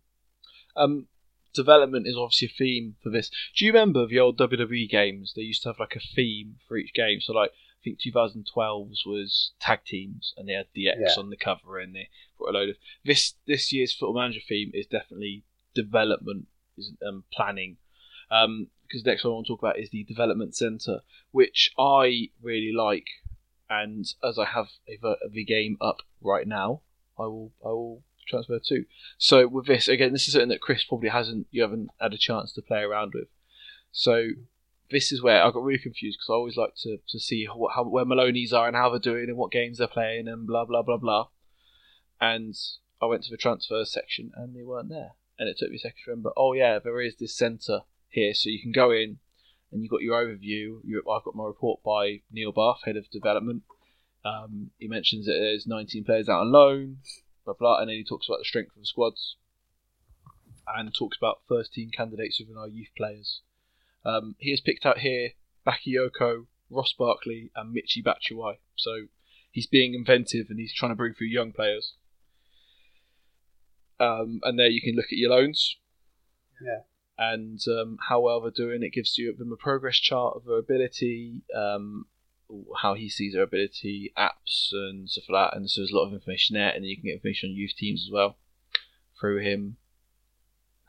Um, 0.77 1.07
development 1.55 2.07
is 2.07 2.17
obviously 2.17 2.49
a 2.49 2.57
theme 2.59 2.97
for 3.03 3.11
this. 3.11 3.31
Do 3.57 3.65
you 3.65 3.73
remember 3.73 4.07
the 4.07 4.21
old 4.21 4.39
WWE 4.39 4.89
games? 4.89 5.33
They 5.35 5.43
used 5.43 5.63
to 5.65 5.71
have 5.71 5.79
like 5.81 5.97
a 5.97 6.01
theme 6.15 6.57
for 6.67 6.77
each 6.77 6.95
game. 6.95 7.21
So 7.21 7.33
like 7.33 7.51
I 7.83 7.85
think 7.85 7.99
2012's 8.01 9.05
was 9.05 9.53
tag 9.61 9.81
teams, 9.85 10.35
and 10.37 10.49
they 10.49 10.53
had 10.53 10.67
DX 10.77 10.95
Yeah. 10.99 11.15
on 11.19 11.31
the 11.31 11.37
cover, 11.37 11.79
and 11.79 11.95
they 11.95 12.09
put 12.39 12.51
a 12.51 12.53
load 12.53 12.69
of 12.71 12.77
this. 13.05 13.35
This 13.47 13.73
year's 13.73 13.93
Football 13.93 14.21
Manager 14.23 14.41
theme 14.47 14.71
is 14.73 14.87
definitely 14.87 15.45
development, 15.75 16.47
is 16.77 16.93
um, 17.07 17.25
planning. 17.33 17.79
Um, 18.31 18.69
because 18.83 19.03
the 19.05 19.11
next 19.11 19.25
one 19.25 19.33
I 19.33 19.35
want 19.35 19.47
to 19.47 19.53
talk 19.53 19.63
about 19.63 19.79
is 19.79 19.89
the 19.91 20.05
development 20.05 20.55
center, 20.55 21.01
which 21.31 21.73
I 21.79 22.29
really 22.43 22.73
like. 22.73 23.07
And 23.71 24.05
as 24.23 24.39
I 24.39 24.45
have 24.45 24.69
the 24.87 25.45
game 25.45 25.79
up 25.81 26.03
right 26.21 26.47
now, 26.47 26.83
I 27.19 27.23
will 27.23 27.53
I 27.65 27.69
will 27.69 28.03
transfer 28.29 28.59
to. 28.59 28.85
So 29.19 29.49
with 29.49 29.67
this 29.67 29.89
again, 29.89 30.13
this 30.13 30.29
is 30.29 30.35
something 30.35 30.51
that 30.51 30.61
Chris 30.61 30.85
probably 30.85 31.09
hasn't 31.09 31.47
you 31.51 31.63
haven't 31.63 31.89
had 31.99 32.13
a 32.13 32.19
chance 32.19 32.53
to 32.53 32.63
play 32.63 32.81
around 32.81 33.13
with. 33.15 33.29
So 33.93 34.29
this 34.93 35.11
is 35.11 35.23
where 35.23 35.43
I 35.43 35.51
got 35.51 35.63
really 35.63 35.79
confused 35.79 36.19
because 36.19 36.33
I 36.33 36.37
always 36.37 36.57
like 36.57 36.75
to, 36.83 36.99
to 37.09 37.19
see 37.19 37.47
how, 37.47 37.69
how 37.75 37.85
where 37.85 38.05
Maloney's 38.05 38.53
are 38.53 38.69
and 38.69 38.77
how 38.77 38.91
they're 38.91 39.01
doing 39.01 39.25
and 39.29 39.37
what 39.37 39.51
games 39.51 39.79
they're 39.79 39.89
playing 39.89 40.29
and 40.29 40.47
blah 40.47 40.65
blah 40.65 40.83
blah 40.83 40.99
blah. 40.99 41.29
And 42.21 42.55
I 43.03 43.07
went 43.07 43.25
to 43.25 43.31
the 43.31 43.37
transfer 43.37 43.85
section 43.85 44.31
and 44.37 44.55
they 44.55 44.63
weren't 44.63 44.91
there, 44.91 45.13
and 45.39 45.49
it 45.49 45.57
took 45.59 45.71
me 45.71 45.77
a 45.77 45.81
second 45.81 45.97
to 46.05 46.11
remember. 46.11 46.31
Oh 46.37 46.53
yeah, 46.53 46.79
there 46.79 47.01
is 47.01 47.17
this 47.17 47.37
centre 47.37 47.81
here, 48.09 48.35
so 48.35 48.51
you 48.51 48.61
can 48.61 48.73
go 48.73 48.93
in 48.93 49.19
and 49.73 49.83
you've 49.83 49.91
got 49.91 50.03
your 50.03 50.23
overview. 50.23 50.79
You, 50.85 51.03
I've 51.11 51.25
got 51.25 51.35
my 51.35 51.45
report 51.45 51.83
by 51.83 52.21
Neil 52.31 52.53
Bath, 52.53 52.81
head 52.85 52.97
of 52.97 53.11
development. 53.11 53.63
Um, 54.25 54.71
he 54.79 54.87
mentions 54.87 55.27
that 55.27 55.33
there's 55.33 55.67
19 55.67 56.05
players 56.05 56.29
out 56.29 56.43
on 56.43 56.53
loan, 56.53 56.99
blah 57.45 57.55
blah, 57.59 57.81
and 57.81 57.89
then 57.89 57.97
he 57.97 58.05
talks 58.05 58.29
about 58.29 58.39
the 58.39 58.45
strength 58.45 58.77
of 58.77 58.83
the 58.83 58.87
squads, 58.87 59.37
and 60.69 60.95
talks 60.95 61.17
about 61.17 61.43
first 61.49 61.73
team 61.73 61.91
candidates 61.91 62.39
within 62.39 62.57
our 62.57 62.69
youth 62.69 62.91
players. 62.97 63.41
Um, 64.05 64.35
he 64.39 64.51
has 64.51 64.61
picked 64.61 64.85
out 64.87 64.99
here 64.99 65.31
Bakayoko, 65.67 66.47
Ross 66.71 66.93
Barkley, 66.99 67.51
and 67.55 67.75
Michy 67.75 68.03
Batshuayi. 68.03 68.57
So 68.77 69.07
he's 69.51 69.67
being 69.67 69.95
inventive 69.95 70.47
and 70.51 70.59
he's 70.59 70.75
trying 70.75 70.91
to 70.93 70.97
bring 70.97 71.15
through 71.15 71.29
young 71.29 71.53
players. 71.53 71.95
Um, 74.01 74.41
and 74.43 74.59
there 74.59 74.67
you 74.69 74.81
can 74.81 74.97
look 74.97 75.07
at 75.13 75.19
your 75.19 75.31
loans 75.31 75.77
Yeah. 76.61 76.81
and 77.17 77.61
um, 77.69 77.99
how 78.09 78.21
well 78.21 78.41
they're 78.41 78.51
doing. 78.51 78.83
It 78.83 78.93
gives 78.93 79.17
you 79.17 79.33
them 79.37 79.53
a 79.53 79.57
progress 79.57 79.97
chart 79.97 80.35
of 80.37 80.45
their 80.45 80.59
ability, 80.59 81.43
um, 81.55 82.07
how 82.79 82.95
he 82.95 83.09
sees 83.09 83.35
their 83.35 83.45
ability, 83.45 84.13
apps 84.19 84.73
and 84.73 85.09
stuff 85.09 85.25
like 85.29 85.53
that. 85.53 85.57
And 85.57 85.71
so 85.71 85.81
there's 85.83 85.93
a 85.93 85.97
lot 85.97 86.07
of 86.09 86.13
information 86.15 86.55
there, 86.55 86.71
and 86.71 86.85
you 86.85 86.97
can 86.97 87.05
get 87.05 87.13
information 87.15 87.51
on 87.51 87.57
youth 87.57 87.75
teams 87.77 88.05
as 88.09 88.13
well 88.13 88.37
through 89.21 89.39
him, 89.41 89.77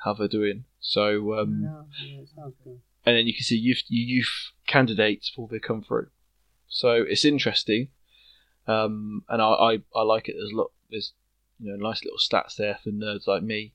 how 0.04 0.14
they're 0.16 0.28
doing. 0.28 0.66
So 0.80 1.38
um, 1.40 1.62
yeah, 1.64 2.08
yeah, 2.08 2.22
it 2.22 2.30
sounds 2.36 2.56
good. 2.64 2.80
And 3.06 3.18
then 3.18 3.28
you 3.28 3.34
can 3.34 3.44
see 3.44 3.58
youth 3.58 3.84
youth 3.88 4.52
candidates 4.68 5.30
before 5.30 5.48
they 5.50 5.60
come 5.60 5.84
through. 5.84 6.08
So 6.68 7.04
it's 7.08 7.26
interesting, 7.26 7.90
um, 8.68 9.24
and 9.30 9.42
I, 9.42 9.46
I, 9.46 9.78
I 9.96 10.02
like 10.04 10.28
it. 10.30 10.36
There's 10.38 10.52
a 10.52 10.56
lot. 10.56 10.72
There's 10.90 11.14
you 11.60 11.72
know 11.72 11.90
nice 11.90 12.04
little 12.04 12.18
stats 12.18 12.56
there 12.56 12.80
for 12.84 12.90
nerds 12.90 13.28
like 13.28 13.44
me. 13.44 13.74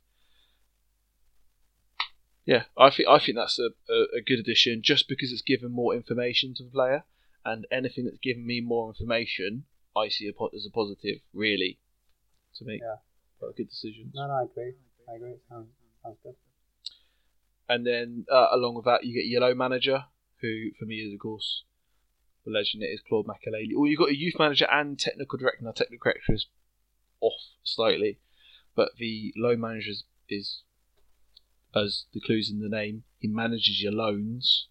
Yeah, 2.44 2.64
I 2.78 2.90
think 2.90 3.08
I 3.08 3.18
think 3.18 3.36
that's 3.36 3.58
a, 3.58 3.70
a, 3.92 4.18
a 4.18 4.22
good 4.26 4.38
addition 4.38 4.80
just 4.82 5.08
because 5.08 5.32
it's 5.32 5.42
given 5.42 5.70
more 5.70 5.94
information 5.94 6.54
to 6.54 6.64
the 6.64 6.70
player, 6.70 7.04
and 7.44 7.66
anything 7.70 8.06
that's 8.06 8.18
given 8.18 8.46
me 8.46 8.60
more 8.60 8.88
information, 8.88 9.64
I 9.96 10.08
see 10.08 10.28
a, 10.28 10.56
as 10.56 10.66
a 10.66 10.70
positive. 10.70 11.20
Really, 11.34 11.78
to 12.56 12.64
me, 12.64 12.80
Yeah. 12.82 12.96
But 13.40 13.50
a 13.50 13.52
good 13.52 13.68
decision. 13.68 14.10
No, 14.14 14.26
no, 14.26 14.34
I 14.34 14.42
agree. 14.44 14.72
I 15.08 15.16
agree. 15.16 15.34
Sounds, 15.48 15.68
sounds 16.02 16.18
good. 16.22 16.34
And 17.68 17.86
then 17.86 18.24
uh, 18.32 18.48
along 18.52 18.74
with 18.74 18.86
that, 18.86 19.04
you 19.04 19.14
get 19.14 19.28
Yellow 19.28 19.54
Manager, 19.54 20.04
who 20.40 20.70
for 20.78 20.86
me 20.86 20.96
is 20.96 21.12
of 21.12 21.20
course 21.20 21.64
the 22.44 22.50
legend. 22.50 22.82
It 22.82 22.86
is 22.86 23.02
Claude 23.06 23.26
Makelele. 23.26 23.76
Or 23.76 23.86
you've 23.86 23.98
got 23.98 24.10
a 24.10 24.18
Youth 24.18 24.38
Manager 24.38 24.66
and 24.70 24.98
Technical 24.98 25.38
Director. 25.38 25.64
Now 25.64 25.72
Technical 25.72 26.12
Director 26.12 26.34
is 26.34 26.46
off 27.20 27.40
slightly, 27.62 28.20
but 28.74 28.92
the 28.98 29.32
Loan 29.36 29.60
Manager 29.60 29.92
is 30.28 30.62
as 31.74 32.06
the 32.14 32.20
clues 32.20 32.50
in 32.50 32.60
the 32.60 32.68
name. 32.68 33.04
He 33.18 33.28
manages 33.28 33.82
your 33.82 33.92
loans. 33.92 34.68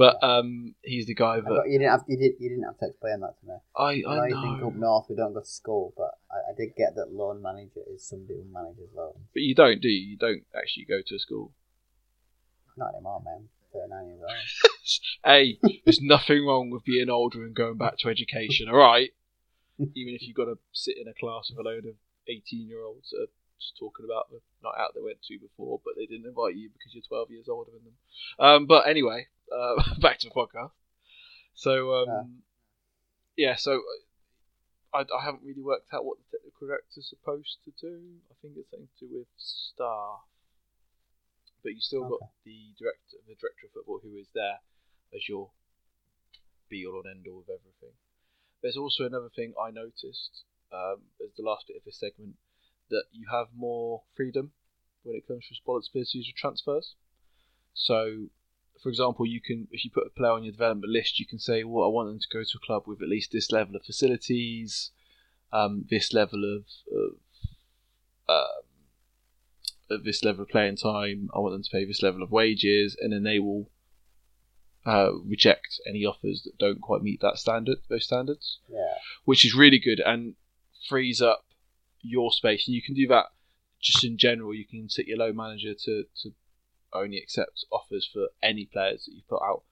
But 0.00 0.16
um, 0.22 0.74
he's 0.80 1.04
the 1.04 1.14
guy 1.14 1.34
I 1.34 1.40
that 1.40 1.44
got, 1.44 1.68
you 1.68 1.78
didn't 1.78 1.90
have 1.90 2.04
you 2.08 2.16
did 2.16 2.32
you 2.40 2.48
didn't 2.48 2.64
have 2.64 2.78
to 2.78 2.86
explain 2.86 3.20
that 3.20 3.38
to 3.38 3.46
me. 3.46 3.54
I, 3.76 4.00
I 4.08 4.16
know 4.16 4.22
I 4.22 4.28
you 4.28 4.40
think 4.40 4.62
up 4.64 4.74
north 4.74 5.06
we 5.10 5.16
don't 5.16 5.34
go 5.34 5.40
to 5.40 5.46
school, 5.46 5.92
but 5.94 6.16
I, 6.32 6.52
I 6.52 6.54
did 6.56 6.74
get 6.74 6.94
that 6.96 7.12
loan 7.12 7.42
manager 7.42 7.82
is 7.86 8.02
somebody 8.02 8.38
who 8.38 8.50
manages 8.50 8.88
loans. 8.96 9.18
but 9.34 9.42
you 9.42 9.54
don't 9.54 9.82
do 9.82 9.88
you? 9.88 10.12
You 10.12 10.16
don't 10.16 10.44
actually 10.56 10.86
go 10.86 11.02
to 11.06 11.14
a 11.14 11.18
school. 11.18 11.52
Not 12.78 12.94
anymore, 12.94 13.20
man. 13.22 13.48
39 13.74 14.06
years 14.06 14.20
old. 14.22 15.20
hey, 15.26 15.58
there's 15.84 16.00
nothing 16.00 16.46
wrong 16.46 16.70
with 16.70 16.82
being 16.84 17.10
older 17.10 17.44
and 17.44 17.54
going 17.54 17.76
back 17.76 17.98
to 17.98 18.08
education, 18.08 18.70
all 18.70 18.78
right? 18.78 19.10
Even 19.78 20.14
if 20.14 20.22
you've 20.22 20.34
got 20.34 20.46
to 20.46 20.56
sit 20.72 20.96
in 20.96 21.08
a 21.08 21.14
class 21.14 21.50
with 21.50 21.64
a 21.64 21.68
load 21.68 21.84
of 21.84 21.94
18 22.26 22.66
year 22.66 22.82
olds 22.82 23.10
that 23.10 23.24
are 23.24 23.32
just 23.60 23.76
talking 23.78 24.04
about 24.04 24.30
the 24.30 24.40
night 24.64 24.80
out 24.80 24.94
they 24.94 25.04
went 25.04 25.22
to 25.22 25.38
before, 25.38 25.80
but 25.84 25.94
they 25.96 26.06
didn't 26.06 26.26
invite 26.26 26.56
you 26.56 26.70
because 26.72 26.94
you're 26.94 27.04
12 27.06 27.30
years 27.30 27.48
older 27.48 27.70
than 27.70 27.84
them. 27.84 27.96
Um, 28.38 28.66
but 28.66 28.88
anyway, 28.88 29.28
uh, 29.52 29.76
back 30.00 30.18
to 30.20 30.28
the 30.28 30.34
podcast. 30.34 30.72
So, 31.54 31.94
um, 31.94 32.42
yeah. 33.36 33.56
so 33.56 33.82
I, 34.94 35.00
I 35.00 35.20
haven't 35.22 35.44
really 35.44 35.62
worked 35.62 35.92
out 35.92 36.04
what 36.04 36.18
the 36.18 36.38
technical 36.38 36.66
director's 36.66 37.08
supposed 37.08 37.58
to 37.64 37.72
do. 37.80 38.00
I 38.30 38.34
think 38.40 38.54
it's 38.56 38.70
something 38.70 38.88
to 38.98 39.06
do 39.06 39.18
with 39.18 39.28
staff. 39.36 40.24
But 41.62 41.76
you 41.76 41.80
still 41.80 42.08
got 42.08 42.32
the 42.44 42.72
director, 42.80 43.20
the 43.28 43.36
director 43.36 43.68
of 43.68 43.72
football, 43.76 44.00
who 44.02 44.16
is 44.16 44.28
there 44.32 44.64
as 45.14 45.28
your 45.28 45.50
be 46.70 46.86
all 46.86 47.02
and 47.04 47.10
end 47.10 47.26
all 47.28 47.40
of 47.40 47.50
everything. 47.50 47.92
There's 48.62 48.78
also 48.78 49.04
another 49.04 49.28
thing 49.28 49.52
I 49.60 49.70
noticed 49.70 50.44
um, 50.72 51.02
as 51.20 51.34
the 51.36 51.42
last 51.42 51.66
bit 51.66 51.76
of 51.76 51.84
this 51.84 51.98
segment 51.98 52.36
that 52.90 53.04
you 53.12 53.26
have 53.30 53.48
more 53.54 54.02
freedom 54.14 54.52
when 55.02 55.16
it 55.16 55.26
comes 55.26 55.46
to 55.46 55.52
responsibilities 55.52 56.28
of 56.28 56.34
transfers. 56.34 56.94
So, 57.74 58.26
for 58.82 58.88
example, 58.88 59.26
you 59.26 59.40
can 59.40 59.68
if 59.70 59.84
you 59.84 59.90
put 59.90 60.06
a 60.06 60.10
player 60.10 60.32
on 60.32 60.44
your 60.44 60.52
development 60.52 60.92
list, 60.92 61.18
you 61.18 61.26
can 61.26 61.38
say, 61.38 61.64
"Well, 61.64 61.84
I 61.84 61.88
want 61.88 62.08
them 62.08 62.18
to 62.18 62.28
go 62.32 62.42
to 62.42 62.58
a 62.58 62.66
club 62.66 62.84
with 62.86 63.02
at 63.02 63.08
least 63.08 63.32
this 63.32 63.50
level 63.50 63.76
of 63.76 63.84
facilities, 63.84 64.90
um, 65.52 65.86
this 65.88 66.12
level 66.12 66.44
of, 66.44 66.64
of 66.94 67.12
um, 68.28 68.62
of 69.90 70.04
this 70.04 70.22
level 70.24 70.42
of 70.42 70.48
playing 70.48 70.76
time. 70.76 71.30
I 71.34 71.38
want 71.38 71.54
them 71.54 71.62
to 71.62 71.70
pay 71.70 71.84
this 71.84 72.02
level 72.02 72.22
of 72.22 72.30
wages," 72.30 72.96
and 73.00 73.12
then 73.12 73.22
they 73.22 73.38
will 73.38 73.70
uh, 74.86 75.12
reject 75.24 75.80
any 75.86 76.04
offers 76.04 76.42
that 76.44 76.58
don't 76.58 76.80
quite 76.80 77.02
meet 77.02 77.20
that 77.20 77.38
standard, 77.38 77.78
those 77.88 78.04
standards 78.04 78.60
Yeah. 78.68 78.94
which 79.24 79.44
is 79.44 79.54
really 79.54 79.78
good 79.78 80.00
and 80.00 80.34
frees 80.88 81.20
up 81.20 81.44
your 82.02 82.32
space. 82.32 82.66
And 82.66 82.74
you 82.74 82.82
can 82.82 82.94
do 82.94 83.06
that 83.08 83.26
just 83.80 84.04
in 84.04 84.18
general. 84.18 84.54
You 84.54 84.66
can 84.66 84.88
set 84.88 85.06
your 85.06 85.18
loan 85.18 85.36
manager 85.36 85.74
to, 85.74 86.04
to 86.22 86.32
only 86.92 87.18
accept 87.18 87.64
offers 87.70 88.08
for 88.12 88.28
any 88.42 88.66
players 88.66 89.04
that 89.04 89.14
you 89.14 89.22
put 89.28 89.42
out, 89.42 89.62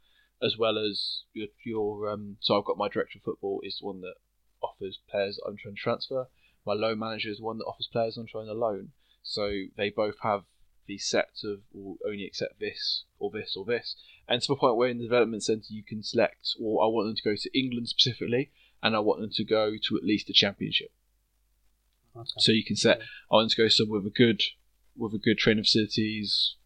as 0.43 0.57
well 0.57 0.79
as 0.79 1.25
your, 1.33 1.49
your 1.65 2.11
um. 2.11 2.37
So 2.41 2.59
I've 2.59 2.65
got 2.65 2.79
my 2.79 2.89
director 2.89 3.19
of 3.19 3.25
football 3.25 3.61
is 3.63 3.79
the 3.81 3.87
one 3.87 4.01
that 4.03 4.15
offers 4.63 4.99
players 5.11 5.37
that 5.37 5.49
I'm 5.49 5.57
trying 5.57 5.75
to 5.75 5.81
transfer. 5.81 6.29
My 6.67 6.75
loan 6.75 6.99
manager 6.99 7.31
is 7.31 7.39
the 7.39 7.45
one 7.45 7.59
that 7.59 7.65
offers 7.65 7.89
players 7.91 8.17
I'm 8.17 8.27
trying 8.27 8.47
to 8.47 8.53
loan. 8.53 8.91
So 9.23 9.65
they 9.77 9.91
both 9.91 10.17
have 10.23 10.45
these 10.87 11.07
sets 11.07 11.45
of 11.45 11.61
will 11.73 11.99
only 12.07 12.25
accept 12.25 12.59
this 12.59 13.05
or 13.19 13.31
this 13.31 13.55
or 13.57 13.65
this, 13.65 13.97
and 14.27 14.41
to 14.41 14.49
the 14.49 14.57
point 14.57 14.77
where 14.77 14.89
in 14.89 14.99
the 14.99 15.05
development 15.05 15.45
centre 15.45 15.67
you 15.69 15.83
can 15.83 16.03
select, 16.03 16.55
or 16.61 16.83
I 16.83 16.87
want 16.89 17.09
them 17.09 17.17
to 17.17 17.23
go 17.23 17.37
to 17.37 17.59
England 17.59 17.89
specifically, 17.89 18.51
and 18.83 18.97
I 18.97 19.01
want 19.01 19.21
them 19.21 19.31
to 19.35 19.45
go 19.45 19.73
to 19.73 19.97
at 19.97 20.05
least 20.05 20.29
the 20.29 20.33
championship. 20.33 20.91
Okay. 22.19 22.29
So 22.39 22.53
you 22.53 22.65
can 22.65 22.77
set 22.77 23.01
I 23.31 23.35
want 23.35 23.51
to 23.51 23.57
go 23.57 23.69
somewhere 23.69 24.01
with 24.01 24.13
a 24.13 24.17
good 24.17 24.43
with 24.97 25.15
a 25.15 25.19
good 25.19 25.39
training 25.39 25.65
facilities, 25.65 26.57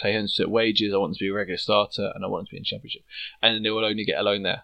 pay 0.00 0.14
hundred 0.14 0.48
wages. 0.48 0.92
I 0.92 0.98
want 0.98 1.14
to 1.14 1.24
be 1.24 1.28
a 1.28 1.34
regular 1.34 1.58
starter, 1.58 2.12
and 2.14 2.24
I 2.24 2.28
want 2.28 2.48
to 2.48 2.50
be 2.50 2.58
in 2.58 2.64
championship. 2.64 3.02
And 3.42 3.54
then 3.54 3.62
they 3.62 3.70
will 3.70 3.84
only 3.84 4.04
get 4.04 4.18
a 4.18 4.22
loan 4.22 4.42
there 4.42 4.62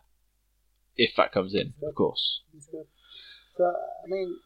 if 0.96 1.14
that 1.16 1.32
comes 1.32 1.54
in, 1.54 1.74
of 1.82 1.94
course. 1.94 2.42
So, 3.56 3.64
I 3.64 4.08
mean, 4.08 4.36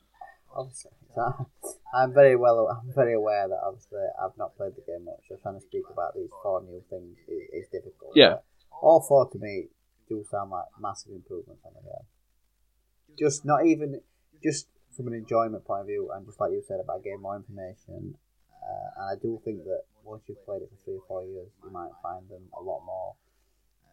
obviously, 0.54 0.90
I'm 1.94 2.12
very 2.12 2.36
well, 2.36 2.68
I'm 2.68 2.92
very 2.94 3.14
aware 3.14 3.48
that 3.48 3.60
obviously 3.64 4.00
I've 4.22 4.36
not 4.38 4.56
played 4.56 4.72
the 4.76 4.82
game 4.86 5.04
much. 5.04 5.20
So 5.28 5.36
trying 5.42 5.58
to 5.58 5.66
speak 5.66 5.84
about 5.92 6.14
these 6.14 6.30
four 6.42 6.62
new 6.62 6.82
things 6.90 7.16
is, 7.28 7.64
is 7.64 7.68
difficult. 7.72 8.12
Yeah. 8.14 8.36
All 8.82 9.00
four 9.00 9.28
to 9.30 9.38
me 9.38 9.68
do 10.08 10.24
sound 10.30 10.50
like 10.50 10.66
massive 10.80 11.12
improvements 11.12 11.62
on 11.64 11.72
the 11.74 11.82
game. 11.82 13.18
Just 13.18 13.44
not 13.44 13.66
even 13.66 14.00
just 14.42 14.68
from 14.96 15.08
an 15.08 15.14
enjoyment 15.14 15.64
point 15.64 15.82
of 15.82 15.86
view, 15.86 16.10
and 16.14 16.24
just 16.26 16.40
like 16.40 16.52
you 16.52 16.62
said 16.66 16.80
about 16.80 17.04
getting 17.04 17.20
more 17.20 17.36
information. 17.36 18.16
Uh, 18.64 18.88
and 18.96 19.06
I 19.12 19.14
do 19.20 19.40
think 19.44 19.64
that 19.64 19.84
once 20.02 20.22
you've 20.26 20.44
played 20.44 20.62
it 20.62 20.70
for 20.70 20.84
three 20.84 20.96
or 20.96 21.04
four 21.06 21.22
years, 21.22 21.48
you 21.62 21.70
might 21.70 21.92
find 22.02 22.28
them 22.28 22.42
a 22.58 22.62
lot 22.62 22.80
more 22.84 23.14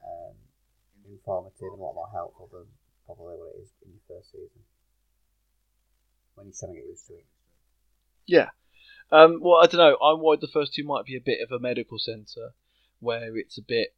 um, 0.01 0.36
informative 1.10 1.74
and 1.74 1.80
a 1.80 1.84
lot 1.84 1.93
more 1.93 2.10
helpful 2.12 2.49
than 2.51 2.66
probably 3.06 3.36
what 3.36 3.54
it 3.56 3.62
is 3.62 3.70
in 3.86 3.91
your 3.91 4.06
first 4.08 4.32
season 4.32 4.64
when 6.36 6.47
you're 6.47 6.56
trying 6.58 6.74
to 6.74 6.80
get 6.80 6.89
used 6.89 7.08
to 7.08 7.14
it. 7.14 7.26
Yeah. 8.26 8.49
Um, 9.12 9.39
well, 9.41 9.62
I 9.62 9.68
don't 9.68 9.78
know. 9.78 9.97
I'm 10.01 10.22
worried 10.22 10.41
the 10.41 10.47
first 10.47 10.74
two 10.74 10.84
might 10.84 11.06
be 11.06 11.16
a 11.16 11.22
bit 11.22 11.39
of 11.43 11.51
a 11.51 11.60
medical 11.60 11.99
centre 11.99 12.54
where 12.99 13.36
it's 13.38 13.58
a 13.58 13.62
bit. 13.62 13.93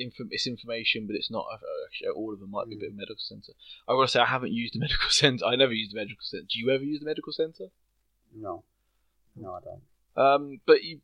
Inf- 0.00 0.30
it's 0.30 0.46
information, 0.46 1.06
but 1.06 1.16
it's 1.16 1.30
not. 1.30 1.46
Actually, 1.86 2.08
all 2.08 2.32
of 2.32 2.40
them 2.40 2.50
might 2.50 2.68
be 2.68 2.76
a 2.76 2.78
bit 2.78 2.90
of 2.90 2.96
medical 2.96 3.16
centre. 3.18 3.52
I 3.88 3.94
want 3.94 4.08
to 4.08 4.12
say 4.12 4.20
I 4.20 4.26
haven't 4.26 4.52
used 4.52 4.76
a 4.76 4.78
medical 4.78 5.08
centre. 5.10 5.44
I 5.44 5.56
never 5.56 5.72
used 5.72 5.92
a 5.92 5.96
medical 5.96 6.22
centre. 6.22 6.46
Do 6.50 6.58
you 6.58 6.70
ever 6.70 6.84
use 6.84 7.00
the 7.00 7.06
medical 7.06 7.32
centre? 7.32 7.66
No, 8.34 8.64
no, 9.36 9.54
I 9.54 9.60
don't. 9.60 9.82
Um, 10.16 10.60
but 10.66 10.82
you, 10.82 11.00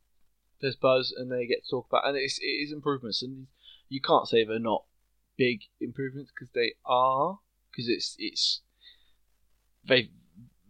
there's 0.61 0.76
buzz, 0.76 1.12
and 1.16 1.30
they 1.30 1.47
get 1.47 1.64
to 1.64 1.70
talk 1.70 1.86
about, 1.88 2.07
and 2.07 2.16
it's, 2.16 2.38
it 2.38 2.47
is 2.47 2.72
improvements, 2.72 3.22
and 3.22 3.47
you 3.88 4.01
can't 4.01 4.28
say 4.28 4.44
they're 4.44 4.59
not 4.59 4.84
big 5.36 5.62
improvements 5.80 6.30
because 6.34 6.53
they 6.55 6.72
are, 6.84 7.38
because 7.70 7.88
it's 7.88 8.16
it's 8.18 8.61
they 9.86 10.11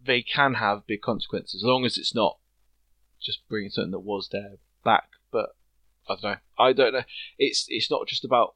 they 0.03 0.21
can 0.21 0.55
have 0.55 0.87
big 0.87 1.01
consequences 1.01 1.61
as 1.61 1.67
long 1.67 1.85
as 1.85 1.97
it's 1.97 2.15
not 2.15 2.37
just 3.19 3.47
bringing 3.49 3.69
something 3.69 3.91
that 3.91 3.99
was 3.99 4.29
there 4.31 4.53
back. 4.83 5.09
I 6.09 6.13
don't 6.15 6.23
know. 6.23 6.37
I 6.57 6.73
don't 6.73 6.93
know. 6.93 7.03
It's 7.37 7.65
it's 7.69 7.89
not 7.91 8.07
just 8.07 8.23
about 8.25 8.55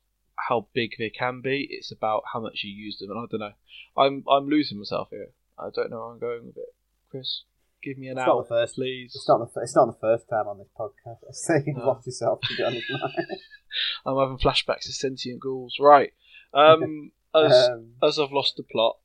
how 0.49 0.67
big 0.73 0.91
they 0.97 1.09
can 1.09 1.41
be. 1.41 1.67
It's 1.69 1.91
about 1.91 2.23
how 2.33 2.39
much 2.41 2.63
you 2.63 2.71
use 2.71 2.97
them, 2.99 3.11
and 3.11 3.19
I 3.19 3.25
don't 3.29 3.39
know. 3.39 3.53
I'm 3.97 4.23
I'm 4.29 4.47
losing 4.49 4.77
myself 4.77 5.09
here. 5.11 5.29
I 5.59 5.69
don't 5.73 5.89
know 5.91 5.99
where 5.99 6.11
I'm 6.13 6.19
going 6.19 6.45
with 6.47 6.57
it. 6.57 6.73
Chris, 7.09 7.43
give 7.83 7.97
me 7.97 8.07
an 8.07 8.17
It's 8.17 8.27
hour, 8.27 8.41
the 8.43 8.47
first- 8.49 8.75
please. 8.75 9.11
It's 9.15 9.27
not 9.27 9.37
the 9.39 9.45
f- 9.45 9.63
it's 9.63 9.75
not 9.75 9.85
the 9.87 9.99
first 9.99 10.27
time 10.29 10.47
on 10.47 10.57
this 10.57 10.69
podcast. 10.77 11.17
I 11.27 11.31
say 11.31 11.63
you've 11.67 11.77
No. 11.77 11.87
lost 11.87 12.05
yourself 12.07 12.39
to 12.41 12.55
be 12.55 12.63
honest. 12.63 12.85
I'm 14.05 14.17
having 14.17 14.37
flashbacks 14.37 14.83
to 14.85 14.93
sentient 14.93 15.39
ghouls. 15.39 15.75
Right. 15.79 16.13
Um, 16.53 17.11
as 17.35 17.69
um, 17.69 17.91
as 18.03 18.17
I've 18.19 18.31
lost 18.31 18.55
the 18.57 18.63
plot, 18.63 18.97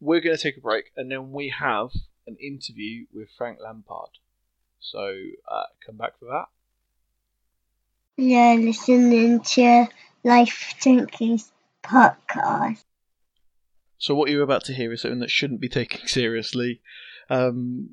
we're 0.00 0.20
going 0.20 0.36
to 0.36 0.42
take 0.42 0.56
a 0.56 0.60
break, 0.60 0.86
and 0.96 1.10
then 1.10 1.32
we 1.32 1.48
have 1.58 1.90
an 2.26 2.36
interview 2.36 3.06
with 3.12 3.28
Frank 3.36 3.58
Lampard. 3.62 4.10
So 4.80 5.14
uh, 5.50 5.64
come 5.84 5.96
back 5.96 6.18
for 6.18 6.26
that. 6.26 6.46
You're 8.20 8.56
listening 8.56 9.38
to 9.42 9.86
Life 10.24 10.74
Junkies 10.80 11.52
podcast. 11.84 12.82
So 13.96 14.16
what 14.16 14.28
you're 14.28 14.42
about 14.42 14.64
to 14.64 14.74
hear 14.74 14.92
is 14.92 15.02
something 15.02 15.20
that 15.20 15.30
shouldn't 15.30 15.60
be 15.60 15.68
taken 15.68 16.00
seriously. 16.08 16.80
Um, 17.30 17.90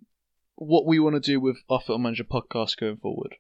what 0.56 0.88
we 0.88 0.98
want 0.98 1.14
to 1.14 1.20
do 1.20 1.40
with 1.40 1.58
our 1.70 1.80
Football 1.80 2.00
Manager 2.00 2.24
podcast 2.24 2.80
going 2.80 2.98
forward 2.98 3.36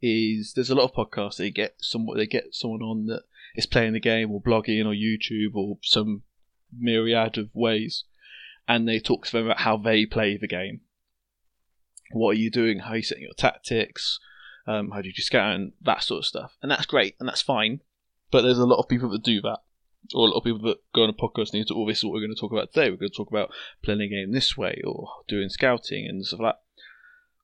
is 0.00 0.54
there's 0.54 0.70
a 0.70 0.74
lot 0.74 0.90
of 0.90 0.94
podcasts 0.94 1.36
they 1.36 1.50
get 1.50 1.74
some 1.80 2.06
they 2.16 2.26
get 2.26 2.44
someone 2.52 2.80
on 2.80 3.04
that 3.08 3.24
is 3.54 3.66
playing 3.66 3.92
the 3.92 4.00
game 4.00 4.30
or 4.30 4.40
blogging 4.40 4.86
or 4.86 4.94
YouTube 4.94 5.54
or 5.54 5.76
some 5.82 6.22
myriad 6.74 7.36
of 7.36 7.50
ways, 7.52 8.04
and 8.66 8.88
they 8.88 9.00
talk 9.00 9.26
to 9.26 9.32
them 9.32 9.44
about 9.44 9.60
how 9.60 9.76
they 9.76 10.06
play 10.06 10.38
the 10.38 10.48
game. 10.48 10.80
What 12.12 12.30
are 12.30 12.40
you 12.40 12.50
doing? 12.50 12.78
How 12.78 12.92
are 12.92 12.96
you 12.96 13.02
setting 13.02 13.24
your 13.24 13.34
tactics? 13.36 14.18
Um, 14.66 14.90
how 14.92 15.02
do 15.02 15.08
you 15.08 15.22
scout 15.22 15.54
and 15.54 15.72
that 15.82 16.02
sort 16.02 16.20
of 16.20 16.26
stuff? 16.26 16.56
And 16.62 16.70
that's 16.70 16.86
great 16.86 17.16
and 17.20 17.28
that's 17.28 17.42
fine. 17.42 17.80
But 18.30 18.42
there's 18.42 18.58
a 18.58 18.66
lot 18.66 18.80
of 18.80 18.88
people 18.88 19.10
that 19.10 19.22
do 19.22 19.40
that 19.42 19.58
or 20.12 20.26
a 20.26 20.30
lot 20.30 20.38
of 20.38 20.44
people 20.44 20.60
that 20.62 20.78
go 20.94 21.04
on 21.04 21.10
a 21.10 21.12
podcast 21.12 21.52
and 21.52 21.54
you 21.54 21.64
talk, 21.64 21.76
oh, 21.78 21.86
this 21.86 21.98
is 21.98 22.04
what 22.04 22.12
we're 22.12 22.20
going 22.20 22.34
to 22.34 22.40
talk 22.40 22.52
about 22.52 22.72
today. 22.72 22.90
We're 22.90 22.96
going 22.96 23.10
to 23.10 23.16
talk 23.16 23.30
about 23.30 23.50
playing 23.82 24.02
a 24.02 24.08
game 24.08 24.32
this 24.32 24.56
way 24.56 24.82
or 24.84 25.08
doing 25.28 25.48
scouting 25.48 26.06
and 26.06 26.26
stuff 26.26 26.40
like 26.40 26.54
that. 26.54 26.60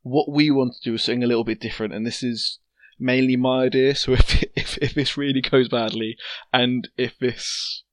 What 0.03 0.31
we 0.31 0.51
want 0.51 0.75
to 0.75 0.91
do 0.91 0.95
is 0.95 1.05
something 1.05 1.23
a 1.23 1.27
little 1.27 1.45
bit 1.45 1.61
different, 1.61 1.93
and 1.93 2.07
this 2.07 2.23
is 2.23 2.59
mainly 2.99 3.37
my 3.37 3.65
idea. 3.65 3.95
So 3.95 4.13
if 4.15 4.45
if, 4.57 4.79
if 4.79 4.95
this 4.95 5.17
really 5.17 5.41
goes 5.41 5.69
badly 5.69 6.17
and 6.53 6.89
if 6.97 7.19
this 7.19 7.85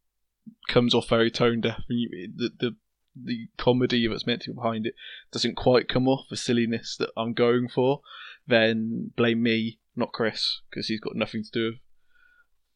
comes 0.67 0.93
off 0.93 1.09
very 1.09 1.32
tone 1.32 1.61
deaf 1.61 1.82
and 1.89 1.99
you, 1.99 2.32
the, 2.36 2.49
the 2.59 2.75
the 3.19 3.47
comedy 3.57 4.07
that's 4.07 4.28
meant 4.28 4.43
to 4.43 4.51
be 4.51 4.55
behind 4.55 4.86
it 4.86 4.93
doesn't 5.32 5.55
quite 5.55 5.89
come 5.89 6.07
off 6.07 6.28
the 6.30 6.38
silliness 6.38 6.95
that 6.99 7.09
I'm 7.17 7.34
going 7.34 7.67
for, 7.67 8.01
then 8.47 9.11
blame 9.15 9.43
me, 9.43 9.79
not 9.95 10.13
Chris, 10.13 10.61
because 10.69 10.87
he's 10.87 10.99
got 10.99 11.15
nothing 11.15 11.43
to 11.43 11.51
do 11.51 11.77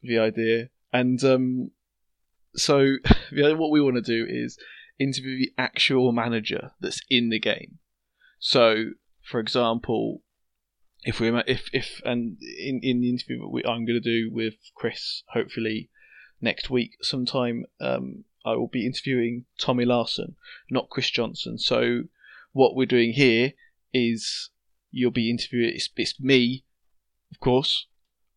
with 0.02 0.10
the 0.10 0.18
idea. 0.18 0.68
And 0.92 1.22
um, 1.24 1.70
so 2.54 2.96
what 3.32 3.70
we 3.70 3.80
want 3.80 3.96
to 3.96 4.02
do 4.02 4.26
is 4.28 4.58
interview 4.98 5.38
the 5.38 5.52
actual 5.58 6.12
manager 6.12 6.72
that's 6.80 7.00
in 7.08 7.30
the 7.30 7.40
game. 7.40 7.78
So, 8.38 8.90
for 9.22 9.40
example, 9.40 10.22
if 11.04 11.20
we 11.20 11.28
if 11.46 11.68
if 11.72 12.00
and 12.04 12.38
in 12.40 12.80
in 12.82 13.00
the 13.00 13.10
interview 13.10 13.40
that 13.40 13.48
we, 13.48 13.62
I'm 13.64 13.86
going 13.86 14.00
to 14.00 14.00
do 14.00 14.30
with 14.32 14.54
Chris, 14.74 15.22
hopefully 15.28 15.90
next 16.40 16.70
week 16.70 16.92
sometime, 17.02 17.64
um, 17.80 18.24
I 18.44 18.56
will 18.56 18.68
be 18.68 18.86
interviewing 18.86 19.46
Tommy 19.58 19.84
Larson, 19.84 20.36
not 20.70 20.90
Chris 20.90 21.10
Johnson. 21.10 21.58
So, 21.58 22.02
what 22.52 22.74
we're 22.74 22.86
doing 22.86 23.12
here 23.12 23.52
is 23.92 24.50
you'll 24.92 25.10
be 25.10 25.30
interviewing. 25.30 25.72
It's, 25.74 25.88
it's 25.96 26.20
me 26.20 26.64
of 27.32 27.40
course, 27.40 27.86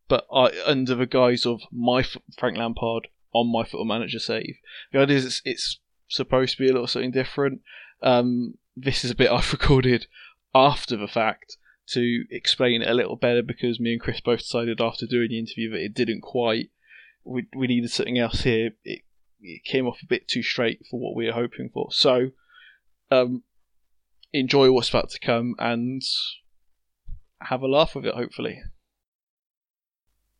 but 0.08 0.26
I, 0.32 0.50
under 0.64 0.94
the 0.94 1.06
guise 1.06 1.46
of 1.46 1.60
my 1.70 2.02
Frank 2.36 2.56
Lampard 2.56 3.08
on 3.32 3.52
my 3.52 3.62
Football 3.62 3.84
Manager 3.84 4.18
save. 4.18 4.56
The 4.92 5.00
idea 5.00 5.18
is 5.18 5.26
it's, 5.26 5.42
it's 5.44 5.80
supposed 6.08 6.56
to 6.56 6.62
be 6.62 6.68
a 6.68 6.72
little 6.72 6.86
something 6.86 7.10
different. 7.10 7.60
Um, 8.02 8.54
this 8.74 9.04
is 9.04 9.10
a 9.10 9.14
bit 9.14 9.30
I've 9.32 9.52
recorded 9.52 10.06
after 10.54 10.96
the 10.96 11.06
fact 11.06 11.58
to 11.90 12.24
explain 12.30 12.82
it 12.82 12.90
a 12.90 12.94
little 12.94 13.16
better 13.16 13.42
because 13.42 13.78
me 13.78 13.92
and 13.92 14.00
Chris 14.00 14.20
both 14.20 14.40
decided 14.40 14.80
after 14.80 15.06
doing 15.06 15.28
the 15.28 15.38
interview 15.38 15.70
that 15.70 15.84
it 15.84 15.94
didn't 15.94 16.22
quite. 16.22 16.70
We, 17.22 17.46
we 17.54 17.66
needed 17.66 17.90
something 17.90 18.18
else 18.18 18.42
here. 18.42 18.70
It, 18.84 19.02
it 19.40 19.64
came 19.64 19.86
off 19.86 20.02
a 20.02 20.06
bit 20.06 20.26
too 20.26 20.42
straight 20.42 20.86
for 20.90 20.98
what 20.98 21.14
we 21.14 21.26
were 21.26 21.32
hoping 21.32 21.70
for. 21.72 21.88
So, 21.90 22.30
um, 23.10 23.42
enjoy 24.32 24.72
what's 24.72 24.88
about 24.88 25.10
to 25.10 25.20
come 25.20 25.54
and 25.58 26.02
have 27.42 27.62
a 27.62 27.66
laugh 27.66 27.94
with 27.94 28.06
it, 28.06 28.14
hopefully. 28.14 28.62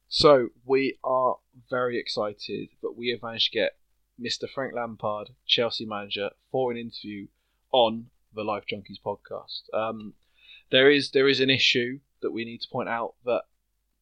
So, 0.08 0.50
we 0.64 0.98
are 1.02 1.36
very 1.68 1.98
excited 1.98 2.68
that 2.82 2.96
we 2.96 3.08
have 3.10 3.22
managed 3.22 3.52
to 3.52 3.58
get 3.58 3.76
Mr. 4.20 4.48
Frank 4.48 4.74
Lampard, 4.74 5.30
Chelsea 5.46 5.84
manager, 5.84 6.30
for 6.50 6.70
an 6.70 6.78
interview 6.78 7.26
on 7.72 8.10
the 8.34 8.44
Life 8.44 8.64
Junkies 8.70 9.00
podcast. 9.04 9.62
Um, 9.74 10.14
there 10.70 10.90
is 10.90 11.10
there 11.10 11.28
is 11.28 11.40
an 11.40 11.50
issue 11.50 12.00
that 12.22 12.32
we 12.32 12.44
need 12.44 12.60
to 12.62 12.68
point 12.68 12.88
out 12.88 13.14
that 13.24 13.44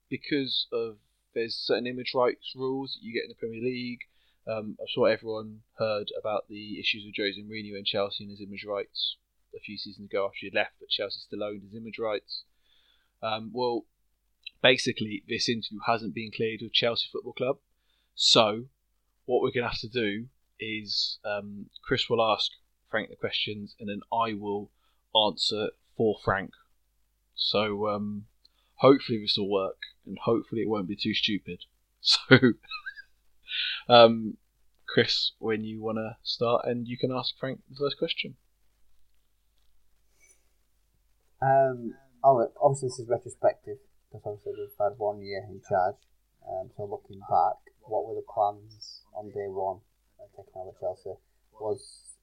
because 0.09 0.67
of 0.73 0.97
there's 1.35 1.57
certain 1.57 1.87
image 1.87 2.13
rights 2.15 2.53
rules 2.55 2.95
that 2.95 3.05
you 3.05 3.13
get 3.13 3.25
in 3.25 3.29
the 3.29 3.35
Premier 3.35 3.63
League. 3.63 4.01
Um, 4.47 4.77
I'm 4.79 4.87
sure 4.89 5.09
everyone 5.09 5.63
heard 5.79 6.11
about 6.19 6.49
the 6.49 6.79
issues 6.79 7.05
with 7.05 7.15
Jose 7.17 7.41
Mourinho 7.41 7.77
and 7.77 7.87
Chelsea 7.87 8.25
and 8.25 8.31
his 8.31 8.41
image 8.41 8.65
rights 8.65 9.17
a 9.57 9.61
few 9.61 9.79
seasons 9.79 10.11
ago 10.11 10.27
after 10.27 10.39
he 10.41 10.51
left, 10.55 10.73
but 10.79 10.89
Chelsea 10.89 11.21
still 11.21 11.43
owned 11.43 11.63
his 11.63 11.75
image 11.75 11.99
rights. 11.99 12.45
Um, 13.25 13.51
well, 13.55 13.87
basically, 14.63 15.25
this 15.27 15.49
interview 15.49 15.79
hasn't 15.87 16.15
been 16.15 16.31
cleared 16.31 16.61
with 16.63 16.73
Chelsea 16.73 17.09
Football 17.11 17.33
Club, 17.33 17.57
so 18.15 18.67
what 19.25 19.41
we're 19.41 19.51
going 19.51 19.65
to 19.65 19.71
have 19.71 19.79
to 19.79 19.89
do 19.89 20.27
is 20.61 21.19
um, 21.25 21.67
Chris 21.83 22.09
will 22.09 22.23
ask 22.23 22.51
Frank 22.91 23.09
the 23.09 23.17
questions, 23.17 23.75
and 23.81 23.89
then 23.89 24.01
I 24.13 24.35
will 24.35 24.71
answer 25.17 25.71
for 25.97 26.17
Frank. 26.23 26.51
So 27.35 27.89
um, 27.89 28.27
hopefully 28.77 29.21
this 29.21 29.37
will 29.39 29.51
work, 29.51 29.79
and 30.07 30.19
hopefully 30.19 30.63
it 30.63 30.69
won't 30.69 30.89
be 30.89 30.97
too 30.97 31.15
stupid. 31.15 31.65
So, 32.07 32.37
um, 33.89 34.37
Chris, 34.87 35.33
when 35.39 35.65
you 35.65 35.83
want 35.83 35.97
to 35.97 36.19
start, 36.23 36.67
and 36.67 36.87
you 36.87 36.99
can 36.99 37.11
ask 37.11 37.35
Frank 37.39 37.61
the 37.71 37.77
first 37.77 37.97
question. 37.97 38.37
Um, 41.41 41.95
obviously 42.25 42.89
this 42.89 42.99
is 42.99 43.09
retrospective 43.09 43.79
because 44.09 44.25
obviously 44.25 44.53
we've 44.57 44.81
had 44.81 44.97
one 44.97 45.21
year 45.21 45.45
in 45.49 45.61
charge. 45.69 46.01
Um, 46.49 46.71
so 46.77 46.85
looking 46.85 47.21
back, 47.29 47.61
what 47.85 48.07
were 48.07 48.17
the 48.17 48.27
plans 48.27 49.05
on 49.15 49.29
day 49.29 49.49
one 49.49 49.81
taking 50.37 50.57
over 50.57 50.73
Chelsea? 50.81 51.17
Was 51.61 52.17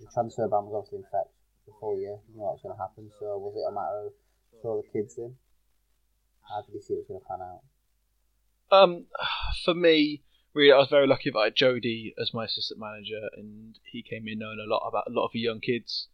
the 0.00 0.06
transfer 0.12 0.48
ban 0.48 0.64
was 0.66 0.74
obviously 0.74 0.98
in 0.98 1.04
effect 1.04 1.32
the 1.66 1.72
full 1.80 1.98
year. 1.98 2.18
You 2.32 2.38
know 2.38 2.52
what's 2.52 2.62
going 2.62 2.74
to 2.74 2.80
happen. 2.80 3.10
So 3.18 3.38
was 3.38 3.54
it 3.56 3.66
a 3.68 3.74
matter 3.74 4.08
of 4.08 4.12
throw 4.62 4.82
the 4.82 4.88
kids 4.88 5.18
in? 5.18 5.34
How 6.48 6.62
did 6.62 6.74
you 6.74 6.82
see 6.82 6.94
it 6.94 7.04
was 7.04 7.08
going 7.08 7.20
to 7.20 7.26
pan 7.26 7.42
out? 7.42 7.62
Um, 8.70 9.06
for 9.64 9.74
me, 9.74 10.22
really, 10.54 10.72
I 10.72 10.78
was 10.78 10.88
very 10.88 11.06
lucky 11.06 11.30
that 11.30 11.38
I 11.38 11.44
had 11.44 11.56
Jody 11.56 12.14
as 12.20 12.34
my 12.34 12.44
assistant 12.44 12.80
manager, 12.80 13.28
and 13.36 13.78
he 13.84 14.02
came 14.02 14.26
in 14.26 14.38
knowing 14.38 14.58
a 14.58 14.68
lot 14.68 14.86
about 14.88 15.04
a 15.06 15.12
lot 15.12 15.26
of 15.26 15.32
the 15.32 15.40
young 15.40 15.60
kids, 15.60 16.08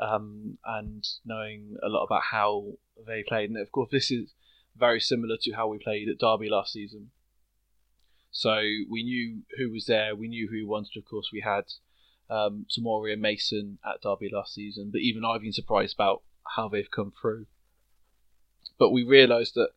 um, 0.00 0.58
and 0.64 1.06
knowing 1.24 1.76
a 1.82 1.88
lot 1.88 2.04
about 2.04 2.22
how 2.30 2.72
they 3.06 3.22
played. 3.26 3.50
And 3.50 3.58
of 3.58 3.70
course, 3.70 3.90
this 3.92 4.10
is 4.10 4.32
very 4.76 5.00
similar 5.00 5.36
to 5.42 5.52
how 5.52 5.68
we 5.68 5.78
played 5.78 6.08
at 6.08 6.18
Derby 6.18 6.48
last 6.48 6.72
season. 6.72 7.10
So 8.30 8.56
we 8.88 9.02
knew 9.02 9.42
who 9.58 9.70
was 9.70 9.86
there, 9.86 10.16
we 10.16 10.28
knew 10.28 10.48
who 10.50 10.66
wanted. 10.66 10.96
Of 10.96 11.04
course, 11.04 11.30
we 11.32 11.40
had 11.40 11.64
um, 12.30 12.66
Tomori 12.70 13.12
and 13.12 13.20
Mason 13.20 13.78
at 13.84 14.00
Derby 14.02 14.30
last 14.32 14.54
season, 14.54 14.90
but 14.90 15.00
even 15.00 15.24
I've 15.24 15.42
been 15.42 15.52
surprised 15.52 15.94
about 15.94 16.22
how 16.56 16.68
they've 16.68 16.90
come 16.90 17.12
through. 17.20 17.46
But 18.78 18.90
we 18.90 19.04
realised 19.04 19.54
that 19.56 19.70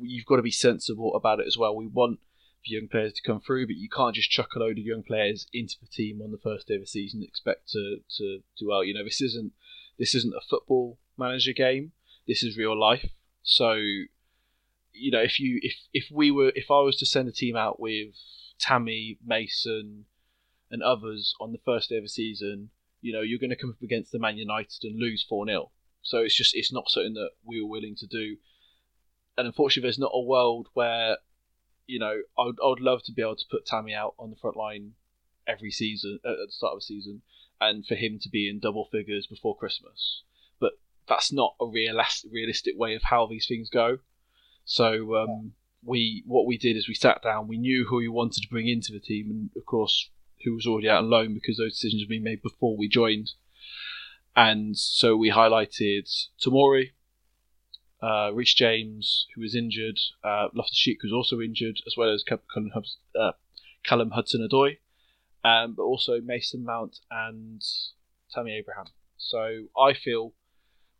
you've 0.00 0.26
got 0.26 0.36
to 0.36 0.42
be 0.42 0.50
sensible 0.50 1.14
about 1.14 1.40
it 1.40 1.46
as 1.46 1.56
well. 1.56 1.76
We 1.76 1.86
want 1.86 2.18
young 2.64 2.88
players 2.88 3.12
to 3.14 3.22
come 3.22 3.40
through, 3.40 3.66
but 3.66 3.76
you 3.76 3.88
can't 3.88 4.14
just 4.14 4.30
chuck 4.30 4.50
a 4.54 4.58
load 4.58 4.78
of 4.78 4.84
young 4.84 5.02
players 5.02 5.46
into 5.52 5.76
the 5.80 5.88
team 5.88 6.20
on 6.22 6.30
the 6.30 6.38
first 6.38 6.68
day 6.68 6.74
of 6.74 6.80
the 6.80 6.86
season 6.86 7.20
and 7.20 7.28
expect 7.28 7.68
to, 7.70 7.98
to 8.18 8.40
do 8.58 8.68
well. 8.68 8.84
You 8.84 8.94
know, 8.94 9.04
this 9.04 9.20
isn't 9.20 9.52
this 9.98 10.14
isn't 10.14 10.34
a 10.34 10.40
football 10.48 10.98
manager 11.16 11.52
game. 11.52 11.92
This 12.26 12.42
is 12.42 12.56
real 12.56 12.78
life. 12.78 13.10
So, 13.42 13.74
you 13.74 15.10
know, 15.10 15.20
if 15.20 15.38
you 15.38 15.60
if 15.62 15.74
if 15.92 16.06
we 16.12 16.30
were 16.30 16.52
if 16.54 16.70
I 16.70 16.80
was 16.80 16.96
to 16.98 17.06
send 17.06 17.28
a 17.28 17.32
team 17.32 17.56
out 17.56 17.78
with 17.78 18.14
Tammy, 18.58 19.18
Mason, 19.24 20.06
and 20.70 20.82
others 20.82 21.34
on 21.40 21.52
the 21.52 21.60
first 21.64 21.90
day 21.90 21.96
of 21.96 22.04
the 22.04 22.08
season, 22.08 22.70
you 23.00 23.12
know, 23.12 23.20
you're 23.20 23.38
going 23.38 23.50
to 23.50 23.56
come 23.56 23.70
up 23.70 23.82
against 23.82 24.12
the 24.12 24.18
Man 24.18 24.38
United 24.38 24.82
and 24.82 24.98
lose 24.98 25.24
4 25.28 25.46
0. 25.46 25.70
So 26.02 26.18
it's 26.18 26.34
just, 26.34 26.54
it's 26.54 26.72
not 26.72 26.88
something 26.88 27.14
that 27.14 27.30
we 27.44 27.60
were 27.60 27.68
willing 27.68 27.94
to 27.96 28.06
do. 28.06 28.36
And 29.36 29.46
unfortunately, 29.46 29.86
there's 29.86 29.98
not 29.98 30.12
a 30.14 30.20
world 30.20 30.68
where, 30.74 31.18
you 31.86 31.98
know, 31.98 32.20
I 32.38 32.44
would, 32.44 32.56
I 32.62 32.68
would 32.68 32.80
love 32.80 33.02
to 33.04 33.12
be 33.12 33.22
able 33.22 33.36
to 33.36 33.44
put 33.50 33.66
Tammy 33.66 33.94
out 33.94 34.14
on 34.18 34.30
the 34.30 34.36
front 34.36 34.56
line 34.56 34.92
every 35.46 35.70
season, 35.70 36.18
at 36.24 36.36
the 36.36 36.46
start 36.50 36.72
of 36.72 36.78
the 36.78 36.84
season, 36.84 37.22
and 37.60 37.86
for 37.86 37.94
him 37.94 38.18
to 38.22 38.28
be 38.28 38.48
in 38.48 38.60
double 38.60 38.88
figures 38.90 39.26
before 39.26 39.56
Christmas. 39.56 40.22
But 40.60 40.72
that's 41.08 41.32
not 41.32 41.54
a 41.60 41.66
realistic, 41.66 42.30
realistic 42.32 42.74
way 42.76 42.94
of 42.94 43.02
how 43.04 43.26
these 43.26 43.46
things 43.46 43.68
go. 43.70 43.98
So, 44.64 45.16
um, 45.16 45.52
we 45.84 46.22
what 46.26 46.46
we 46.46 46.56
did 46.56 46.76
is 46.76 46.88
we 46.88 46.94
sat 46.94 47.22
down. 47.22 47.48
We 47.48 47.58
knew 47.58 47.86
who 47.86 47.96
we 47.96 48.08
wanted 48.08 48.42
to 48.42 48.48
bring 48.48 48.68
into 48.68 48.92
the 48.92 49.00
team, 49.00 49.30
and 49.30 49.50
of 49.56 49.66
course, 49.66 50.10
who 50.44 50.54
was 50.54 50.66
already 50.66 50.88
out 50.88 51.04
on 51.04 51.10
loan 51.10 51.34
because 51.34 51.58
those 51.58 51.74
decisions 51.74 52.02
had 52.02 52.08
been 52.08 52.22
made 52.22 52.42
before 52.42 52.76
we 52.76 52.88
joined. 52.88 53.32
And 54.36 54.76
so 54.76 55.16
we 55.16 55.30
highlighted 55.30 56.10
Tomori, 56.44 56.92
uh, 58.04 58.30
Reece 58.34 58.54
James, 58.54 59.26
who 59.34 59.40
was 59.40 59.54
injured, 59.54 59.98
uh, 60.22 60.48
Loftus 60.52 60.76
Cheek, 60.76 61.02
was 61.02 61.12
also 61.12 61.40
injured, 61.40 61.80
as 61.86 61.96
well 61.96 62.12
as 62.12 62.22
Callum, 62.22 62.70
uh, 63.18 63.32
Callum 63.82 64.10
Hudson 64.10 64.46
Odoi, 64.46 64.76
um, 65.42 65.72
but 65.74 65.84
also 65.84 66.20
Mason 66.20 66.64
Mount 66.64 66.98
and 67.10 67.62
Tammy 68.30 68.54
Abraham. 68.54 68.86
So 69.16 69.68
I 69.78 69.94
feel 69.94 70.34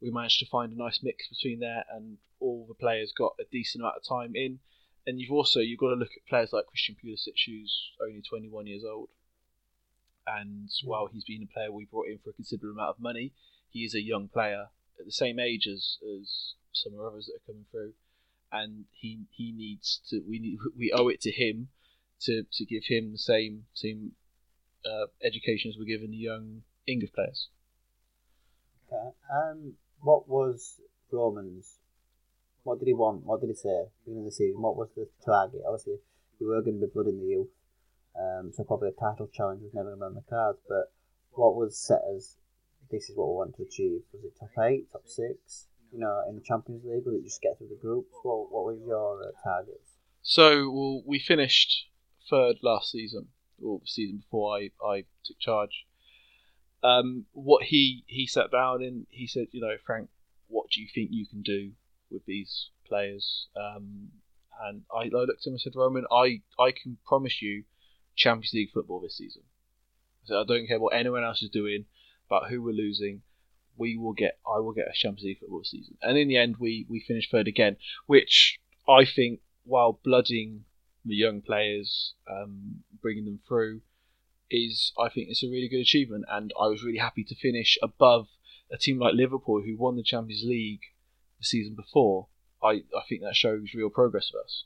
we 0.01 0.11
managed 0.11 0.39
to 0.39 0.47
find 0.47 0.73
a 0.73 0.79
nice 0.79 1.01
mix 1.03 1.29
between 1.29 1.61
there, 1.61 1.85
and 1.93 2.17
all 2.41 2.65
the 2.67 2.75
players 2.75 3.13
got 3.13 3.35
a 3.39 3.45
decent 3.53 3.83
amount 3.83 3.97
of 3.99 4.09
time 4.09 4.33
in. 4.35 4.61
And 5.07 5.21
you've 5.21 5.33
also 5.33 5.61
you've 5.61 5.81
got 5.81 5.91
to 5.91 5.97
look 5.97 6.13
at 6.17 6.27
players 6.27 6.55
like 6.55 6.65
Christian 6.67 6.97
Pulisic, 6.97 7.37
who's 7.47 7.91
only 8.03 8.23
21 8.23 8.67
years 8.67 8.83
old, 8.83 9.11
and 10.27 10.71
while 10.85 11.09
he's 11.13 11.25
been 11.25 11.43
a 11.43 11.53
player 11.53 11.71
we 11.71 11.85
brought 11.85 12.09
in 12.09 12.19
for 12.25 12.31
a 12.31 12.33
considerable 12.33 12.81
amount 12.81 12.97
of 12.97 13.03
money, 13.03 13.33
he 13.69 13.81
is 13.81 13.95
a 13.95 14.01
young 14.01 14.29
player 14.29 14.69
at 14.99 15.07
the 15.07 15.13
same 15.13 15.39
age 15.39 15.67
as, 15.67 15.99
as 16.03 16.55
some 16.73 16.95
of 16.95 17.01
others 17.01 17.27
that 17.27 17.37
are 17.37 17.47
coming 17.53 17.67
through, 17.71 17.93
and 18.53 18.85
he 18.93 19.21
he 19.31 19.53
needs 19.53 20.01
to 20.11 20.23
we 20.29 20.39
need, 20.39 20.59
we 20.79 20.93
owe 20.93 21.09
it 21.09 21.21
to 21.23 21.31
him 21.31 21.69
to, 22.21 22.45
to 22.53 22.65
give 22.65 22.85
him 22.85 23.13
the 23.13 23.19
same 23.19 23.65
same 23.75 24.13
uh, 24.87 25.07
education 25.23 25.71
as 25.71 25.77
we're 25.79 25.85
giving 25.85 26.11
the 26.11 26.17
young 26.17 26.63
English 26.87 27.13
players. 27.13 27.49
Okay. 28.87 29.11
Um, 29.33 29.75
what 30.01 30.29
was 30.29 30.81
Roman's? 31.11 31.79
What 32.63 32.79
did 32.79 32.89
he 32.89 32.95
want? 32.95 33.25
What 33.25 33.41
did 33.41 33.49
he 33.49 33.55
say 33.55 33.87
beginning 34.05 34.27
of 34.27 34.31
the 34.31 34.37
season? 34.37 34.63
What 34.63 34.77
was 34.77 34.89
the 34.97 35.09
target? 35.25 35.63
Obviously, 35.67 35.99
you 36.39 36.49
were 36.49 36.63
going 36.63 36.81
to 36.81 36.87
be 36.87 36.93
blooding 36.93 37.21
the 37.21 37.27
youth. 37.27 37.49
Um, 38.19 38.53
so 38.55 38.63
probably 38.63 38.91
a 38.91 38.93
title 38.93 39.29
challenge 39.33 39.63
was 39.63 39.75
never 39.75 39.93
on 39.93 40.15
the 40.15 40.23
cards. 40.29 40.59
But 40.69 40.93
what 41.33 41.57
was 41.57 41.77
set 41.77 42.03
as 42.15 42.37
this 42.95 43.11
is 43.11 43.17
what 43.17 43.29
we 43.29 43.35
want 43.35 43.57
to 43.57 43.63
achieve? 43.63 44.01
Was 44.13 44.25
it 44.25 44.39
top 44.39 44.65
eight, 44.65 44.91
top 44.93 45.07
six? 45.07 45.67
You 45.93 46.01
know, 46.01 46.23
in 46.29 46.37
the 46.37 46.43
Champions 46.43 46.85
League, 46.85 47.05
was 47.07 47.15
it 47.15 47.25
just 47.25 47.43
get 47.43 47.59
through 47.59 47.69
the 47.69 47.81
groups? 47.81 48.13
What 48.23 48.51
What 48.51 48.65
was 48.65 48.81
your 48.87 49.23
uh, 49.23 49.31
targets? 49.43 49.99
So 50.23 50.71
well, 50.71 51.03
we 51.07 51.19
finished 51.19 51.89
third 52.31 52.57
last 52.63 52.91
season, 52.91 53.29
or 53.63 53.81
the 53.81 53.87
season 53.87 54.19
before 54.19 54.57
I, 54.57 54.71
I 54.85 55.05
took 55.25 55.39
charge. 55.39 55.87
Um, 56.83 57.27
what 57.33 57.65
he 57.65 58.05
he 58.07 58.27
sat 58.27 58.51
down 58.51 58.83
and 58.83 59.07
he 59.11 59.27
said, 59.27 59.47
you 59.53 59.61
know, 59.61 59.77
Frank, 59.87 60.09
what 60.49 60.71
do 60.71 60.81
you 60.81 60.89
think 60.95 61.11
you 61.13 61.27
can 61.27 61.43
do 61.43 61.73
with 62.11 62.25
these 62.27 62.71
players? 62.87 63.49
Um, 63.57 64.09
and 64.63 64.83
I, 64.95 65.05
I 65.05 65.09
looked 65.09 65.41
at 65.41 65.47
him 65.47 65.55
and 65.55 65.61
said, 65.61 65.75
Roman, 65.75 66.05
I, 66.13 66.43
I 66.59 66.71
can 66.71 66.99
promise 67.07 67.43
you 67.43 67.65
Champions 68.15 68.53
League 68.55 68.71
football 68.73 69.01
this 69.01 69.17
season. 69.17 69.43
So 70.25 70.41
I 70.41 70.45
don't 70.45 70.67
care 70.67 70.81
what 70.81 70.95
anyone 70.95 71.25
else 71.25 71.43
is 71.43 71.51
doing, 71.51 71.87
but 72.29 72.45
who 72.49 72.63
we're 72.63 72.73
losing, 72.73 73.23
we 73.77 73.97
will 73.97 74.13
get. 74.13 74.39
I 74.47 74.59
will 74.61 74.73
get 74.73 74.89
a 74.89 74.93
Champions 74.95 75.25
League 75.25 75.41
football 75.41 75.65
season. 75.65 75.97
And 76.03 76.17
in 76.17 76.29
the 76.29 76.37
end, 76.37 76.57
we 76.59 76.87
we 76.89 77.01
finished 77.01 77.31
third 77.31 77.49
again, 77.49 77.77
which 78.07 78.59
I 78.89 79.05
think, 79.05 79.41
while 79.65 79.99
blooding 80.05 80.65
the 81.05 81.15
young 81.15 81.43
players, 81.43 82.15
um, 82.31 82.83
bringing 83.03 83.25
them 83.25 83.41
through, 83.47 83.83
is 84.51 84.93
I 84.99 85.09
think 85.09 85.29
it's 85.29 85.43
a 85.43 85.49
really 85.49 85.69
good 85.69 85.81
achievement. 85.81 86.25
And 86.29 86.53
I 86.61 86.67
was 86.69 86.85
really 86.85 86.99
happy 86.99 87.25
to 87.25 87.35
finish 87.35 87.79
above 87.83 88.29
a 88.71 88.79
team 88.79 88.99
like 88.99 89.15
Liverpool, 89.15 89.63
who 89.63 89.77
won 89.77 89.97
the 89.97 90.03
Champions 90.03 90.45
League 90.45 90.83
the 91.39 91.45
season 91.45 91.75
before. 91.75 92.29
I, 92.63 92.83
I 92.97 93.03
think 93.09 93.21
that 93.23 93.37
shows 93.37 93.75
real 93.75 93.91
progress 93.91 94.31
for 94.31 94.41
us. 94.41 94.65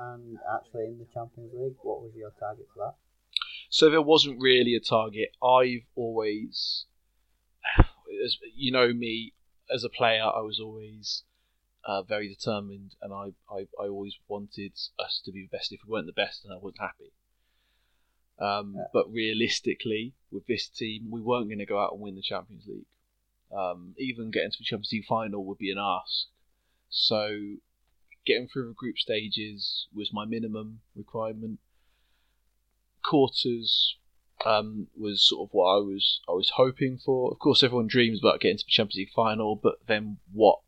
And 0.00 0.38
actually, 0.56 0.86
in 0.86 0.98
the 0.98 1.06
Champions 1.12 1.52
League, 1.54 1.76
what 1.82 2.00
was 2.00 2.12
your 2.16 2.32
target 2.40 2.66
for 2.72 2.86
that? 2.86 2.94
So 3.70 3.88
there 3.88 4.02
wasn't 4.02 4.40
really 4.40 4.74
a 4.74 4.80
target. 4.80 5.30
I've 5.42 5.86
always, 5.94 6.86
as 8.24 8.36
you 8.56 8.72
know 8.72 8.92
me 8.92 9.32
as 9.72 9.84
a 9.84 9.88
player, 9.88 10.24
I 10.24 10.40
was 10.40 10.58
always 10.58 11.22
uh, 11.84 12.02
very 12.02 12.28
determined, 12.28 12.96
and 13.00 13.12
I, 13.12 13.32
I, 13.48 13.66
I 13.80 13.86
always 13.86 14.16
wanted 14.26 14.72
us 14.98 15.22
to 15.24 15.30
be 15.30 15.42
the 15.42 15.56
best. 15.56 15.72
If 15.72 15.80
we 15.86 15.92
weren't 15.92 16.06
the 16.06 16.12
best, 16.12 16.42
then 16.42 16.52
I 16.52 16.58
wasn't 16.58 16.80
happy. 16.80 17.12
Um, 18.40 18.74
yeah. 18.76 18.84
But 18.92 19.12
realistically, 19.12 20.14
with 20.32 20.46
this 20.46 20.68
team, 20.68 21.08
we 21.08 21.20
weren't 21.20 21.48
going 21.48 21.58
to 21.60 21.66
go 21.66 21.78
out 21.78 21.92
and 21.92 22.00
win 22.00 22.16
the 22.16 22.22
Champions 22.22 22.64
League. 22.66 22.86
Um, 23.56 23.94
even 23.98 24.32
getting 24.32 24.50
to 24.50 24.58
the 24.58 24.64
Champions 24.64 24.90
League 24.92 25.06
final 25.08 25.44
would 25.44 25.58
be 25.58 25.70
an 25.70 25.78
ask. 25.78 26.26
So, 26.88 27.38
getting 28.26 28.48
through 28.48 28.68
the 28.68 28.74
group 28.74 28.98
stages 28.98 29.86
was 29.94 30.12
my 30.12 30.24
minimum 30.24 30.80
requirement. 30.96 31.60
Quarters 33.02 33.96
um, 34.44 34.88
was 34.96 35.26
sort 35.26 35.48
of 35.48 35.52
what 35.52 35.66
I 35.66 35.78
was 35.78 36.20
I 36.28 36.32
was 36.32 36.52
hoping 36.56 36.98
for. 36.98 37.30
Of 37.32 37.38
course, 37.38 37.62
everyone 37.62 37.86
dreams 37.86 38.20
about 38.20 38.40
getting 38.40 38.58
to 38.58 38.64
the 38.64 38.70
Champions 38.70 38.96
League 38.96 39.14
final, 39.14 39.56
but 39.56 39.74
then 39.86 40.18
what? 40.32 40.60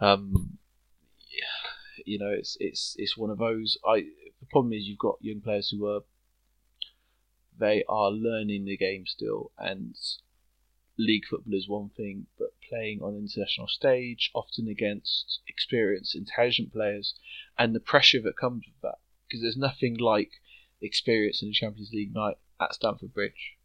Um, 0.00 0.58
you 2.06 2.18
know, 2.18 2.30
it's 2.30 2.56
it's 2.60 2.94
it's 2.98 3.16
one 3.16 3.30
of 3.30 3.38
those. 3.38 3.78
I 3.86 4.00
the 4.40 4.46
problem 4.50 4.72
is 4.72 4.84
you've 4.84 4.98
got 4.98 5.16
young 5.20 5.40
players 5.40 5.70
who 5.70 5.86
are 5.86 6.00
they 7.58 7.84
are 7.88 8.10
learning 8.10 8.64
the 8.64 8.76
game 8.76 9.04
still, 9.06 9.52
and 9.58 9.94
league 10.98 11.24
football 11.28 11.54
is 11.54 11.68
one 11.68 11.90
thing, 11.96 12.26
but 12.38 12.48
playing 12.68 13.00
on 13.02 13.16
international 13.16 13.68
stage, 13.68 14.30
often 14.34 14.68
against 14.68 15.40
experienced, 15.46 16.14
intelligent 16.14 16.72
players, 16.72 17.14
and 17.58 17.74
the 17.74 17.80
pressure 17.80 18.20
that 18.22 18.36
comes 18.36 18.64
with 18.66 18.80
that, 18.82 18.98
because 19.26 19.42
there's 19.42 19.56
nothing 19.56 19.96
like 19.96 20.30
experience 20.82 21.42
in 21.42 21.48
a 21.48 21.52
Champions 21.52 21.90
League 21.92 22.14
night 22.14 22.36
at 22.60 22.74
Stamford 22.74 23.14
Bridge. 23.14 23.56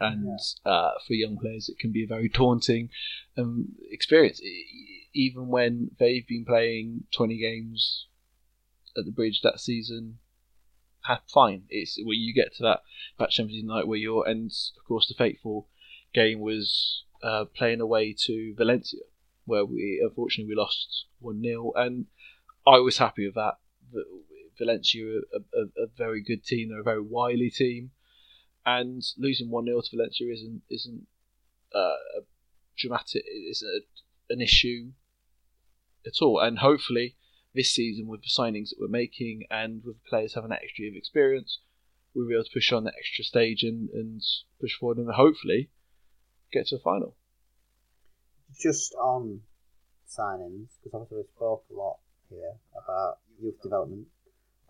And 0.00 0.38
yeah. 0.64 0.70
uh, 0.70 0.90
for 1.06 1.14
young 1.14 1.38
players, 1.38 1.68
it 1.68 1.78
can 1.78 1.92
be 1.92 2.04
a 2.04 2.08
very 2.08 2.28
daunting 2.28 2.90
um, 3.38 3.74
experience, 3.90 4.40
even 5.14 5.48
when 5.48 5.92
they've 5.98 6.26
been 6.26 6.44
playing 6.44 7.04
20 7.16 7.38
games 7.38 8.06
at 8.96 9.04
the 9.04 9.12
Bridge 9.12 9.40
that 9.42 9.60
season 9.60 10.18
fine. 11.32 11.64
It's 11.68 11.98
when 11.98 12.18
you 12.18 12.34
get 12.34 12.54
to 12.56 12.62
that 12.62 12.80
that 13.18 13.30
Champions 13.30 13.62
League 13.62 13.66
night 13.66 13.86
where 13.86 13.98
you're, 13.98 14.26
and 14.26 14.50
of 14.78 14.84
course 14.86 15.06
the 15.06 15.14
fateful 15.14 15.68
game 16.14 16.40
was 16.40 17.04
uh, 17.22 17.44
playing 17.54 17.80
away 17.80 18.14
to 18.26 18.54
Valencia, 18.56 19.00
where 19.44 19.64
we 19.64 20.00
unfortunately 20.02 20.54
we 20.54 20.60
lost 20.60 21.06
one 21.20 21.42
0 21.42 21.72
and 21.76 22.06
I 22.66 22.78
was 22.78 22.98
happy 22.98 23.26
with 23.26 23.34
that. 23.34 23.54
Valencia, 24.58 25.20
a, 25.34 25.58
a, 25.58 25.84
a, 25.84 25.86
very 25.96 26.22
good 26.22 26.44
team, 26.44 26.68
they're 26.68 26.80
a 26.80 26.84
very 26.84 27.02
wily 27.02 27.50
team, 27.50 27.90
and 28.64 29.02
losing 29.18 29.50
one 29.50 29.66
0 29.66 29.80
to 29.80 29.96
Valencia 29.96 30.32
isn't 30.32 30.62
isn't 30.70 31.06
uh, 31.74 32.20
dramatic, 32.76 33.22
it 33.26 33.50
isn't 33.50 33.68
a, 33.68 34.32
an 34.32 34.40
issue 34.40 34.92
at 36.06 36.22
all, 36.22 36.40
and 36.40 36.58
hopefully 36.58 37.16
this 37.54 37.72
season 37.72 38.06
with 38.08 38.22
the 38.22 38.28
signings 38.28 38.70
that 38.70 38.80
we're 38.80 38.88
making 38.88 39.44
and 39.50 39.82
with 39.84 40.04
players 40.04 40.34
having 40.34 40.50
that 40.50 40.62
extra 40.62 40.82
year 40.82 40.92
of 40.92 40.96
experience, 40.96 41.60
we'll 42.14 42.26
be 42.26 42.34
able 42.34 42.44
to 42.44 42.50
push 42.52 42.72
on 42.72 42.84
that 42.84 42.94
extra 42.98 43.24
stage 43.24 43.62
and, 43.62 43.88
and 43.90 44.22
push 44.60 44.74
forward 44.74 44.98
and 44.98 45.10
hopefully 45.14 45.70
get 46.52 46.66
to 46.66 46.76
the 46.76 46.82
final. 46.82 47.16
Just 48.60 48.94
on 48.94 49.40
signings, 50.08 50.68
because 50.82 50.94
obviously 50.94 51.18
we 51.18 51.24
spoke 51.34 51.64
a 51.70 51.74
lot 51.74 51.98
here 52.28 52.54
about 52.72 53.18
youth 53.40 53.60
development, 53.62 54.06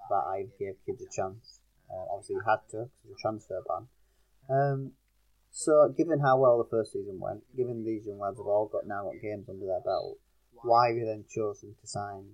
about 0.07 0.27
I 0.27 0.47
gave 0.59 0.75
kids 0.87 1.03
a 1.03 1.11
chance. 1.15 1.61
Uh, 1.91 2.13
obviously, 2.13 2.37
we 2.37 2.43
had 2.47 2.61
to 2.71 2.89
because 3.03 3.11
of 3.11 3.19
transfer 3.19 3.63
ban. 3.69 3.87
Um, 4.49 4.93
so, 5.51 5.89
given 5.97 6.19
how 6.19 6.39
well 6.39 6.59
the 6.59 6.69
first 6.69 6.93
season 6.93 7.21
went, 7.21 7.43
given 7.57 7.85
these 7.85 8.07
young 8.07 8.19
lads 8.19 8.39
have 8.39 8.47
all 8.47 8.67
got 8.67 8.87
now 8.87 9.05
got 9.05 9.23
games 9.23 9.49
under 9.49 9.67
their 9.67 9.81
belt, 9.81 10.19
why 10.63 10.89
have 10.89 10.97
you 10.97 11.07
then 11.07 11.25
chosen 11.31 11.75
to 11.81 11.87
sign 11.87 12.25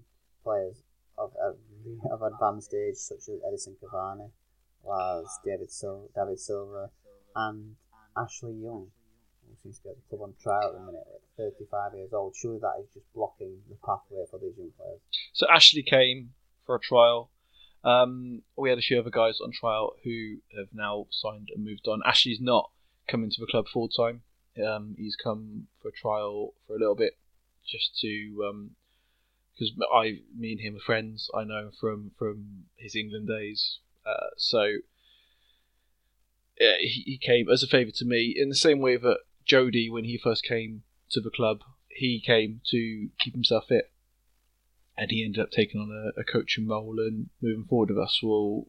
players 0.43 0.83
of, 1.18 1.33
of, 1.43 1.57
of 2.11 2.23
advanced 2.23 2.75
age, 2.75 2.97
such 2.97 3.29
as 3.29 3.41
Edinson 3.45 3.77
Cavani, 3.83 4.31
as 4.89 5.27
David, 5.45 5.71
Sil- 5.71 6.09
David 6.16 6.41
Silva, 6.41 6.91
and 7.37 7.77
Ashley 8.16 8.55
Young, 8.55 8.89
who 9.47 9.55
seems 9.62 9.79
to 9.79 9.85
be 9.85 9.91
at 9.91 9.97
the 9.97 10.16
club 10.16 10.23
on 10.23 10.35
trial 10.43 10.68
at 10.68 10.73
the 10.73 10.81
minute, 10.81 11.07
at 11.14 11.21
35 11.37 11.95
years 11.95 12.12
old. 12.12 12.35
Surely 12.37 12.59
that 12.59 12.81
is 12.81 12.89
just 12.95 13.07
blocking 13.14 13.59
the 13.68 13.77
pathway 13.85 14.25
for 14.31 14.39
these 14.39 14.57
young 14.57 14.71
players. 14.79 15.01
So 15.33 15.47
Ashley 15.53 15.83
came 15.83 16.31
for 16.64 16.77
a 16.77 16.81
trial. 16.81 17.31
Um, 17.83 18.43
we 18.57 18.68
had 18.68 18.78
a 18.78 18.83
few 18.83 18.99
other 18.99 19.11
guys 19.11 19.39
on 19.43 19.53
trial 19.53 19.95
who 20.05 20.37
have 20.57 20.68
now 20.72 21.07
signed 21.11 21.49
and 21.55 21.64
moved 21.64 21.89
on. 21.89 22.03
Ashley's 22.05 22.41
not 22.41 22.70
coming 23.09 23.31
to 23.31 23.41
the 23.41 23.47
club 23.47 23.66
full 23.72 23.89
time. 23.89 24.22
Um, 24.62 24.95
he's 24.99 25.16
come 25.16 25.68
for 25.81 25.91
trial 25.91 26.55
for 26.66 26.76
a 26.76 26.78
little 26.78 26.97
bit 26.97 27.16
just 27.66 27.99
to 28.01 28.45
um, 28.49 28.70
because 29.53 29.72
I, 29.93 30.20
me 30.37 30.53
and 30.53 30.61
him 30.61 30.76
are 30.76 30.81
friends. 30.81 31.31
I 31.35 31.45
know 31.45 31.59
him 31.59 31.72
from 31.78 32.11
from 32.18 32.64
his 32.76 32.95
England 32.95 33.28
days. 33.28 33.78
Uh, 34.05 34.28
so 34.37 34.78
yeah, 36.59 36.76
he, 36.81 37.03
he 37.07 37.18
came 37.18 37.49
as 37.49 37.62
a 37.62 37.66
favour 37.66 37.91
to 37.97 38.05
me 38.05 38.35
in 38.37 38.49
the 38.49 38.55
same 38.55 38.81
way 38.81 38.97
that 38.97 39.18
Jody, 39.45 39.89
when 39.89 40.05
he 40.05 40.18
first 40.18 40.45
came 40.45 40.83
to 41.11 41.20
the 41.20 41.31
club, 41.31 41.61
he 41.89 42.22
came 42.24 42.61
to 42.70 43.09
keep 43.18 43.35
himself 43.35 43.64
fit, 43.68 43.91
and 45.01 45.11
he 45.11 45.24
ended 45.24 45.42
up 45.42 45.51
taking 45.51 45.80
on 45.80 45.90
a, 45.90 46.20
a 46.20 46.24
coaching 46.24 46.68
role 46.68 46.96
and 46.98 47.30
moving 47.40 47.64
forward 47.64 47.88
with 47.88 47.98
us. 47.98 48.20
Well, 48.22 48.66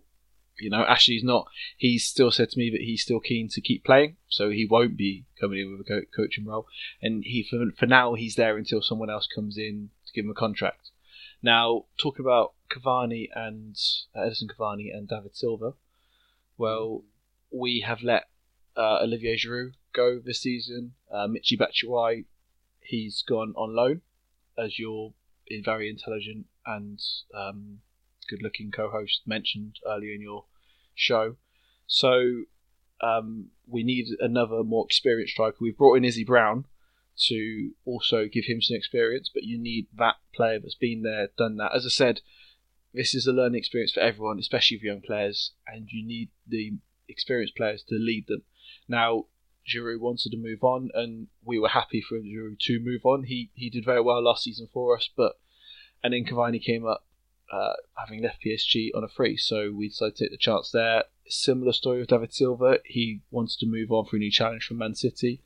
you 0.57 0.69
know, 0.69 0.85
Ashley's 0.85 1.25
not. 1.25 1.45
He's 1.75 2.05
still 2.07 2.31
said 2.31 2.49
to 2.51 2.57
me 2.57 2.69
that 2.69 2.79
he's 2.79 3.01
still 3.01 3.19
keen 3.19 3.49
to 3.49 3.59
keep 3.59 3.83
playing, 3.83 4.15
so 4.29 4.49
he 4.49 4.65
won't 4.65 4.95
be 4.95 5.25
coming 5.39 5.59
in 5.59 5.71
with 5.71 5.81
a 5.81 5.83
co- 5.83 6.07
coaching 6.15 6.45
role. 6.45 6.67
And 7.01 7.25
he, 7.25 7.43
for, 7.43 7.65
for 7.77 7.85
now, 7.85 8.13
he's 8.13 8.35
there 8.35 8.57
until 8.57 8.81
someone 8.81 9.09
else 9.09 9.27
comes 9.27 9.57
in 9.57 9.89
to 10.05 10.13
give 10.13 10.23
him 10.23 10.31
a 10.31 10.33
contract. 10.33 10.91
Now, 11.43 11.85
talking 12.01 12.23
about 12.23 12.53
Cavani 12.69 13.27
and 13.35 13.75
uh, 14.15 14.19
Edinson 14.19 14.47
Cavani 14.57 14.95
and 14.95 15.09
David 15.09 15.35
Silva, 15.35 15.73
well, 16.57 17.03
we 17.51 17.83
have 17.85 18.03
let 18.03 18.29
uh, 18.77 18.99
Olivier 19.01 19.35
Giroud 19.35 19.73
go 19.93 20.17
this 20.23 20.41
season. 20.41 20.93
Uh, 21.11 21.27
Michy 21.27 21.59
Batshuayi, 21.59 22.23
he's 22.79 23.21
gone 23.27 23.53
on 23.57 23.75
loan, 23.75 24.01
as 24.57 24.79
your 24.79 25.13
very 25.63 25.89
intelligent 25.89 26.45
and 26.65 26.99
um, 27.33 27.79
good-looking 28.29 28.71
co-host 28.71 29.21
mentioned 29.25 29.77
earlier 29.87 30.13
in 30.13 30.21
your 30.21 30.45
show. 30.95 31.35
So 31.87 32.43
um, 33.01 33.49
we 33.67 33.83
need 33.83 34.07
another 34.19 34.63
more 34.63 34.85
experienced 34.85 35.33
striker. 35.33 35.57
We've 35.59 35.77
brought 35.77 35.95
in 35.95 36.05
Izzy 36.05 36.23
Brown 36.23 36.65
to 37.27 37.71
also 37.85 38.27
give 38.31 38.45
him 38.45 38.61
some 38.61 38.77
experience, 38.77 39.29
but 39.33 39.43
you 39.43 39.59
need 39.59 39.87
that 39.97 40.15
player 40.33 40.59
that's 40.59 40.75
been 40.75 41.03
there, 41.03 41.29
done 41.37 41.57
that. 41.57 41.75
As 41.75 41.85
I 41.85 41.89
said, 41.89 42.21
this 42.93 43.13
is 43.13 43.27
a 43.27 43.33
learning 43.33 43.59
experience 43.59 43.91
for 43.91 43.99
everyone, 43.99 44.39
especially 44.39 44.79
for 44.79 44.85
young 44.85 45.01
players, 45.01 45.53
and 45.67 45.87
you 45.91 46.05
need 46.05 46.29
the 46.47 46.73
experienced 47.07 47.55
players 47.55 47.83
to 47.89 47.95
lead 47.95 48.25
them. 48.27 48.43
Now, 48.87 49.25
Giroud 49.67 49.99
wanted 49.99 50.31
to 50.31 50.37
move 50.37 50.63
on, 50.63 50.89
and 50.93 51.27
we 51.43 51.59
were 51.59 51.69
happy 51.69 52.01
for 52.01 52.19
Giroud 52.19 52.59
to 52.59 52.79
move 52.79 53.05
on. 53.05 53.23
He 53.23 53.51
he 53.53 53.69
did 53.69 53.85
very 53.85 54.01
well 54.01 54.21
last 54.21 54.43
season 54.43 54.67
for 54.73 54.95
us, 54.95 55.09
but 55.15 55.33
and 56.03 56.13
then 56.13 56.25
Cavani 56.25 56.63
came 56.63 56.85
up 56.85 57.05
uh, 57.51 57.73
having 57.97 58.21
left 58.21 58.41
PSG 58.43 58.89
on 58.95 59.03
a 59.03 59.09
free, 59.09 59.37
so 59.37 59.71
we 59.71 59.89
decided 59.89 60.15
to 60.15 60.23
take 60.23 60.31
the 60.31 60.37
chance 60.37 60.71
there. 60.71 61.03
Similar 61.27 61.73
story 61.73 61.99
with 61.99 62.09
David 62.09 62.33
Silva. 62.33 62.79
He 62.85 63.21
wanted 63.29 63.59
to 63.59 63.65
move 63.65 63.91
on 63.91 64.05
for 64.05 64.15
a 64.15 64.19
new 64.19 64.31
challenge 64.31 64.65
from 64.65 64.77
Man 64.77 64.95
City. 64.95 65.41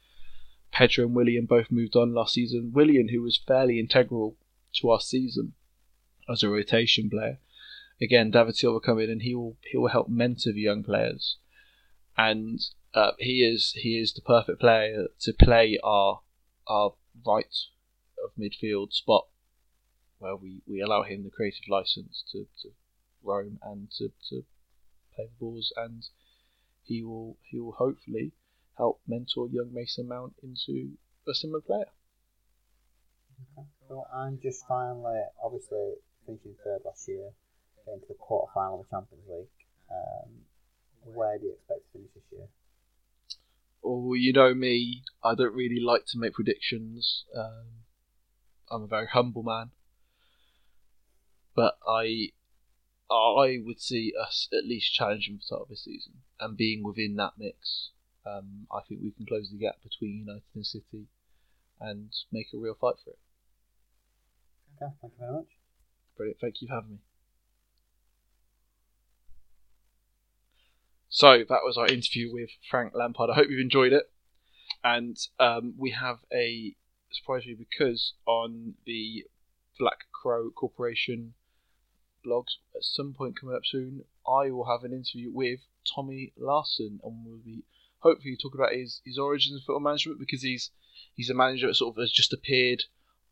Pedro 0.72 1.06
and 1.06 1.16
Willian 1.16 1.46
both 1.46 1.72
moved 1.72 1.96
on 1.96 2.14
last 2.14 2.34
season. 2.34 2.72
Willian, 2.74 3.10
who 3.10 3.22
was 3.22 3.38
fairly 3.38 3.80
integral 3.80 4.36
to 4.76 4.90
our 4.90 5.00
season 5.00 5.54
as 6.30 6.44
a 6.44 6.50
rotation 6.50 7.10
player, 7.10 7.40
again, 8.02 8.32
David 8.32 8.56
Silva 8.56 8.80
come 8.80 9.00
in 9.00 9.10
and 9.10 9.22
he 9.22 9.36
will 9.36 9.58
he 9.70 9.78
will 9.78 9.90
help 9.90 10.10
mentor 10.10 10.52
the 10.52 10.62
young 10.62 10.84
players, 10.84 11.38
and 12.18 12.60
uh, 12.96 13.12
he 13.20 13.44
is 13.44 13.74
he 13.76 14.00
is 14.00 14.14
the 14.14 14.22
perfect 14.22 14.60
player 14.60 15.08
to 15.20 15.34
play 15.34 15.78
our 15.84 16.22
our 16.68 16.94
right 17.26 17.56
of 18.24 18.32
midfield 18.40 18.92
spot 18.94 19.28
where 20.20 20.36
we, 20.36 20.62
we 20.66 20.82
allow 20.82 21.04
him 21.04 21.24
the 21.24 21.30
creative 21.30 21.68
license 21.70 22.24
to, 22.32 22.48
to 22.62 22.70
roam 23.24 23.60
and 23.64 23.92
to, 23.92 24.08
to 24.30 24.44
play 25.16 25.26
the 25.26 25.40
balls, 25.40 25.74
and 25.78 26.04
he 26.84 27.04
will 27.04 27.38
he 27.44 27.60
will 27.60 27.74
hopefully 27.74 28.32
help 28.78 29.02
mentor 29.08 29.48
young 29.52 29.72
Mason 29.74 30.08
Mount 30.08 30.34
into 30.42 30.92
a 31.28 31.34
similar 31.34 31.62
player. 31.62 31.92
Okay. 33.58 33.68
So, 33.88 34.06
and 34.14 34.42
just 34.42 34.66
finally, 34.68 35.22
obviously 35.44 35.94
finishing 36.26 36.56
third 36.64 36.80
last 36.86 37.08
year, 37.08 37.30
getting 37.86 38.02
to 38.02 38.08
the 38.08 38.14
quarter 38.16 38.52
final 38.54 38.80
of 38.80 38.88
the 38.88 38.96
Champions 38.96 39.24
League. 39.30 39.48
Um, 39.92 40.32
where 41.14 41.38
do 41.38 41.46
you 41.46 41.54
expect 41.54 41.82
to 41.86 41.92
finish 41.94 42.10
this 42.16 42.24
year? 42.32 42.48
Or 43.86 44.18
you 44.18 44.34
know 44.34 44.56
me, 44.56 45.04
I 45.24 45.36
don't 45.36 45.54
really 45.54 45.80
like 45.80 46.06
to 46.08 46.18
make 46.18 46.34
predictions. 46.34 47.24
Um, 47.38 47.66
I'm 48.72 48.82
a 48.82 48.88
very 48.88 49.06
humble 49.06 49.44
man, 49.44 49.70
but 51.56 51.78
I 51.88 52.32
I 53.12 53.60
would 53.64 53.80
see 53.80 54.12
us 54.20 54.50
at 54.52 54.66
least 54.66 54.92
challenging 54.92 55.36
for 55.36 55.42
the 55.42 55.46
start 55.46 55.62
of 55.62 55.70
the 55.70 55.76
season 55.76 56.14
and 56.40 56.58
being 56.58 56.84
within 56.84 57.16
that 57.18 57.34
mix. 57.38 57.92
Um, 58.26 58.66
I 58.72 58.80
think 58.82 59.02
we 59.04 59.12
can 59.12 59.28
close 59.28 59.52
the 59.52 59.60
gap 59.60 59.76
between 59.84 60.18
United 60.18 60.42
and 60.56 60.66
City 60.66 61.06
and 61.80 62.12
make 62.32 62.48
a 62.56 62.58
real 62.58 62.74
fight 62.74 62.96
for 63.04 63.12
it. 63.12 63.20
Okay, 64.82 64.94
thank 65.00 65.14
you 65.14 65.20
very 65.20 65.34
much. 65.34 65.52
Brilliant. 66.18 66.40
Thank 66.42 66.62
you 66.62 66.68
for 66.68 66.74
having 66.74 66.92
me. 66.94 66.98
So 71.16 71.46
that 71.48 71.64
was 71.64 71.78
our 71.78 71.88
interview 71.88 72.30
with 72.30 72.50
Frank 72.70 72.92
Lampard. 72.94 73.30
I 73.30 73.36
hope 73.36 73.48
you've 73.50 73.62
enjoyed 73.62 73.94
it. 73.94 74.12
And 74.84 75.16
um, 75.40 75.74
we 75.78 75.92
have 75.92 76.18
a 76.34 76.76
surprise 77.10 77.44
for 77.44 77.52
you 77.52 77.56
because 77.56 78.16
on 78.26 78.74
the 78.86 79.24
Black 79.80 80.12
Crow 80.12 80.50
Corporation 80.50 81.34
blogs 82.28 82.56
at 82.76 82.84
some 82.84 83.14
point 83.14 83.40
coming 83.40 83.56
up 83.56 83.62
soon, 83.64 84.04
I 84.28 84.52
will 84.52 84.66
have 84.66 84.84
an 84.84 84.92
interview 84.92 85.32
with 85.34 85.62
Tommy 85.96 86.34
Larson 86.38 87.00
and 87.02 87.26
we'll 87.26 87.38
be 87.38 87.64
hopefully 88.00 88.36
talking 88.36 88.60
about 88.60 88.74
his, 88.74 89.00
his 89.06 89.18
origins 89.18 89.56
in 89.56 89.62
football 89.62 89.80
management 89.80 90.20
because 90.20 90.42
he's 90.42 90.72
he's 91.14 91.30
a 91.30 91.34
manager 91.34 91.68
that 91.68 91.76
sort 91.76 91.96
of 91.96 92.02
has 92.02 92.12
just 92.12 92.34
appeared 92.34 92.84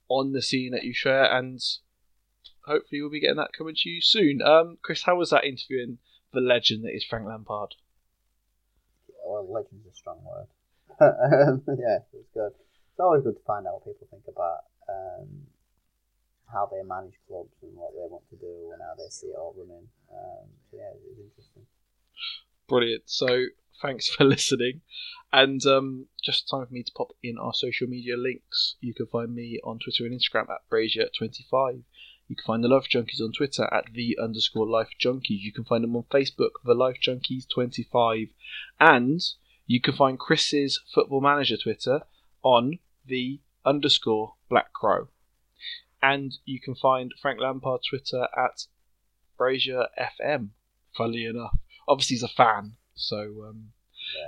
on 0.07 0.31
the 0.31 0.41
scene 0.41 0.73
at 0.73 0.86
Ushare 0.86 1.29
and 1.36 1.59
hopefully 2.65 3.01
we'll 3.01 3.11
be 3.11 3.19
getting 3.19 3.36
that 3.36 3.51
coming 3.51 3.75
to 3.75 3.89
you 3.89 3.99
soon. 3.99 4.41
Um, 4.41 4.77
Chris, 4.81 5.03
how 5.03 5.17
was 5.17 5.31
that 5.31 5.43
interviewing 5.43 5.97
the 6.34 6.41
legend 6.41 6.84
that 6.84 6.95
is 6.95 7.03
Frank 7.03 7.25
Lampard? 7.27 7.75
Well, 9.25 9.47
legend's 9.51 9.88
a 9.88 9.95
strong 9.95 10.19
word. 10.23 10.47
um, 10.99 11.63
yeah, 11.79 11.97
it 11.97 12.13
was 12.13 12.25
good. 12.34 12.51
It's 12.91 12.99
always 12.99 13.23
good 13.23 13.36
to 13.36 13.43
find 13.47 13.65
out 13.65 13.73
what 13.73 13.86
people 13.86 14.07
think 14.11 14.23
about 14.27 14.65
um, 14.89 15.47
how 16.51 16.69
they 16.71 16.84
manage 16.88 17.17
clubs 17.27 17.55
and 17.61 17.71
what 17.75 17.93
they 17.93 18.05
want 18.07 18.23
to 18.29 18.36
do 18.36 18.71
and 18.71 18.81
how 18.81 18.93
they 18.95 19.09
see 19.09 19.27
it 19.27 19.36
all 19.38 19.55
running. 19.57 19.88
Um, 20.11 20.47
so 20.69 20.77
yeah, 20.77 20.93
it 20.93 21.01
was 21.07 21.17
interesting. 21.19 21.63
Brilliant. 22.67 23.03
So 23.05 23.45
thanks 23.81 24.07
for 24.07 24.23
listening. 24.36 24.81
And 25.31 25.65
um, 25.65 26.05
just 26.23 26.49
time 26.49 26.67
for 26.67 26.73
me 26.73 26.84
to 26.84 26.91
pop 26.95 27.09
in 27.23 27.38
our 27.39 27.53
social 27.53 27.88
media 27.88 28.15
links. 28.17 28.75
You 28.81 28.93
can 28.93 29.07
find 29.07 29.34
me 29.34 29.59
on 29.63 29.79
Twitter 29.79 30.05
and 30.05 30.13
Instagram 30.13 30.49
at 30.49 30.69
Brazier25. 30.71 31.81
You 32.28 32.36
can 32.36 32.45
find 32.45 32.63
the 32.63 32.67
Life 32.69 32.86
Junkies 32.93 33.21
on 33.21 33.32
Twitter 33.34 33.67
at 33.74 33.86
the 33.93 34.17
underscore 34.21 34.67
Life 34.67 34.89
Junkies. 35.03 35.41
You 35.41 35.51
can 35.51 35.65
find 35.65 35.84
them 35.84 35.95
on 35.95 36.03
Facebook, 36.03 36.51
the 36.63 36.74
Life 36.74 36.97
Junkies 37.05 37.45
25. 37.53 38.28
And 38.80 39.19
you 39.67 39.82
can 39.82 39.93
find 39.93 40.17
Chris's 40.17 40.80
Football 40.93 41.21
Manager 41.21 41.57
Twitter 41.57 42.01
on 42.41 42.80
the 43.05 43.39
underscore 43.65 44.34
Black 44.49 44.71
Crow. 44.74 45.09
And 46.01 46.34
you 46.45 46.59
can 46.59 46.76
find 46.76 47.13
Frank 47.21 47.39
Lampard 47.39 47.82
Twitter 47.89 48.28
at 48.38 48.65
Brazier 49.38 49.88
FM, 49.99 50.49
funnily 50.97 51.26
enough. 51.26 51.57
Obviously, 51.88 52.15
he's 52.15 52.24
a 52.24 52.28
fan, 52.30 52.74
so 52.93 53.45
um, 53.49 53.71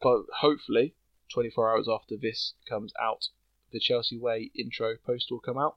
but 0.01 0.23
hopefully, 0.41 0.95
24 1.33 1.71
hours 1.71 1.89
after 1.89 2.17
this 2.17 2.55
comes 2.69 2.93
out, 3.01 3.29
the 3.73 3.81
Chelsea 3.81 4.19
Way 4.19 4.51
intro 4.55 4.97
post 5.05 5.31
will 5.31 5.41
come 5.41 5.59
out. 5.59 5.77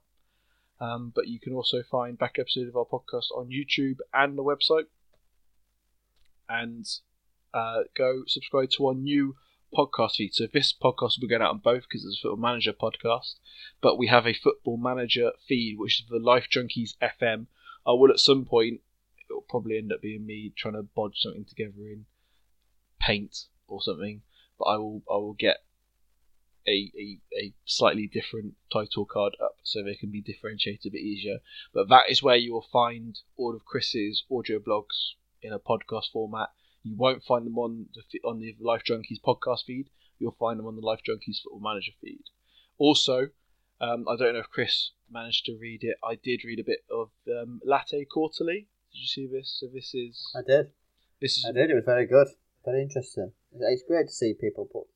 Um, 0.80 1.12
but 1.14 1.28
you 1.28 1.38
can 1.38 1.52
also 1.52 1.82
find 1.82 2.18
back 2.18 2.38
episodes 2.38 2.68
of 2.68 2.76
our 2.76 2.84
podcast 2.84 3.30
on 3.36 3.50
YouTube 3.50 3.98
and 4.12 4.36
the 4.36 4.42
website. 4.42 4.86
And 6.48 6.86
uh, 7.54 7.82
go 7.96 8.22
subscribe 8.26 8.70
to 8.76 8.88
our 8.88 8.94
new 8.94 9.36
podcast 9.72 10.16
feed. 10.16 10.34
So 10.34 10.46
this 10.52 10.72
podcast 10.72 11.16
will 11.16 11.22
be 11.22 11.28
going 11.28 11.42
out 11.42 11.50
on 11.50 11.58
both 11.58 11.82
because 11.82 12.04
it's 12.04 12.18
a 12.18 12.22
Football 12.22 12.42
Manager 12.42 12.72
podcast. 12.72 13.34
But 13.80 13.98
we 13.98 14.08
have 14.08 14.26
a 14.26 14.34
Football 14.34 14.76
Manager 14.76 15.32
feed, 15.46 15.78
which 15.78 16.00
is 16.00 16.06
the 16.08 16.18
Life 16.18 16.46
Junkies 16.50 16.94
FM. 17.02 17.46
I 17.86 17.92
will 17.92 18.10
at 18.10 18.18
some 18.18 18.44
point, 18.44 18.80
it'll 19.28 19.42
probably 19.48 19.78
end 19.78 19.92
up 19.92 20.02
being 20.02 20.26
me 20.26 20.52
trying 20.56 20.74
to 20.74 20.82
bodge 20.82 21.16
something 21.16 21.44
together 21.44 21.80
in 21.80 22.06
paint 23.00 23.46
or 23.72 23.82
something. 23.82 24.22
But 24.58 24.66
I 24.66 24.76
will 24.76 25.02
I 25.10 25.16
will 25.16 25.34
get 25.34 25.58
a, 26.66 26.92
a, 26.96 27.20
a 27.36 27.54
slightly 27.64 28.06
different 28.06 28.54
title 28.72 29.04
card 29.04 29.36
up 29.42 29.56
so 29.62 29.82
they 29.82 29.94
can 29.94 30.10
be 30.10 30.20
differentiated 30.20 30.86
a 30.86 30.90
bit 30.90 31.02
easier. 31.02 31.38
But 31.74 31.88
that 31.88 32.04
is 32.08 32.22
where 32.22 32.36
you 32.36 32.52
will 32.52 32.66
find 32.72 33.18
all 33.36 33.54
of 33.54 33.64
Chris's 33.64 34.24
audio 34.30 34.58
blogs 34.58 35.14
in 35.42 35.52
a 35.52 35.58
podcast 35.58 36.12
format. 36.12 36.50
You 36.82 36.96
won't 36.96 37.24
find 37.24 37.46
them 37.46 37.58
on 37.58 37.86
the 37.94 38.20
on 38.24 38.40
the 38.40 38.56
Life 38.60 38.82
Junkies 38.88 39.20
podcast 39.24 39.64
feed. 39.66 39.88
You'll 40.18 40.36
find 40.38 40.58
them 40.58 40.66
on 40.66 40.76
the 40.76 40.86
Life 40.86 41.00
Junkies 41.08 41.42
Football 41.42 41.60
Manager 41.60 41.92
feed. 42.00 42.24
Also, 42.78 43.28
um, 43.80 44.06
I 44.08 44.16
don't 44.16 44.34
know 44.34 44.40
if 44.40 44.50
Chris 44.50 44.92
managed 45.10 45.44
to 45.46 45.56
read 45.60 45.80
it. 45.82 45.96
I 46.04 46.16
did 46.16 46.44
read 46.44 46.60
a 46.60 46.64
bit 46.64 46.84
of 46.90 47.10
um, 47.28 47.60
Latte 47.64 48.04
Quarterly. 48.04 48.68
Did 48.92 49.00
you 49.00 49.06
see 49.06 49.26
this? 49.26 49.58
So 49.60 49.66
this 49.72 49.94
is 49.94 50.32
I 50.36 50.40
did. 50.46 50.70
this 51.20 51.38
is 51.38 51.46
I 51.48 51.52
did. 51.52 51.70
It 51.70 51.74
was 51.74 51.84
very 51.84 52.06
good. 52.06 52.28
Very 52.64 52.82
interesting. 52.82 53.32
It's 53.60 53.82
great 53.86 54.06
to 54.08 54.12
see 54.12 54.34
people 54.34 54.64
put 54.66 54.86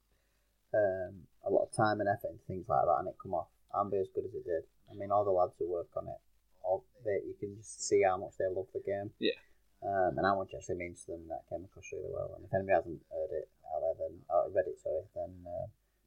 um, 0.74 1.14
a 1.44 1.50
lot 1.50 1.68
of 1.68 1.72
time 1.72 2.00
and 2.00 2.08
effort 2.08 2.30
into 2.32 2.44
things 2.46 2.66
like 2.68 2.84
that 2.84 2.96
and 3.00 3.08
it 3.08 3.16
come 3.22 3.34
off 3.34 3.48
and 3.74 3.90
be 3.90 3.98
as 3.98 4.08
good 4.14 4.24
as 4.24 4.34
it 4.34 4.44
did. 4.44 4.64
I 4.90 4.94
mean, 4.94 5.10
all 5.10 5.24
the 5.24 5.30
lads 5.30 5.52
who 5.58 5.68
work 5.68 5.88
on 5.96 6.08
it, 6.08 6.20
all 6.62 6.84
they, 7.04 7.20
you 7.26 7.34
can 7.38 7.56
just 7.56 7.86
see 7.86 8.02
how 8.02 8.16
much 8.16 8.32
they 8.38 8.46
love 8.48 8.66
the 8.72 8.80
game. 8.80 9.10
Yeah. 9.18 9.36
Um, 9.84 10.16
and 10.16 10.26
how 10.26 10.36
much 10.38 10.52
it 10.52 10.56
actually 10.56 10.76
means 10.76 11.04
to 11.04 11.12
them. 11.12 11.28
That 11.28 11.44
came 11.50 11.64
across 11.64 11.84
really 11.92 12.08
well. 12.10 12.32
And 12.36 12.44
if 12.44 12.54
anybody 12.54 12.74
hasn't 12.74 13.02
heard 13.12 13.30
it 13.36 13.48
out 13.74 13.80
there, 13.84 14.08
then 14.08 14.18
uh, 14.32 14.48
read 14.54 14.66
it, 14.66 14.80
sorry, 14.80 15.04
then 15.14 15.30
uh, 15.46 15.66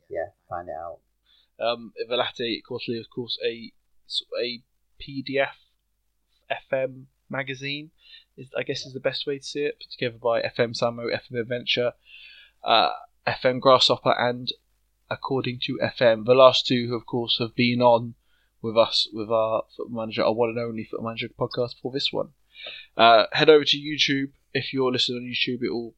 yeah, 0.10 0.34
find 0.50 0.68
it 0.68 0.76
out. 0.76 1.00
um, 1.60 1.93
the 2.10 2.16
Latte 2.18 2.62
Quarterly, 2.62 3.00
of 3.00 3.10
course, 3.10 3.38
a 3.45 3.72
a 4.41 4.62
PDF 5.00 5.54
FM 6.52 7.06
magazine. 7.30 7.91
Is 8.38 8.50
I 8.58 8.64
guess 8.64 8.86
is 8.86 8.93
the 8.93 9.00
best 9.00 9.28
way 9.28 9.38
to 9.38 9.43
see 9.43 9.62
it. 9.62 9.78
Put 9.80 9.91
together 9.91 10.18
by 10.18 10.41
FM 10.41 10.74
Samo, 10.76 11.06
FM 11.14 11.39
Adventure, 11.39 11.91
uh, 12.64 12.91
FM 13.28 13.60
Grasshopper, 13.60 14.16
and 14.18 14.51
according 15.10 15.60
to 15.64 15.80
FM, 15.82 16.26
the 16.26 16.34
last 16.34 16.68
two, 16.68 16.88
who 16.88 16.95
of 16.95 17.05
course 17.05 17.38
have 17.39 17.55
been 17.55 17.82
on 17.82 18.16
with 18.62 18.78
us 18.78 19.07
with 19.14 19.30
our 19.30 19.64
football 19.76 20.01
manager, 20.01 20.24
our 20.24 20.34
one 20.34 20.49
and 20.49 20.60
only 20.60 20.84
football 20.84 21.07
manager 21.07 21.30
podcast 21.39 21.76
for 21.82 21.91
this 21.91 22.12
one. 22.12 22.30
Uh, 22.97 23.26
head 23.32 23.49
over 23.49 23.64
to 23.64 23.78
YouTube 23.78 24.32
if 24.53 24.74
you're 24.74 24.91
listening 24.91 25.20
on 25.20 25.24
YouTube. 25.24 25.64
It 25.64 25.72
will 25.72 25.95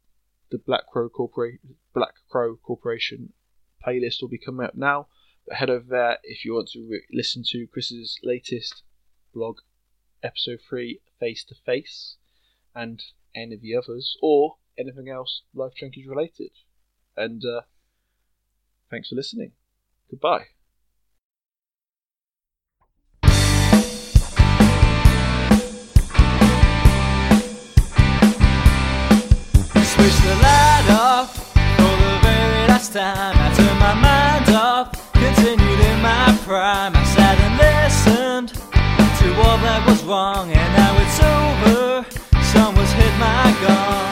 the 0.51 0.57
Black 0.57 0.87
Crow 0.91 1.09
Corporation 1.09 1.75
Black 1.93 2.13
Crow 2.29 2.57
Corporation 2.57 3.33
playlist 3.85 4.21
will 4.21 4.29
be 4.29 4.37
coming 4.37 4.65
up 4.65 4.75
now. 4.75 5.07
But 5.47 5.57
head 5.57 5.69
over 5.69 5.85
there 5.89 6.17
if 6.23 6.45
you 6.45 6.53
want 6.53 6.69
to 6.73 6.87
re- 6.87 7.05
listen 7.11 7.43
to 7.49 7.67
Chris's 7.67 8.19
latest 8.21 8.83
blog, 9.33 9.57
episode 10.21 10.59
three, 10.67 11.01
face 11.19 11.43
to 11.45 11.55
face, 11.55 12.17
and 12.75 13.01
any 13.33 13.55
of 13.55 13.61
the 13.61 13.75
others, 13.75 14.17
or 14.21 14.57
anything 14.77 15.09
else 15.09 15.41
Life 15.53 15.73
Junkies 15.81 16.07
related. 16.07 16.51
And 17.15 17.43
uh, 17.45 17.61
thanks 18.89 19.09
for 19.09 19.15
listening. 19.15 19.51
Goodbye. 20.09 20.45
Switch 29.91 30.17
the 30.23 30.35
light 30.41 30.87
off 30.89 31.35
for 31.53 31.93
the 32.03 32.19
very 32.23 32.67
last 32.67 32.93
time. 32.93 33.35
I 33.37 33.53
turned 33.55 33.79
my 33.79 33.93
mind 33.93 34.55
off, 34.55 35.13
continued 35.13 35.79
in 35.79 36.01
my 36.01 36.37
prime. 36.45 36.95
I 36.95 37.03
sat 37.03 37.37
and 37.39 37.55
listened 37.59 38.49
to 38.49 39.41
all 39.41 39.57
that 39.57 39.85
was 39.87 40.01
wrong, 40.03 40.51
and 40.51 40.73
now 40.75 40.97
it's 41.03 41.19
over. 41.21 42.05
Someone's 42.53 42.91
hit 42.93 43.13
my 43.19 43.55
gong. 43.61 44.10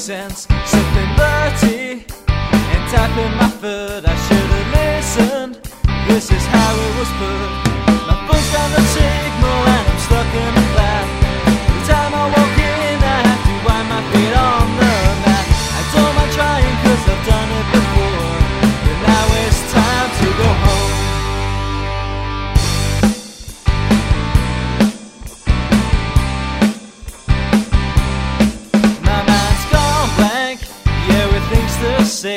Sipping 0.00 1.14
dirty 1.14 2.06
and 2.48 2.90
tapping 2.90 3.36
my 3.36 3.50
foot. 3.60 4.02
I 4.06 4.16
should 4.24 4.48
have 4.56 4.68
listened. 4.72 5.54
This 6.08 6.32
is 6.32 6.46
how 6.46 6.72
it 6.74 6.92
was 6.98 7.10
put. 7.20 7.50
My 8.08 8.16
phone's 8.26 8.50
got 8.50 8.78
no 8.78 8.84
signal 8.94 9.29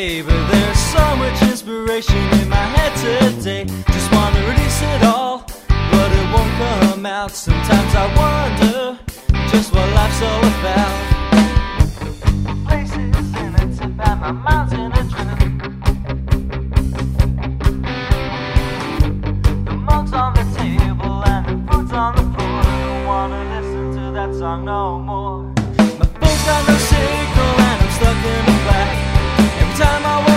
But 0.04 0.47
There's 0.51 0.80
so 0.91 1.16
much 1.16 1.41
inspiration 1.43 2.18
in 2.34 2.49
my 2.49 2.58
head 2.58 2.91
today. 2.97 3.64
Just 3.88 4.12
wanna 4.12 4.41
release 4.49 4.82
it 4.82 5.01
all, 5.01 5.45
but 5.91 6.12
it 6.12 6.26
won't 6.34 6.51
come 6.60 7.06
out. 7.06 7.32
Sometimes 7.32 7.95
I 7.95 8.06
wonder 8.20 8.99
just 9.49 9.74
what 9.74 9.88
life's 9.95 10.22
all 10.22 10.43
about. 10.56 10.95
Places 12.68 13.34
and 13.43 13.56
it's 13.62 13.80
about 13.80 14.20
my 14.20 14.32
mind's 14.34 14.74
in 14.74 14.91
a 14.91 15.04
dream. 15.14 15.58
The 19.64 19.74
mugs 19.88 20.12
on 20.12 20.34
the 20.34 20.43
table 20.58 21.24
and 21.24 21.45
the 21.47 21.72
food's 21.72 21.93
on 21.93 22.16
the 22.18 22.24
floor. 22.24 22.60
I 22.60 22.86
don't 22.88 23.06
wanna 23.06 23.41
listen 23.56 23.95
to 23.95 24.12
that 24.12 24.36
song 24.36 24.66
no 24.66 24.99
more. 24.99 25.53
Time 29.84 30.05
I 30.05 30.32